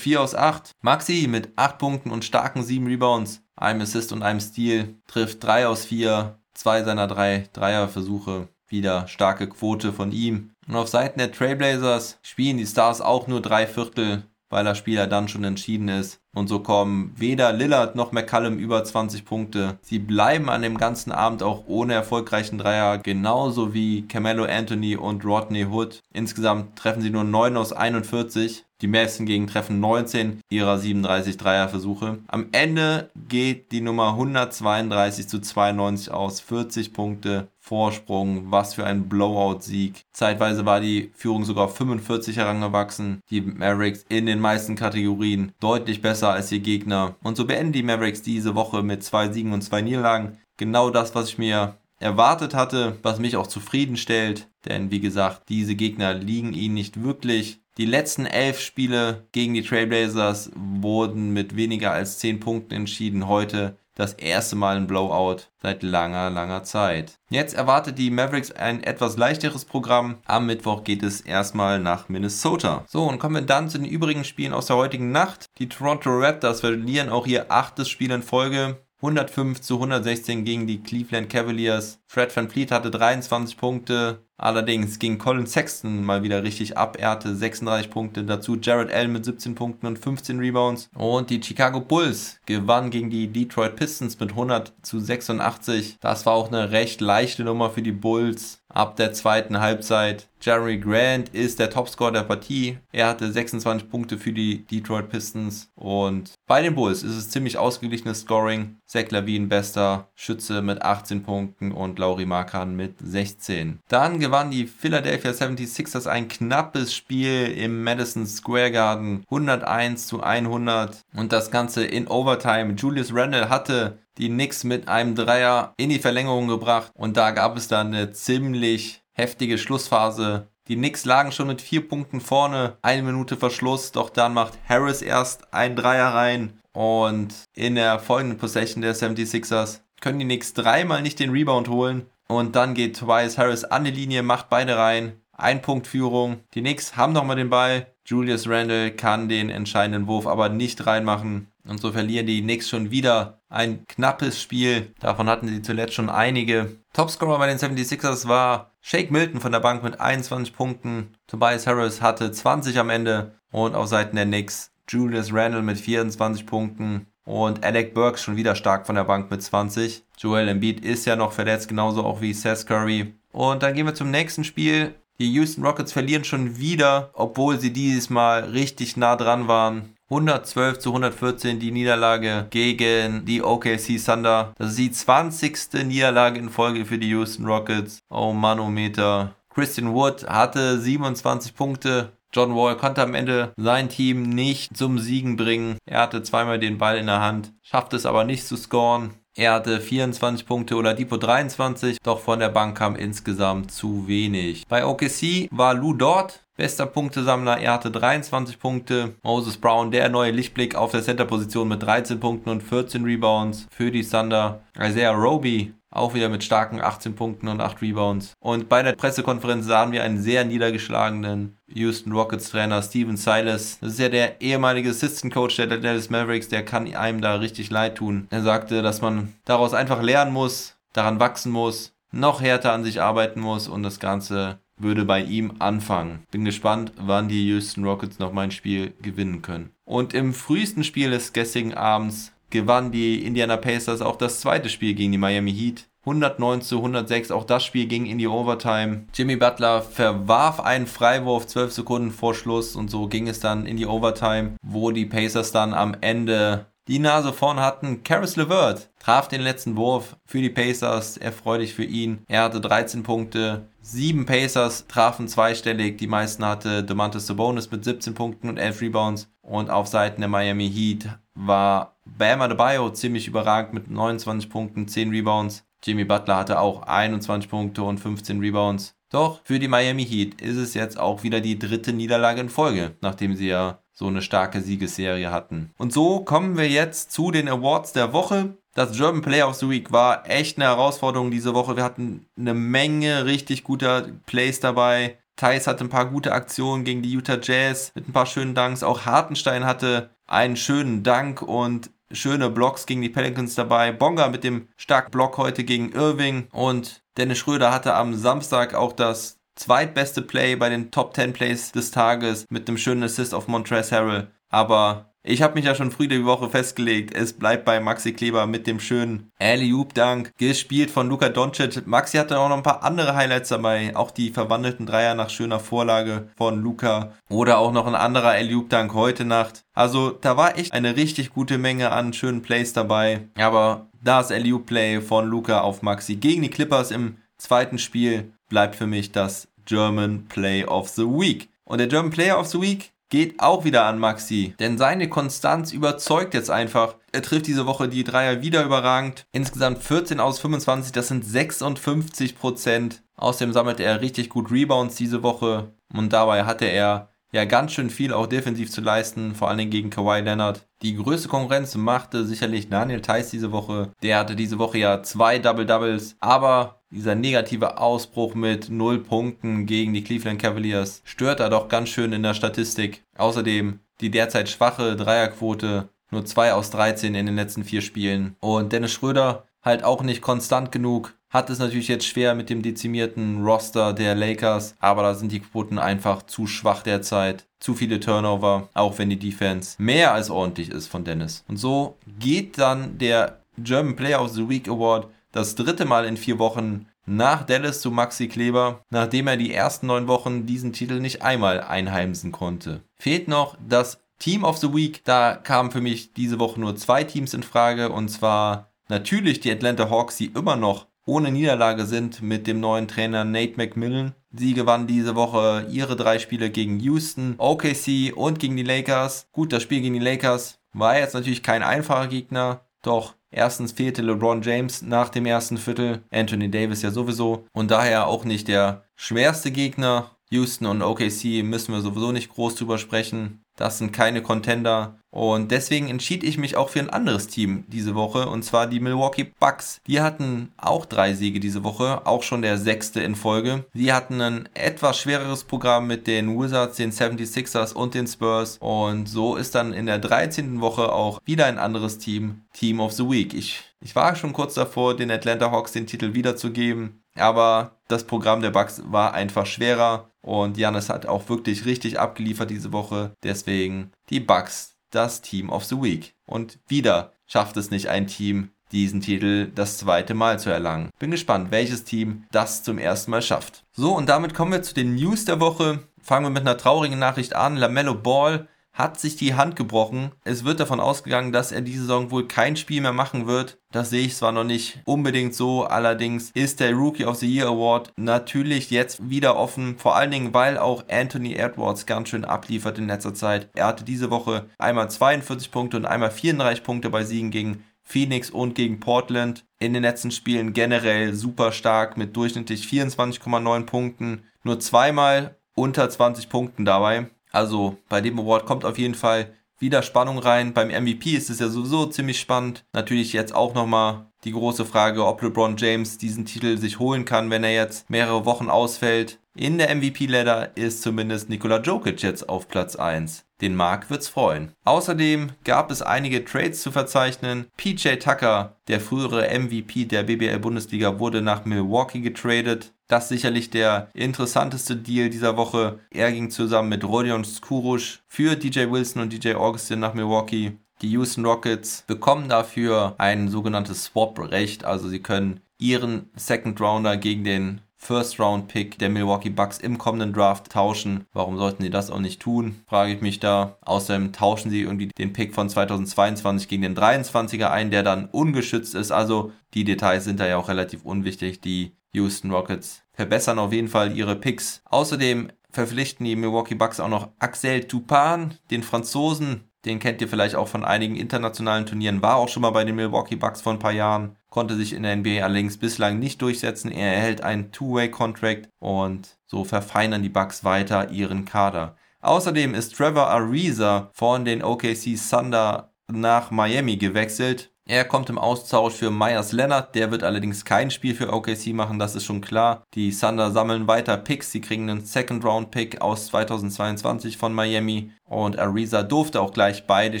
4 0.00 0.20
aus 0.20 0.34
8. 0.34 0.72
Maxi 0.80 1.28
mit 1.28 1.52
8 1.54 1.78
Punkten 1.78 2.10
und 2.10 2.24
starken 2.24 2.64
7 2.64 2.84
Rebounds, 2.88 3.40
einem 3.60 3.82
Assist 3.82 4.12
und 4.12 4.22
einem 4.22 4.40
Steal, 4.40 4.94
trifft 5.06 5.44
3 5.44 5.68
aus 5.68 5.84
4, 5.84 6.38
2 6.54 6.82
seiner 6.84 7.06
3 7.06 7.48
Dreierversuche. 7.52 8.48
Wieder 8.66 9.08
starke 9.08 9.48
Quote 9.48 9.92
von 9.92 10.12
ihm. 10.12 10.52
Und 10.68 10.76
auf 10.76 10.88
Seiten 10.88 11.18
der 11.18 11.32
Trailblazers 11.32 12.18
spielen 12.22 12.56
die 12.56 12.66
Stars 12.66 13.00
auch 13.00 13.26
nur 13.26 13.42
drei 13.42 13.66
Viertel, 13.66 14.22
weil 14.50 14.64
das 14.64 14.78
Spieler 14.78 15.06
dann 15.06 15.28
schon 15.28 15.44
entschieden 15.44 15.88
ist. 15.88 16.20
Und 16.32 16.48
so 16.48 16.60
kommen 16.60 17.12
weder 17.16 17.52
Lillard 17.52 17.96
noch 17.96 18.12
McCallum 18.12 18.58
über 18.58 18.84
20 18.84 19.24
Punkte. 19.24 19.78
Sie 19.80 19.98
bleiben 19.98 20.48
an 20.48 20.62
dem 20.62 20.76
ganzen 20.76 21.10
Abend 21.10 21.42
auch 21.42 21.64
ohne 21.66 21.94
erfolgreichen 21.94 22.58
Dreier, 22.58 22.98
genauso 22.98 23.74
wie 23.74 24.06
Carmelo 24.06 24.44
Anthony 24.44 24.96
und 24.96 25.24
Rodney 25.24 25.64
Hood. 25.64 26.02
Insgesamt 26.12 26.76
treffen 26.76 27.02
sie 27.02 27.10
nur 27.10 27.24
9 27.24 27.56
aus 27.56 27.72
41. 27.72 28.64
Die 28.80 28.86
Mavs 28.86 29.16
hingegen 29.16 29.46
treffen 29.46 29.78
19 29.80 30.40
ihrer 30.48 30.78
37 30.78 31.36
Dreierversuche. 31.36 32.18
Am 32.28 32.46
Ende 32.52 33.10
geht 33.28 33.72
die 33.72 33.82
Nummer 33.82 34.10
132 34.10 35.28
zu 35.28 35.40
92 35.40 36.10
aus. 36.12 36.40
40 36.40 36.94
Punkte 36.94 37.48
Vorsprung. 37.70 38.50
Was 38.50 38.74
für 38.74 38.84
ein 38.84 39.08
Blowout-Sieg. 39.08 40.04
Zeitweise 40.12 40.66
war 40.66 40.80
die 40.80 41.12
Führung 41.14 41.44
sogar 41.44 41.68
45 41.68 42.36
herangewachsen. 42.36 43.22
Die 43.30 43.40
Mavericks 43.40 44.04
in 44.08 44.26
den 44.26 44.40
meisten 44.40 44.74
Kategorien 44.74 45.52
deutlich 45.60 46.02
besser 46.02 46.32
als 46.32 46.50
ihr 46.50 46.58
Gegner. 46.58 47.14
Und 47.22 47.36
so 47.36 47.46
beenden 47.46 47.72
die 47.72 47.84
Mavericks 47.84 48.22
diese 48.22 48.56
Woche 48.56 48.82
mit 48.82 49.04
zwei 49.04 49.30
Siegen 49.30 49.52
und 49.52 49.62
zwei 49.62 49.82
Niederlagen. 49.82 50.38
Genau 50.56 50.90
das, 50.90 51.14
was 51.14 51.28
ich 51.28 51.38
mir 51.38 51.76
erwartet 52.00 52.54
hatte, 52.54 52.96
was 53.04 53.20
mich 53.20 53.36
auch 53.36 53.46
zufriedenstellt. 53.46 54.48
Denn 54.64 54.90
wie 54.90 55.00
gesagt, 55.00 55.48
diese 55.48 55.76
Gegner 55.76 56.12
liegen 56.12 56.52
ihnen 56.54 56.74
nicht 56.74 57.04
wirklich. 57.04 57.60
Die 57.78 57.86
letzten 57.86 58.26
elf 58.26 58.58
Spiele 58.58 59.28
gegen 59.30 59.54
die 59.54 59.62
Trailblazers 59.62 60.50
wurden 60.56 61.32
mit 61.32 61.54
weniger 61.54 61.92
als 61.92 62.18
zehn 62.18 62.40
Punkten 62.40 62.74
entschieden. 62.74 63.28
Heute 63.28 63.76
das 64.00 64.14
erste 64.14 64.56
Mal 64.56 64.76
ein 64.76 64.86
Blowout 64.86 65.42
seit 65.60 65.82
langer, 65.82 66.30
langer 66.30 66.64
Zeit. 66.64 67.18
Jetzt 67.28 67.54
erwartet 67.54 67.98
die 67.98 68.10
Mavericks 68.10 68.50
ein 68.50 68.82
etwas 68.82 69.16
leichteres 69.16 69.64
Programm. 69.64 70.18
Am 70.24 70.46
Mittwoch 70.46 70.84
geht 70.84 71.02
es 71.02 71.20
erstmal 71.20 71.78
nach 71.78 72.08
Minnesota. 72.08 72.84
So, 72.88 73.04
und 73.04 73.18
kommen 73.18 73.36
wir 73.36 73.42
dann 73.42 73.68
zu 73.68 73.78
den 73.78 73.86
übrigen 73.88 74.24
Spielen 74.24 74.54
aus 74.54 74.66
der 74.66 74.76
heutigen 74.76 75.12
Nacht. 75.12 75.46
Die 75.58 75.68
Toronto 75.68 76.10
Raptors 76.10 76.60
verlieren 76.60 77.10
auch 77.10 77.26
ihr 77.26 77.52
achtes 77.52 77.88
Spiel 77.88 78.10
in 78.10 78.22
Folge. 78.22 78.82
105 79.02 79.60
zu 79.60 79.76
116 79.76 80.44
gegen 80.44 80.66
die 80.66 80.82
Cleveland 80.82 81.30
Cavaliers. 81.30 81.99
Fred 82.12 82.34
Van 82.36 82.50
Fleet 82.50 82.72
hatte 82.72 82.90
23 82.90 83.56
Punkte. 83.56 84.24
Allerdings 84.36 84.98
ging 84.98 85.18
Colin 85.18 85.46
Sexton 85.46 86.02
mal 86.02 86.24
wieder 86.24 86.42
richtig 86.42 86.76
ab. 86.76 86.96
Er 86.98 87.10
hatte 87.10 87.36
36 87.36 87.88
Punkte. 87.88 88.24
Dazu 88.24 88.56
Jared 88.56 88.90
Allen 88.90 89.12
mit 89.12 89.24
17 89.24 89.54
Punkten 89.54 89.86
und 89.86 89.96
15 89.96 90.40
Rebounds. 90.40 90.90
Und 90.94 91.30
die 91.30 91.40
Chicago 91.40 91.80
Bulls 91.80 92.40
gewannen 92.46 92.90
gegen 92.90 93.10
die 93.10 93.28
Detroit 93.28 93.76
Pistons 93.76 94.18
mit 94.18 94.30
100 94.30 94.72
zu 94.82 94.98
86. 94.98 95.98
Das 96.00 96.26
war 96.26 96.32
auch 96.32 96.48
eine 96.48 96.72
recht 96.72 97.00
leichte 97.00 97.44
Nummer 97.44 97.70
für 97.70 97.82
die 97.82 97.92
Bulls 97.92 98.60
ab 98.70 98.96
der 98.96 99.12
zweiten 99.12 99.60
Halbzeit. 99.60 100.28
Jerry 100.40 100.78
Grant 100.78 101.28
ist 101.30 101.58
der 101.58 101.70
Topscorer 101.70 102.12
der 102.12 102.22
Partie. 102.22 102.78
Er 102.92 103.08
hatte 103.08 103.30
26 103.30 103.90
Punkte 103.90 104.16
für 104.16 104.32
die 104.32 104.64
Detroit 104.64 105.10
Pistons. 105.10 105.70
Und 105.74 106.32
bei 106.46 106.62
den 106.62 106.74
Bulls 106.74 107.02
ist 107.02 107.16
es 107.16 107.28
ziemlich 107.28 107.58
ausgeglichenes 107.58 108.20
Scoring. 108.20 108.76
Zach 108.86 109.10
Lavine 109.10 109.48
bester 109.48 110.08
Schütze 110.14 110.62
mit 110.62 110.80
18 110.80 111.22
Punkten 111.22 111.72
und 111.72 111.98
Lauri 112.00 112.26
Markan 112.26 112.74
mit 112.74 112.96
16. 112.98 113.78
Dann 113.88 114.18
gewannen 114.18 114.50
die 114.50 114.66
Philadelphia 114.66 115.30
76ers 115.30 116.08
ein 116.08 116.28
knappes 116.28 116.94
Spiel 116.94 117.46
im 117.56 117.84
Madison 117.84 118.26
Square 118.26 118.72
Garden. 118.72 119.24
101 119.30 120.08
zu 120.08 120.22
100. 120.22 121.02
Und 121.14 121.32
das 121.32 121.50
Ganze 121.50 121.84
in 121.84 122.08
Overtime. 122.08 122.74
Julius 122.74 123.14
Randle 123.14 123.48
hatte 123.48 123.98
die 124.18 124.28
Knicks 124.28 124.64
mit 124.64 124.88
einem 124.88 125.14
Dreier 125.14 125.72
in 125.76 125.88
die 125.88 125.98
Verlängerung 125.98 126.48
gebracht 126.48 126.92
und 126.94 127.16
da 127.16 127.30
gab 127.30 127.56
es 127.56 127.68
dann 127.68 127.88
eine 127.88 128.12
ziemlich 128.12 129.02
heftige 129.12 129.56
Schlussphase. 129.56 130.48
Die 130.68 130.76
Knicks 130.76 131.04
lagen 131.04 131.32
schon 131.32 131.48
mit 131.48 131.62
vier 131.62 131.88
Punkten 131.88 132.20
vorne, 132.20 132.76
eine 132.82 133.02
Minute 133.02 133.36
Verschluss, 133.36 133.92
doch 133.92 134.10
dann 134.10 134.34
macht 134.34 134.58
Harris 134.68 135.02
erst 135.02 135.52
ein 135.52 135.74
Dreier 135.74 136.14
rein 136.14 136.60
und 136.72 137.34
in 137.54 137.74
der 137.74 137.98
folgenden 137.98 138.38
Possession 138.38 138.82
der 138.82 138.94
76ers 138.94 139.80
können 140.00 140.18
die 140.18 140.24
Knicks 140.24 140.54
dreimal 140.54 141.02
nicht 141.02 141.18
den 141.18 141.30
Rebound 141.30 141.68
holen 141.68 142.06
und 142.30 142.54
dann 142.54 142.74
geht 142.74 142.96
Tobias 142.96 143.38
Harris 143.38 143.64
an 143.64 143.84
die 143.84 143.90
Linie, 143.90 144.22
macht 144.22 144.48
beide 144.48 144.76
rein. 144.76 145.20
Ein 145.32 145.62
Punkt 145.62 145.88
Führung. 145.88 146.40
Die 146.54 146.60
Knicks 146.60 146.96
haben 146.96 147.12
nochmal 147.12 147.34
den 147.34 147.50
Ball. 147.50 147.88
Julius 148.04 148.48
Randle 148.48 148.92
kann 148.92 149.28
den 149.28 149.50
entscheidenden 149.50 150.06
Wurf 150.06 150.28
aber 150.28 150.48
nicht 150.48 150.86
reinmachen. 150.86 151.48
Und 151.66 151.80
so 151.80 151.90
verlieren 151.90 152.26
die 152.26 152.40
Knicks 152.42 152.68
schon 152.68 152.92
wieder 152.92 153.40
ein 153.48 153.84
knappes 153.86 154.40
Spiel. 154.40 154.94
Davon 155.00 155.28
hatten 155.28 155.48
sie 155.48 155.62
zuletzt 155.62 155.94
schon 155.94 156.08
einige. 156.08 156.76
Topscorer 156.92 157.38
bei 157.38 157.48
den 157.48 157.58
76ers 157.58 158.28
war 158.28 158.70
Shake 158.80 159.10
Milton 159.10 159.40
von 159.40 159.50
der 159.50 159.60
Bank 159.60 159.82
mit 159.82 160.00
21 160.00 160.54
Punkten. 160.54 161.14
Tobias 161.26 161.66
Harris 161.66 162.00
hatte 162.00 162.30
20 162.30 162.78
am 162.78 162.90
Ende. 162.90 163.32
Und 163.50 163.74
auf 163.74 163.88
Seiten 163.88 164.14
der 164.14 164.26
Knicks 164.26 164.70
Julius 164.88 165.32
Randle 165.32 165.62
mit 165.62 165.78
24 165.78 166.46
Punkten. 166.46 167.06
Und 167.24 167.64
Alec 167.64 167.94
Burks 167.94 168.22
schon 168.22 168.36
wieder 168.36 168.54
stark 168.54 168.86
von 168.86 168.94
der 168.94 169.04
Bank 169.04 169.30
mit 169.30 169.42
20. 169.42 170.04
Joel 170.18 170.48
Embiid 170.48 170.84
ist 170.84 171.06
ja 171.06 171.16
noch 171.16 171.32
verletzt, 171.32 171.68
genauso 171.68 172.04
auch 172.04 172.20
wie 172.20 172.32
Seth 172.32 172.66
Curry. 172.66 173.14
Und 173.32 173.62
dann 173.62 173.74
gehen 173.74 173.86
wir 173.86 173.94
zum 173.94 174.10
nächsten 174.10 174.44
Spiel. 174.44 174.94
Die 175.20 175.30
Houston 175.32 175.64
Rockets 175.64 175.92
verlieren 175.92 176.24
schon 176.24 176.58
wieder, 176.58 177.10
obwohl 177.12 177.60
sie 177.60 177.72
dieses 177.72 178.08
Mal 178.08 178.44
richtig 178.44 178.96
nah 178.96 179.16
dran 179.16 179.48
waren. 179.48 179.94
112 180.08 180.78
zu 180.78 180.90
114 180.90 181.60
die 181.60 181.70
Niederlage 181.70 182.46
gegen 182.50 183.24
die 183.26 183.42
OKC 183.42 184.02
Thunder. 184.04 184.54
Das 184.58 184.70
ist 184.70 184.78
die 184.78 184.90
20. 184.90 185.84
Niederlage 185.84 186.40
in 186.40 186.48
Folge 186.48 186.84
für 186.84 186.98
die 186.98 187.10
Houston 187.10 187.46
Rockets. 187.46 188.00
Oh 188.08 188.32
Manometer. 188.32 189.36
Christian 189.54 189.92
Wood 189.92 190.26
hatte 190.26 190.80
27 190.80 191.54
Punkte. 191.54 192.12
John 192.32 192.54
Wall 192.54 192.76
konnte 192.76 193.02
am 193.02 193.14
Ende 193.14 193.52
sein 193.56 193.88
Team 193.88 194.22
nicht 194.22 194.76
zum 194.76 194.98
Siegen 194.98 195.36
bringen. 195.36 195.78
Er 195.84 196.02
hatte 196.02 196.22
zweimal 196.22 196.58
den 196.60 196.78
Ball 196.78 196.96
in 196.96 197.06
der 197.06 197.20
Hand, 197.20 197.52
schaffte 197.62 197.96
es 197.96 198.06
aber 198.06 198.24
nicht 198.24 198.46
zu 198.46 198.56
scoren. 198.56 199.14
Er 199.36 199.54
hatte 199.54 199.80
24 199.80 200.44
Punkte, 200.44 200.74
oder 200.74 200.90
Oladipo 200.90 201.16
23, 201.16 201.98
doch 202.02 202.20
von 202.20 202.40
der 202.40 202.48
Bank 202.48 202.76
kam 202.76 202.96
insgesamt 202.96 203.70
zu 203.70 204.08
wenig. 204.08 204.66
Bei 204.68 204.84
OKC 204.84 205.48
war 205.52 205.74
Lou 205.74 205.94
dort, 205.94 206.44
bester 206.56 206.86
Punktesammler. 206.86 207.58
Er 207.58 207.74
hatte 207.74 207.90
23 207.90 208.58
Punkte. 208.58 209.14
Moses 209.22 209.56
Brown, 209.56 209.92
der 209.92 210.08
neue 210.08 210.32
Lichtblick 210.32 210.74
auf 210.74 210.90
der 210.90 211.02
Center-Position 211.02 211.68
mit 211.68 211.82
13 211.82 212.20
Punkten 212.20 212.50
und 212.50 212.62
14 212.62 213.04
Rebounds 213.04 213.66
für 213.70 213.90
die 213.90 214.04
Thunder. 214.04 214.62
Isaiah 214.78 215.12
Roby 215.12 215.74
auch 215.90 216.14
wieder 216.14 216.28
mit 216.28 216.44
starken 216.44 216.80
18 216.80 217.14
Punkten 217.14 217.48
und 217.48 217.60
8 217.60 217.82
Rebounds. 217.82 218.34
Und 218.40 218.68
bei 218.68 218.82
der 218.82 218.92
Pressekonferenz 218.92 219.66
sahen 219.66 219.92
wir 219.92 220.02
einen 220.02 220.20
sehr 220.20 220.44
niedergeschlagenen 220.44 221.56
Houston 221.68 222.12
Rockets 222.12 222.50
Trainer 222.50 222.82
Steven 222.82 223.16
Silas. 223.16 223.78
Das 223.80 223.92
ist 223.92 223.98
ja 223.98 224.08
der 224.08 224.40
ehemalige 224.40 224.90
Assistant 224.90 225.32
Coach 225.32 225.56
der 225.56 225.66
Dallas 225.66 226.10
Mavericks, 226.10 226.48
der 226.48 226.64
kann 226.64 226.92
einem 226.94 227.20
da 227.20 227.36
richtig 227.36 227.70
leid 227.70 227.96
tun. 227.96 228.26
Er 228.30 228.42
sagte, 228.42 228.82
dass 228.82 229.00
man 229.00 229.34
daraus 229.44 229.74
einfach 229.74 230.02
lernen 230.02 230.32
muss, 230.32 230.76
daran 230.92 231.20
wachsen 231.20 231.52
muss, 231.52 231.92
noch 232.12 232.40
härter 232.40 232.72
an 232.72 232.84
sich 232.84 233.00
arbeiten 233.00 233.40
muss 233.40 233.68
und 233.68 233.82
das 233.82 234.00
Ganze 234.00 234.58
würde 234.76 235.04
bei 235.04 235.22
ihm 235.22 235.54
anfangen. 235.58 236.24
Bin 236.30 236.44
gespannt, 236.44 236.92
wann 236.96 237.28
die 237.28 237.46
Houston 237.48 237.84
Rockets 237.84 238.18
noch 238.18 238.32
mein 238.32 238.50
Spiel 238.50 238.94
gewinnen 239.02 239.42
können. 239.42 239.70
Und 239.84 240.14
im 240.14 240.32
frühesten 240.32 240.84
Spiel 240.84 241.10
des 241.10 241.32
gestrigen 241.32 241.74
Abends 241.74 242.32
gewannen 242.50 242.90
die 242.90 243.24
Indiana 243.24 243.56
Pacers 243.56 244.00
auch 244.00 244.16
das 244.16 244.40
zweite 244.40 244.68
Spiel 244.68 244.94
gegen 244.94 245.12
die 245.12 245.18
Miami 245.18 245.52
Heat. 245.52 245.88
109 246.06 246.62
zu 246.62 246.76
106, 246.76 247.30
auch 247.30 247.44
das 247.44 247.64
Spiel 247.64 247.86
ging 247.86 248.06
in 248.06 248.18
die 248.18 248.26
Overtime. 248.26 249.04
Jimmy 249.12 249.36
Butler 249.36 249.82
verwarf 249.82 250.60
einen 250.60 250.86
Freiwurf 250.86 251.46
12 251.46 251.72
Sekunden 251.72 252.10
vor 252.10 252.34
Schluss 252.34 252.74
und 252.74 252.90
so 252.90 253.06
ging 253.06 253.28
es 253.28 253.40
dann 253.40 253.66
in 253.66 253.76
die 253.76 253.86
Overtime, 253.86 254.52
wo 254.62 254.90
die 254.92 255.06
Pacers 255.06 255.52
dann 255.52 255.74
am 255.74 255.94
Ende 256.00 256.66
die 256.88 256.98
Nase 256.98 257.32
vorn 257.32 257.60
hatten. 257.60 258.02
Karis 258.02 258.36
LeVert 258.36 258.90
traf 258.98 259.28
den 259.28 259.42
letzten 259.42 259.76
Wurf 259.76 260.16
für 260.26 260.40
die 260.40 260.50
Pacers, 260.50 261.16
erfreulich 261.16 261.74
für 261.74 261.84
ihn. 261.84 262.24
Er 262.26 262.42
hatte 262.42 262.60
13 262.60 263.02
Punkte. 263.02 263.68
Sieben 263.80 264.26
Pacers 264.26 264.86
trafen 264.88 265.28
zweistellig, 265.28 265.98
die 265.98 266.06
meisten 266.06 266.44
hatte 266.44 266.82
Demantis 266.82 267.26
Sabonis 267.26 267.70
mit 267.70 267.84
17 267.84 268.14
Punkten 268.14 268.48
und 268.48 268.58
11 268.58 268.80
Rebounds. 268.80 269.30
Und 269.42 269.70
auf 269.70 269.86
Seiten 269.86 270.20
der 270.20 270.28
Miami 270.28 270.70
Heat 270.70 271.08
war 271.34 271.96
Bam 272.04 272.42
Adebayo 272.42 272.90
ziemlich 272.90 273.28
überragend 273.28 273.72
mit 273.72 273.90
29 273.90 274.50
Punkten, 274.50 274.88
10 274.88 275.10
Rebounds. 275.10 275.64
Jimmy 275.84 276.04
Butler 276.04 276.36
hatte 276.36 276.58
auch 276.58 276.82
21 276.82 277.50
Punkte 277.50 277.82
und 277.82 277.98
15 277.98 278.40
Rebounds. 278.40 278.96
Doch 279.10 279.40
für 279.44 279.58
die 279.58 279.68
Miami 279.68 280.04
Heat 280.04 280.40
ist 280.40 280.56
es 280.56 280.74
jetzt 280.74 280.98
auch 280.98 281.22
wieder 281.22 281.40
die 281.40 281.58
dritte 281.58 281.92
Niederlage 281.92 282.40
in 282.40 282.48
Folge, 282.48 282.96
nachdem 283.00 283.34
sie 283.34 283.48
ja 283.48 283.80
so 283.92 284.06
eine 284.06 284.22
starke 284.22 284.60
Siegesserie 284.60 285.30
hatten. 285.30 285.72
Und 285.76 285.92
so 285.92 286.20
kommen 286.20 286.56
wir 286.56 286.68
jetzt 286.68 287.12
zu 287.12 287.30
den 287.30 287.48
Awards 287.48 287.92
der 287.92 288.12
Woche. 288.12 288.56
Das 288.74 288.96
German 288.96 289.20
Player 289.20 289.48
of 289.48 289.56
the 289.56 289.68
Week 289.68 289.90
war 289.90 290.30
echt 290.30 290.56
eine 290.56 290.66
Herausforderung 290.66 291.30
diese 291.30 291.54
Woche. 291.54 291.76
Wir 291.76 291.82
hatten 291.82 292.26
eine 292.38 292.54
Menge 292.54 293.24
richtig 293.24 293.64
guter 293.64 294.06
Plays 294.26 294.60
dabei. 294.60 295.18
Thais 295.36 295.66
hatte 295.66 295.84
ein 295.84 295.90
paar 295.90 296.08
gute 296.08 296.32
Aktionen 296.32 296.84
gegen 296.84 297.02
die 297.02 297.12
Utah 297.12 297.38
Jazz 297.42 297.92
mit 297.94 298.08
ein 298.08 298.12
paar 298.12 298.26
schönen 298.26 298.54
Danks. 298.54 298.82
Auch 298.82 299.06
Hartenstein 299.06 299.64
hatte 299.64 300.10
einen 300.26 300.56
schönen 300.56 301.02
Dank 301.02 301.42
und 301.42 301.90
schöne 302.12 302.50
Blocks 302.50 302.86
gegen 302.86 303.02
die 303.02 303.08
Pelicans 303.08 303.54
dabei. 303.54 303.92
Bonga 303.92 304.28
mit 304.28 304.44
dem 304.44 304.68
starken 304.76 305.10
Block 305.10 305.38
heute 305.38 305.64
gegen 305.64 305.92
Irving 305.92 306.48
und 306.52 307.02
Dennis 307.16 307.38
Schröder 307.38 307.72
hatte 307.72 307.94
am 307.94 308.14
Samstag 308.14 308.74
auch 308.74 308.92
das 308.92 309.38
zweitbeste 309.56 310.22
Play 310.22 310.56
bei 310.56 310.68
den 310.68 310.90
Top 310.90 311.14
10 311.14 311.32
Plays 311.32 311.72
des 311.72 311.90
Tages 311.90 312.46
mit 312.50 312.68
einem 312.68 312.78
schönen 312.78 313.02
Assist 313.02 313.34
auf 313.34 313.46
Montrezl 313.46 313.94
Harrell. 313.94 314.30
Aber 314.48 315.09
ich 315.30 315.42
habe 315.42 315.54
mich 315.54 315.64
ja 315.64 315.74
schon 315.74 315.92
früh 315.92 316.08
die 316.08 316.24
Woche 316.24 316.50
festgelegt. 316.50 317.14
Es 317.14 317.32
bleibt 317.32 317.64
bei 317.64 317.78
Maxi 317.78 318.12
Kleber 318.12 318.46
mit 318.46 318.66
dem 318.66 318.80
schönen 318.80 319.30
Alley-Oop-Dank, 319.38 320.32
gespielt 320.36 320.90
von 320.90 321.08
Luka 321.08 321.28
Doncic. 321.28 321.86
Maxi 321.86 322.16
hatte 322.16 322.38
auch 322.38 322.48
noch 322.48 322.56
ein 322.56 322.64
paar 322.64 322.82
andere 322.82 323.14
Highlights 323.14 323.48
dabei. 323.48 323.94
Auch 323.94 324.10
die 324.10 324.30
verwandelten 324.30 324.86
Dreier 324.86 325.14
nach 325.14 325.30
schöner 325.30 325.60
Vorlage 325.60 326.28
von 326.36 326.60
Luka. 326.60 327.12
Oder 327.28 327.58
auch 327.58 327.72
noch 327.72 327.86
ein 327.86 327.94
anderer 327.94 328.30
Alley-Oop-Dank 328.30 328.92
heute 328.92 329.24
Nacht. 329.24 329.62
Also 329.72 330.10
da 330.10 330.36
war 330.36 330.58
echt 330.58 330.72
eine 330.72 330.96
richtig 330.96 331.30
gute 331.30 331.58
Menge 331.58 331.92
an 331.92 332.12
schönen 332.12 332.42
Plays 332.42 332.72
dabei. 332.72 333.28
Aber 333.36 333.86
das 334.02 334.32
Alley-Oop-Play 334.32 335.00
von 335.00 335.28
Luka 335.28 335.60
auf 335.60 335.82
Maxi 335.82 336.16
gegen 336.16 336.42
die 336.42 336.50
Clippers 336.50 336.90
im 336.90 337.18
zweiten 337.38 337.78
Spiel 337.78 338.32
bleibt 338.48 338.74
für 338.74 338.86
mich 338.86 339.12
das 339.12 339.48
German 339.64 340.26
Play 340.26 340.64
of 340.64 340.88
the 340.88 341.04
Week. 341.04 341.48
Und 341.64 341.78
der 341.78 341.86
German 341.86 342.10
Player 342.10 342.38
of 342.38 342.48
the 342.48 342.60
Week 342.60 342.92
geht 343.10 343.40
auch 343.40 343.64
wieder 343.64 343.84
an 343.84 343.98
Maxi. 343.98 344.54
Denn 344.58 344.78
seine 344.78 345.08
Konstanz 345.08 345.72
überzeugt 345.72 346.32
jetzt 346.34 346.50
einfach. 346.50 346.96
Er 347.12 347.22
trifft 347.22 347.46
diese 347.46 347.66
Woche 347.66 347.88
die 347.88 348.04
Dreier 348.04 348.40
wieder 348.40 348.64
überragend. 348.64 349.26
Insgesamt 349.32 349.82
14 349.82 350.20
aus 350.20 350.38
25, 350.38 350.92
das 350.92 351.08
sind 351.08 351.24
56 351.24 352.38
Prozent. 352.38 353.02
Außerdem 353.16 353.52
sammelte 353.52 353.82
er 353.82 354.00
richtig 354.00 354.30
gut 354.30 354.50
Rebounds 354.50 354.94
diese 354.94 355.22
Woche. 355.22 355.74
Und 355.92 356.12
dabei 356.12 356.44
hatte 356.44 356.64
er 356.64 357.10
ja 357.32 357.44
ganz 357.44 357.72
schön 357.72 357.90
viel 357.90 358.12
auch 358.12 358.26
defensiv 358.26 358.70
zu 358.70 358.80
leisten, 358.80 359.34
vor 359.34 359.48
allen 359.48 359.58
Dingen 359.58 359.70
gegen 359.70 359.90
Kawhi 359.90 360.20
Leonard. 360.20 360.68
Die 360.82 360.96
größte 360.96 361.28
Konkurrenz 361.28 361.74
machte 361.74 362.24
sicherlich 362.24 362.68
Daniel 362.68 363.02
Theiss 363.02 363.30
diese 363.30 363.52
Woche. 363.52 363.90
Der 364.02 364.18
hatte 364.18 364.36
diese 364.36 364.58
Woche 364.58 364.78
ja 364.78 365.02
zwei 365.02 365.38
Double-Doubles, 365.38 366.16
aber 366.20 366.79
dieser 366.90 367.14
negative 367.14 367.78
Ausbruch 367.78 368.34
mit 368.34 368.68
0 368.68 368.98
Punkten 369.00 369.66
gegen 369.66 369.94
die 369.94 370.02
Cleveland 370.04 370.40
Cavaliers 370.40 371.02
stört 371.04 371.40
da 371.40 371.48
doch 371.48 371.68
ganz 371.68 371.88
schön 371.88 372.12
in 372.12 372.22
der 372.22 372.34
Statistik. 372.34 373.04
Außerdem 373.16 373.80
die 374.00 374.10
derzeit 374.10 374.48
schwache 374.48 374.96
Dreierquote, 374.96 375.88
nur 376.10 376.24
2 376.24 376.54
aus 376.54 376.70
13 376.70 377.14
in 377.14 377.26
den 377.26 377.36
letzten 377.36 377.64
vier 377.64 377.82
Spielen. 377.82 378.36
Und 378.40 378.72
Dennis 378.72 378.92
Schröder 378.92 379.44
halt 379.62 379.84
auch 379.84 380.02
nicht 380.02 380.22
konstant 380.22 380.72
genug. 380.72 381.14
Hat 381.28 381.48
es 381.48 381.60
natürlich 381.60 381.86
jetzt 381.86 382.06
schwer 382.06 382.34
mit 382.34 382.50
dem 382.50 382.62
dezimierten 382.62 383.44
Roster 383.44 383.92
der 383.92 384.16
Lakers, 384.16 384.74
aber 384.80 385.02
da 385.02 385.14
sind 385.14 385.30
die 385.30 385.40
Quoten 385.40 385.78
einfach 385.78 386.24
zu 386.24 386.48
schwach 386.48 386.82
derzeit. 386.82 387.46
Zu 387.60 387.74
viele 387.74 388.00
Turnover, 388.00 388.68
auch 388.74 388.98
wenn 388.98 389.10
die 389.10 389.18
Defense 389.18 389.80
mehr 389.80 390.12
als 390.12 390.30
ordentlich 390.30 390.70
ist 390.70 390.88
von 390.88 391.04
Dennis. 391.04 391.44
Und 391.46 391.58
so 391.58 391.98
geht 392.18 392.58
dann 392.58 392.98
der 392.98 393.42
German 393.58 393.94
Player 393.94 394.22
of 394.22 394.30
the 394.30 394.48
Week 394.48 394.66
Award 394.66 395.08
das 395.32 395.54
dritte 395.54 395.84
Mal 395.84 396.04
in 396.04 396.16
vier 396.16 396.38
Wochen 396.38 396.86
nach 397.06 397.44
Dallas 397.44 397.80
zu 397.80 397.90
Maxi 397.90 398.28
Kleber, 398.28 398.84
nachdem 398.90 399.26
er 399.26 399.36
die 399.36 399.52
ersten 399.52 399.86
neun 399.86 400.08
Wochen 400.08 400.46
diesen 400.46 400.72
Titel 400.72 401.00
nicht 401.00 401.22
einmal 401.22 401.60
einheimsen 401.60 402.32
konnte. 402.32 402.82
Fehlt 402.96 403.28
noch 403.28 403.56
das 403.66 404.00
Team 404.18 404.44
of 404.44 404.58
the 404.58 404.72
Week. 404.72 405.02
Da 405.04 405.34
kamen 405.34 405.70
für 405.70 405.80
mich 405.80 406.12
diese 406.12 406.38
Woche 406.38 406.60
nur 406.60 406.76
zwei 406.76 407.04
Teams 407.04 407.34
in 407.34 407.42
Frage 407.42 407.90
und 407.90 408.08
zwar 408.08 408.70
natürlich 408.88 409.40
die 409.40 409.50
Atlanta 409.50 409.90
Hawks, 409.90 410.16
die 410.16 410.26
immer 410.26 410.56
noch 410.56 410.86
ohne 411.06 411.32
Niederlage 411.32 411.86
sind 411.86 412.22
mit 412.22 412.46
dem 412.46 412.60
neuen 412.60 412.86
Trainer 412.86 413.24
Nate 413.24 413.56
McMillan. 413.56 414.14
Sie 414.32 414.54
gewannen 414.54 414.86
diese 414.86 415.16
Woche 415.16 415.66
ihre 415.70 415.96
drei 415.96 416.18
Spiele 416.20 416.50
gegen 416.50 416.78
Houston, 416.78 417.34
OKC 417.38 418.12
und 418.14 418.38
gegen 418.38 418.56
die 418.56 418.62
Lakers. 418.62 419.26
Gut, 419.32 419.52
das 419.52 419.62
Spiel 419.62 419.80
gegen 419.80 419.94
die 419.94 420.00
Lakers 420.00 420.60
war 420.72 420.98
jetzt 420.98 421.14
natürlich 421.14 421.42
kein 421.42 421.64
einfacher 421.64 422.06
Gegner, 422.06 422.60
doch 422.82 423.14
erstens 423.30 423.72
fehlte 423.72 424.02
LeBron 424.02 424.42
James 424.42 424.82
nach 424.82 425.08
dem 425.08 425.26
ersten 425.26 425.58
Viertel, 425.58 426.02
Anthony 426.10 426.50
Davis 426.50 426.82
ja 426.82 426.90
sowieso 426.90 427.46
und 427.52 427.70
daher 427.70 428.06
auch 428.06 428.24
nicht 428.24 428.48
der 428.48 428.84
schwerste 428.96 429.50
Gegner. 429.50 430.10
Houston 430.32 430.66
und 430.66 430.82
OKC 430.82 431.42
müssen 431.42 431.74
wir 431.74 431.80
sowieso 431.80 432.12
nicht 432.12 432.30
groß 432.30 432.54
drüber 432.54 432.78
sprechen. 432.78 433.42
Das 433.56 433.78
sind 433.78 433.92
keine 433.92 434.22
Contender. 434.22 434.99
Und 435.10 435.50
deswegen 435.50 435.88
entschied 435.88 436.22
ich 436.22 436.38
mich 436.38 436.56
auch 436.56 436.68
für 436.68 436.78
ein 436.78 436.90
anderes 436.90 437.26
Team 437.26 437.64
diese 437.68 437.94
Woche, 437.94 438.28
und 438.28 438.44
zwar 438.44 438.66
die 438.66 438.80
Milwaukee 438.80 439.32
Bucks. 439.38 439.80
Die 439.86 440.00
hatten 440.00 440.52
auch 440.56 440.86
drei 440.86 441.14
Siege 441.14 441.40
diese 441.40 441.64
Woche, 441.64 442.06
auch 442.06 442.22
schon 442.22 442.42
der 442.42 442.58
sechste 442.58 443.00
in 443.00 443.16
Folge. 443.16 443.64
Sie 443.74 443.92
hatten 443.92 444.20
ein 444.20 444.48
etwas 444.54 444.98
schwereres 444.98 445.44
Programm 445.44 445.86
mit 445.86 446.06
den 446.06 446.38
Wizards, 446.38 446.76
den 446.76 446.92
76ers 446.92 447.72
und 447.72 447.94
den 447.94 448.06
Spurs. 448.06 448.58
Und 448.60 449.08
so 449.08 449.36
ist 449.36 449.54
dann 449.54 449.72
in 449.72 449.86
der 449.86 449.98
13. 449.98 450.60
Woche 450.60 450.92
auch 450.92 451.20
wieder 451.24 451.46
ein 451.46 451.58
anderes 451.58 451.98
Team, 451.98 452.42
Team 452.52 452.80
of 452.80 452.92
the 452.92 453.08
Week. 453.08 453.34
Ich, 453.34 453.62
ich 453.80 453.96
war 453.96 454.14
schon 454.14 454.32
kurz 454.32 454.54
davor, 454.54 454.96
den 454.96 455.10
Atlanta 455.10 455.50
Hawks 455.50 455.72
den 455.72 455.86
Titel 455.86 456.14
wiederzugeben, 456.14 457.02
aber 457.16 457.80
das 457.88 458.04
Programm 458.04 458.42
der 458.42 458.50
Bucks 458.50 458.82
war 458.86 459.14
einfach 459.14 459.46
schwerer. 459.46 460.10
Und 460.22 460.58
Janis 460.58 460.90
hat 460.90 461.06
auch 461.06 461.28
wirklich 461.28 461.64
richtig 461.64 461.98
abgeliefert 461.98 462.50
diese 462.50 462.72
Woche. 462.72 463.12
Deswegen 463.22 463.90
die 464.10 464.20
Bucks, 464.20 464.76
das 464.90 465.22
Team 465.22 465.50
of 465.50 465.64
the 465.64 465.80
Week. 465.80 466.14
Und 466.26 466.58
wieder 466.68 467.12
schafft 467.26 467.56
es 467.56 467.70
nicht 467.70 467.88
ein 467.88 468.06
Team, 468.06 468.50
diesen 468.72 469.00
Titel 469.00 469.50
das 469.54 469.78
zweite 469.78 470.14
Mal 470.14 470.38
zu 470.38 470.50
erlangen. 470.50 470.90
Bin 470.98 471.10
gespannt, 471.10 471.50
welches 471.50 471.84
Team 471.84 472.24
das 472.30 472.62
zum 472.62 472.78
ersten 472.78 473.10
Mal 473.10 473.22
schafft. 473.22 473.64
So, 473.72 473.96
und 473.96 474.08
damit 474.08 474.34
kommen 474.34 474.52
wir 474.52 474.62
zu 474.62 474.74
den 474.74 474.94
News 474.94 475.24
der 475.24 475.40
Woche. 475.40 475.80
Fangen 476.02 476.26
wir 476.26 476.30
mit 476.30 476.42
einer 476.42 476.56
traurigen 476.56 476.98
Nachricht 476.98 477.34
an. 477.34 477.56
LaMelo 477.56 477.94
Ball 477.94 478.48
hat 478.72 478.98
sich 478.98 479.16
die 479.16 479.34
Hand 479.34 479.56
gebrochen. 479.56 480.12
Es 480.24 480.44
wird 480.44 480.60
davon 480.60 480.80
ausgegangen, 480.80 481.32
dass 481.32 481.52
er 481.52 481.60
diese 481.60 481.82
Saison 481.82 482.10
wohl 482.10 482.26
kein 482.26 482.56
Spiel 482.56 482.80
mehr 482.80 482.92
machen 482.92 483.26
wird. 483.26 483.58
Das 483.72 483.90
sehe 483.90 484.06
ich 484.06 484.16
zwar 484.16 484.32
noch 484.32 484.44
nicht 484.44 484.80
unbedingt 484.84 485.34
so, 485.34 485.64
allerdings 485.64 486.30
ist 486.30 486.60
der 486.60 486.72
Rookie 486.72 487.04
of 487.04 487.16
the 487.16 487.32
Year 487.32 487.48
Award 487.48 487.92
natürlich 487.96 488.70
jetzt 488.70 489.10
wieder 489.10 489.36
offen, 489.36 489.78
vor 489.78 489.96
allen 489.96 490.10
Dingen, 490.10 490.34
weil 490.34 490.58
auch 490.58 490.84
Anthony 490.88 491.34
Edwards 491.34 491.86
ganz 491.86 492.08
schön 492.08 492.24
abliefert 492.24 492.78
in 492.78 492.86
letzter 492.86 493.14
Zeit. 493.14 493.50
Er 493.54 493.66
hatte 493.66 493.84
diese 493.84 494.10
Woche 494.10 494.46
einmal 494.58 494.90
42 494.90 495.50
Punkte 495.50 495.76
und 495.76 495.86
einmal 495.86 496.10
34 496.10 496.62
Punkte 496.62 496.90
bei 496.90 497.04
Siegen 497.04 497.30
gegen 497.30 497.64
Phoenix 497.82 498.30
und 498.30 498.54
gegen 498.54 498.80
Portland. 498.80 499.44
In 499.58 499.74
den 499.74 499.82
letzten 499.82 500.10
Spielen 500.10 500.52
generell 500.52 501.14
super 501.14 501.52
stark 501.52 501.96
mit 501.96 502.16
durchschnittlich 502.16 502.64
24,9 502.64 503.66
Punkten. 503.66 504.24
Nur 504.44 504.60
zweimal 504.60 505.36
unter 505.54 505.90
20 505.90 506.28
Punkten 506.28 506.64
dabei. 506.64 507.10
Also 507.32 507.76
bei 507.88 508.00
dem 508.00 508.18
Award 508.18 508.46
kommt 508.46 508.64
auf 508.64 508.78
jeden 508.78 508.94
Fall 508.94 509.32
wieder 509.58 509.82
Spannung 509.82 510.18
rein. 510.18 510.52
Beim 510.52 510.68
MVP 510.68 511.10
ist 511.12 511.30
es 511.30 511.38
ja 511.38 511.48
sowieso 511.48 511.86
ziemlich 511.86 512.18
spannend. 512.18 512.64
Natürlich 512.72 513.12
jetzt 513.12 513.34
auch 513.34 513.54
nochmal 513.54 514.06
die 514.24 514.32
große 514.32 514.64
Frage, 514.64 515.06
ob 515.06 515.22
LeBron 515.22 515.56
James 515.56 515.98
diesen 515.98 516.24
Titel 516.24 516.56
sich 516.56 516.78
holen 516.78 517.04
kann, 517.04 517.30
wenn 517.30 517.44
er 517.44 517.54
jetzt 517.54 517.88
mehrere 517.88 518.24
Wochen 518.24 518.50
ausfällt. 518.50 519.18
In 519.36 519.58
der 519.58 519.74
MVP-Ladder 519.74 520.56
ist 520.56 520.82
zumindest 520.82 521.28
Nikola 521.28 521.60
Jokic 521.60 522.02
jetzt 522.02 522.28
auf 522.28 522.48
Platz 522.48 522.76
1. 522.76 523.24
Den 523.40 523.54
Mark 523.54 523.88
wird's 523.88 524.08
freuen. 524.08 524.52
Außerdem 524.64 525.32
gab 525.44 525.70
es 525.70 525.80
einige 525.80 526.24
Trades 526.24 526.60
zu 526.60 526.72
verzeichnen. 526.72 527.46
PJ 527.56 527.96
Tucker, 527.96 528.56
der 528.68 528.80
frühere 528.80 529.28
MVP 529.38 529.86
der 529.86 530.02
BBL 530.02 530.40
Bundesliga, 530.40 530.98
wurde 530.98 531.22
nach 531.22 531.44
Milwaukee 531.44 532.00
getradet. 532.00 532.74
Das 532.90 533.08
sicherlich 533.08 533.50
der 533.50 533.88
interessanteste 533.94 534.74
Deal 534.74 535.10
dieser 535.10 535.36
Woche. 535.36 535.78
Er 535.92 536.10
ging 536.10 536.28
zusammen 536.28 536.70
mit 536.70 536.82
Rodion 536.82 537.24
Skurusch 537.24 538.02
für 538.08 538.34
DJ 538.34 538.68
Wilson 538.68 539.00
und 539.00 539.12
DJ 539.12 539.34
Augustin 539.34 539.78
nach 539.78 539.94
Milwaukee. 539.94 540.58
Die 540.82 540.90
Houston 540.90 541.24
Rockets 541.24 541.84
bekommen 541.86 542.28
dafür 542.28 542.96
ein 542.98 543.28
sogenanntes 543.28 543.84
Swap-Recht, 543.84 544.64
also 544.64 544.88
sie 544.88 544.98
können 544.98 545.38
ihren 545.56 546.10
Second 546.16 546.60
Rounder 546.60 546.96
gegen 546.96 547.22
den 547.22 547.60
First-Round-Pick 547.76 548.78
der 548.78 548.90
Milwaukee 548.90 549.30
Bucks 549.30 549.58
im 549.58 549.78
kommenden 549.78 550.12
Draft 550.12 550.50
tauschen. 550.50 551.06
Warum 551.12 551.38
sollten 551.38 551.62
sie 551.62 551.70
das 551.70 551.90
auch 551.90 552.00
nicht 552.00 552.20
tun, 552.20 552.60
frage 552.66 552.92
ich 552.92 553.00
mich 553.00 553.20
da. 553.20 553.56
Außerdem 553.60 554.12
tauschen 554.12 554.50
sie 554.50 554.62
irgendwie 554.62 554.88
den 554.88 555.12
Pick 555.12 555.32
von 555.32 555.48
2022 555.48 556.48
gegen 556.48 556.62
den 556.62 556.76
23er 556.76 557.50
ein, 557.50 557.70
der 557.70 557.84
dann 557.84 558.06
ungeschützt 558.06 558.74
ist. 558.74 558.90
Also 558.90 559.30
die 559.54 559.64
Details 559.64 560.04
sind 560.04 560.18
da 560.18 560.26
ja 560.26 560.36
auch 560.36 560.48
relativ 560.48 560.84
unwichtig. 560.84 561.40
Die 561.40 561.72
Houston 561.92 562.30
Rockets 562.30 562.82
verbessern 562.92 563.38
auf 563.38 563.52
jeden 563.52 563.68
Fall 563.68 563.96
ihre 563.96 564.16
Picks. 564.16 564.62
Außerdem 564.66 565.30
verpflichten 565.50 566.04
die 566.04 566.16
Milwaukee 566.16 566.54
Bucks 566.54 566.80
auch 566.80 566.88
noch 566.88 567.08
Axel 567.18 567.64
Tupan, 567.64 568.34
den 568.50 568.62
Franzosen. 568.62 569.50
Den 569.64 569.78
kennt 569.78 570.00
ihr 570.00 570.08
vielleicht 570.08 570.36
auch 570.36 570.48
von 570.48 570.64
einigen 570.64 570.96
internationalen 570.96 571.66
Turnieren, 571.66 572.00
war 572.00 572.16
auch 572.16 572.28
schon 572.28 572.42
mal 572.42 572.50
bei 572.50 572.64
den 572.64 572.76
Milwaukee 572.76 573.16
Bucks 573.16 573.42
vor 573.42 573.52
ein 573.52 573.58
paar 573.58 573.72
Jahren 573.72 574.16
konnte 574.30 574.54
sich 574.54 574.72
in 574.72 574.84
der 574.84 574.96
NBA 574.96 575.22
allerdings 575.22 575.58
bislang 575.58 575.98
nicht 575.98 576.22
durchsetzen. 576.22 576.72
Er 576.72 576.94
erhält 576.94 577.22
einen 577.22 577.52
Two-Way-Contract 577.52 578.48
und 578.58 579.18
so 579.26 579.44
verfeinern 579.44 580.02
die 580.02 580.08
Bucks 580.08 580.44
weiter 580.44 580.90
ihren 580.90 581.24
Kader. 581.24 581.76
Außerdem 582.00 582.54
ist 582.54 582.76
Trevor 582.76 583.08
Ariza 583.08 583.90
von 583.92 584.24
den 584.24 584.42
OKC 584.42 584.96
Thunder 584.96 585.74
nach 585.88 586.30
Miami 586.30 586.76
gewechselt. 586.76 587.52
Er 587.70 587.84
kommt 587.84 588.10
im 588.10 588.18
Austausch 588.18 588.74
für 588.74 588.90
Myers 588.90 589.30
Leonard, 589.30 589.76
der 589.76 589.92
wird 589.92 590.02
allerdings 590.02 590.44
kein 590.44 590.72
Spiel 590.72 590.92
für 590.92 591.12
OKC 591.12 591.54
machen, 591.54 591.78
das 591.78 591.94
ist 591.94 592.04
schon 592.04 592.20
klar. 592.20 592.64
Die 592.74 592.90
Thunder 592.90 593.30
sammeln 593.30 593.68
weiter 593.68 593.96
Picks, 593.96 594.32
sie 594.32 594.40
kriegen 594.40 594.68
einen 594.68 594.84
Second 594.84 595.24
Round 595.24 595.52
Pick 595.52 595.80
aus 595.80 596.08
2022 596.08 597.16
von 597.16 597.32
Miami 597.32 597.92
und 598.06 598.40
Ariza 598.40 598.82
durfte 598.82 599.20
auch 599.20 599.32
gleich 599.32 599.68
beide 599.68 600.00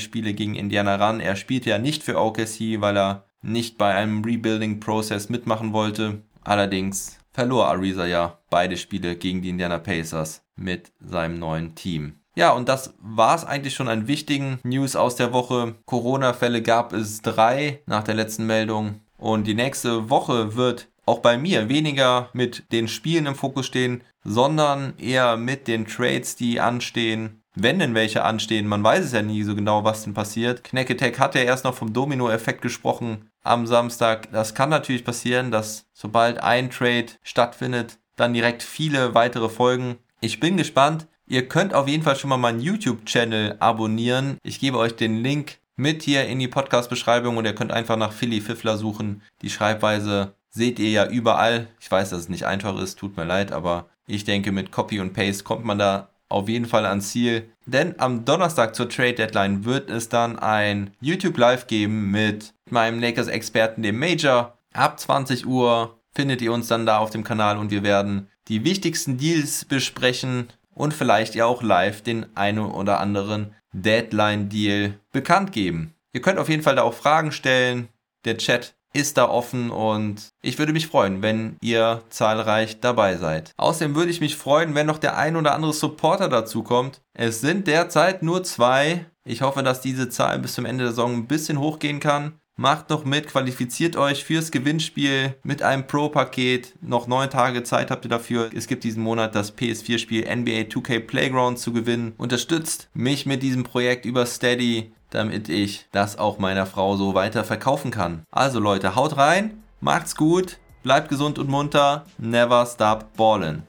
Spiele 0.00 0.34
gegen 0.34 0.56
Indiana 0.56 0.96
ran. 0.96 1.20
Er 1.20 1.36
spielte 1.36 1.70
ja 1.70 1.78
nicht 1.78 2.02
für 2.02 2.18
OKC, 2.18 2.80
weil 2.80 2.96
er 2.96 3.26
nicht 3.40 3.78
bei 3.78 3.94
einem 3.94 4.24
Rebuilding-Prozess 4.24 5.28
mitmachen 5.28 5.72
wollte. 5.72 6.22
Allerdings 6.42 7.20
verlor 7.30 7.68
Ariza 7.68 8.04
ja 8.04 8.40
beide 8.50 8.76
Spiele 8.76 9.14
gegen 9.14 9.42
die 9.42 9.50
Indiana 9.50 9.78
Pacers 9.78 10.42
mit 10.56 10.90
seinem 10.98 11.38
neuen 11.38 11.76
Team. 11.76 12.19
Ja, 12.34 12.52
und 12.52 12.68
das 12.68 12.94
war 13.00 13.34
es 13.34 13.44
eigentlich 13.44 13.74
schon 13.74 13.88
an 13.88 14.06
wichtigen 14.06 14.60
News 14.62 14.96
aus 14.96 15.16
der 15.16 15.32
Woche. 15.32 15.74
Corona-Fälle 15.86 16.62
gab 16.62 16.92
es 16.92 17.22
drei 17.22 17.82
nach 17.86 18.04
der 18.04 18.14
letzten 18.14 18.46
Meldung. 18.46 19.00
Und 19.18 19.46
die 19.46 19.54
nächste 19.54 20.08
Woche 20.08 20.56
wird 20.56 20.88
auch 21.06 21.18
bei 21.18 21.36
mir 21.36 21.68
weniger 21.68 22.30
mit 22.32 22.70
den 22.72 22.88
Spielen 22.88 23.26
im 23.26 23.34
Fokus 23.34 23.66
stehen, 23.66 24.02
sondern 24.22 24.94
eher 24.98 25.36
mit 25.36 25.66
den 25.66 25.86
Trades, 25.86 26.36
die 26.36 26.60
anstehen 26.60 27.40
wenn 27.54 27.80
denn 27.80 27.94
welche 27.94 28.22
anstehen, 28.22 28.66
man 28.66 28.84
weiß 28.84 29.04
es 29.04 29.12
ja 29.12 29.22
nie 29.22 29.42
so 29.42 29.54
genau, 29.54 29.82
was 29.82 30.04
denn 30.04 30.14
passiert. 30.14 30.62
Knacketech 30.62 31.18
hat 31.18 31.34
ja 31.34 31.42
erst 31.42 31.64
noch 31.64 31.74
vom 31.74 31.92
Domino-Effekt 31.92 32.62
gesprochen 32.62 33.30
am 33.42 33.66
Samstag. 33.66 34.30
Das 34.30 34.54
kann 34.54 34.70
natürlich 34.70 35.04
passieren, 35.04 35.50
dass 35.50 35.86
sobald 35.92 36.42
ein 36.42 36.70
Trade 36.70 37.06
stattfindet, 37.22 37.98
dann 38.16 38.34
direkt 38.34 38.62
viele 38.62 39.14
weitere 39.14 39.48
folgen. 39.48 39.98
Ich 40.20 40.38
bin 40.38 40.56
gespannt. 40.56 41.06
Ihr 41.30 41.46
könnt 41.46 41.74
auf 41.74 41.86
jeden 41.86 42.02
Fall 42.02 42.16
schon 42.16 42.28
mal 42.28 42.38
meinen 42.38 42.60
YouTube-Channel 42.60 43.54
abonnieren. 43.60 44.38
Ich 44.42 44.58
gebe 44.58 44.78
euch 44.78 44.96
den 44.96 45.22
Link 45.22 45.58
mit 45.76 46.02
hier 46.02 46.26
in 46.26 46.40
die 46.40 46.48
Podcast-Beschreibung 46.48 47.36
und 47.36 47.44
ihr 47.44 47.54
könnt 47.54 47.70
einfach 47.70 47.96
nach 47.96 48.12
Philly 48.12 48.40
Fiffler 48.40 48.76
suchen. 48.76 49.22
Die 49.40 49.48
Schreibweise 49.48 50.34
seht 50.50 50.80
ihr 50.80 50.90
ja 50.90 51.06
überall. 51.06 51.68
Ich 51.78 51.88
weiß, 51.88 52.10
dass 52.10 52.22
es 52.22 52.28
nicht 52.28 52.46
einfach 52.46 52.76
ist, 52.80 52.98
tut 52.98 53.16
mir 53.16 53.22
leid, 53.22 53.52
aber 53.52 53.88
ich 54.08 54.24
denke, 54.24 54.50
mit 54.50 54.72
Copy 54.72 54.98
und 54.98 55.12
Paste 55.12 55.44
kommt 55.44 55.64
man 55.64 55.78
da 55.78 56.08
auf 56.28 56.48
jeden 56.48 56.66
Fall 56.66 56.84
ans 56.84 57.10
Ziel. 57.10 57.48
Denn 57.64 57.94
am 58.00 58.24
Donnerstag 58.24 58.74
zur 58.74 58.88
Trade 58.88 59.14
Deadline 59.14 59.64
wird 59.64 59.88
es 59.88 60.08
dann 60.08 60.36
ein 60.36 60.90
YouTube 61.00 61.38
Live 61.38 61.68
geben 61.68 62.10
mit 62.10 62.54
meinem 62.70 62.98
Lakers-Experten, 62.98 63.84
dem 63.84 64.00
Major. 64.00 64.58
Ab 64.72 64.98
20 64.98 65.46
Uhr 65.46 65.96
findet 66.12 66.42
ihr 66.42 66.52
uns 66.52 66.66
dann 66.66 66.86
da 66.86 66.98
auf 66.98 67.10
dem 67.10 67.22
Kanal 67.22 67.56
und 67.56 67.70
wir 67.70 67.84
werden 67.84 68.26
die 68.48 68.64
wichtigsten 68.64 69.16
Deals 69.16 69.64
besprechen 69.64 70.48
und 70.80 70.94
vielleicht 70.94 71.34
ja 71.34 71.44
auch 71.44 71.62
live 71.62 72.02
den 72.02 72.34
einen 72.36 72.58
oder 72.58 73.00
anderen 73.00 73.54
Deadline-Deal 73.72 74.94
bekannt 75.12 75.52
geben. 75.52 75.94
Ihr 76.12 76.22
könnt 76.22 76.38
auf 76.38 76.48
jeden 76.48 76.62
Fall 76.62 76.76
da 76.76 76.82
auch 76.82 76.94
Fragen 76.94 77.32
stellen. 77.32 77.88
Der 78.24 78.38
Chat 78.38 78.74
ist 78.92 79.18
da 79.18 79.28
offen 79.28 79.70
und 79.70 80.30
ich 80.42 80.58
würde 80.58 80.72
mich 80.72 80.88
freuen, 80.88 81.22
wenn 81.22 81.56
ihr 81.60 82.02
zahlreich 82.08 82.80
dabei 82.80 83.16
seid. 83.18 83.52
Außerdem 83.56 83.94
würde 83.94 84.10
ich 84.10 84.20
mich 84.20 84.36
freuen, 84.36 84.74
wenn 84.74 84.86
noch 84.86 84.98
der 84.98 85.16
ein 85.16 85.36
oder 85.36 85.54
andere 85.54 85.72
Supporter 85.72 86.28
dazu 86.28 86.62
kommt. 86.62 87.02
Es 87.12 87.40
sind 87.40 87.66
derzeit 87.66 88.22
nur 88.22 88.42
zwei. 88.42 89.04
Ich 89.24 89.42
hoffe, 89.42 89.62
dass 89.62 89.82
diese 89.82 90.08
Zahl 90.08 90.38
bis 90.38 90.54
zum 90.54 90.64
Ende 90.64 90.84
der 90.84 90.92
Saison 90.92 91.14
ein 91.14 91.26
bisschen 91.28 91.60
hochgehen 91.60 92.00
kann. 92.00 92.39
Macht 92.60 92.90
noch 92.90 93.06
mit, 93.06 93.26
qualifiziert 93.26 93.96
euch 93.96 94.22
fürs 94.22 94.50
Gewinnspiel 94.50 95.34
mit 95.42 95.62
einem 95.62 95.86
Pro-Paket. 95.86 96.74
Noch 96.82 97.06
neun 97.06 97.30
Tage 97.30 97.62
Zeit 97.62 97.90
habt 97.90 98.04
ihr 98.04 98.10
dafür. 98.10 98.50
Es 98.54 98.66
gibt 98.66 98.84
diesen 98.84 99.02
Monat 99.02 99.34
das 99.34 99.56
PS4-Spiel 99.56 100.24
NBA 100.24 100.68
2K 100.68 101.00
Playground 101.00 101.58
zu 101.58 101.72
gewinnen. 101.72 102.12
Unterstützt 102.18 102.90
mich 102.92 103.24
mit 103.24 103.42
diesem 103.42 103.64
Projekt 103.64 104.04
über 104.04 104.26
Steady 104.26 104.92
damit 105.08 105.48
ich 105.48 105.86
das 105.90 106.18
auch 106.18 106.38
meiner 106.38 106.66
Frau 106.66 106.96
so 106.96 107.14
weiter 107.14 107.42
verkaufen 107.42 107.90
kann. 107.90 108.22
Also 108.30 108.60
Leute, 108.60 108.94
haut 108.94 109.16
rein, 109.16 109.62
macht's 109.80 110.14
gut, 110.14 110.58
bleibt 110.84 111.08
gesund 111.08 111.38
und 111.40 111.48
munter, 111.48 112.04
never 112.18 112.64
stop 112.66 113.16
ballin'. 113.16 113.62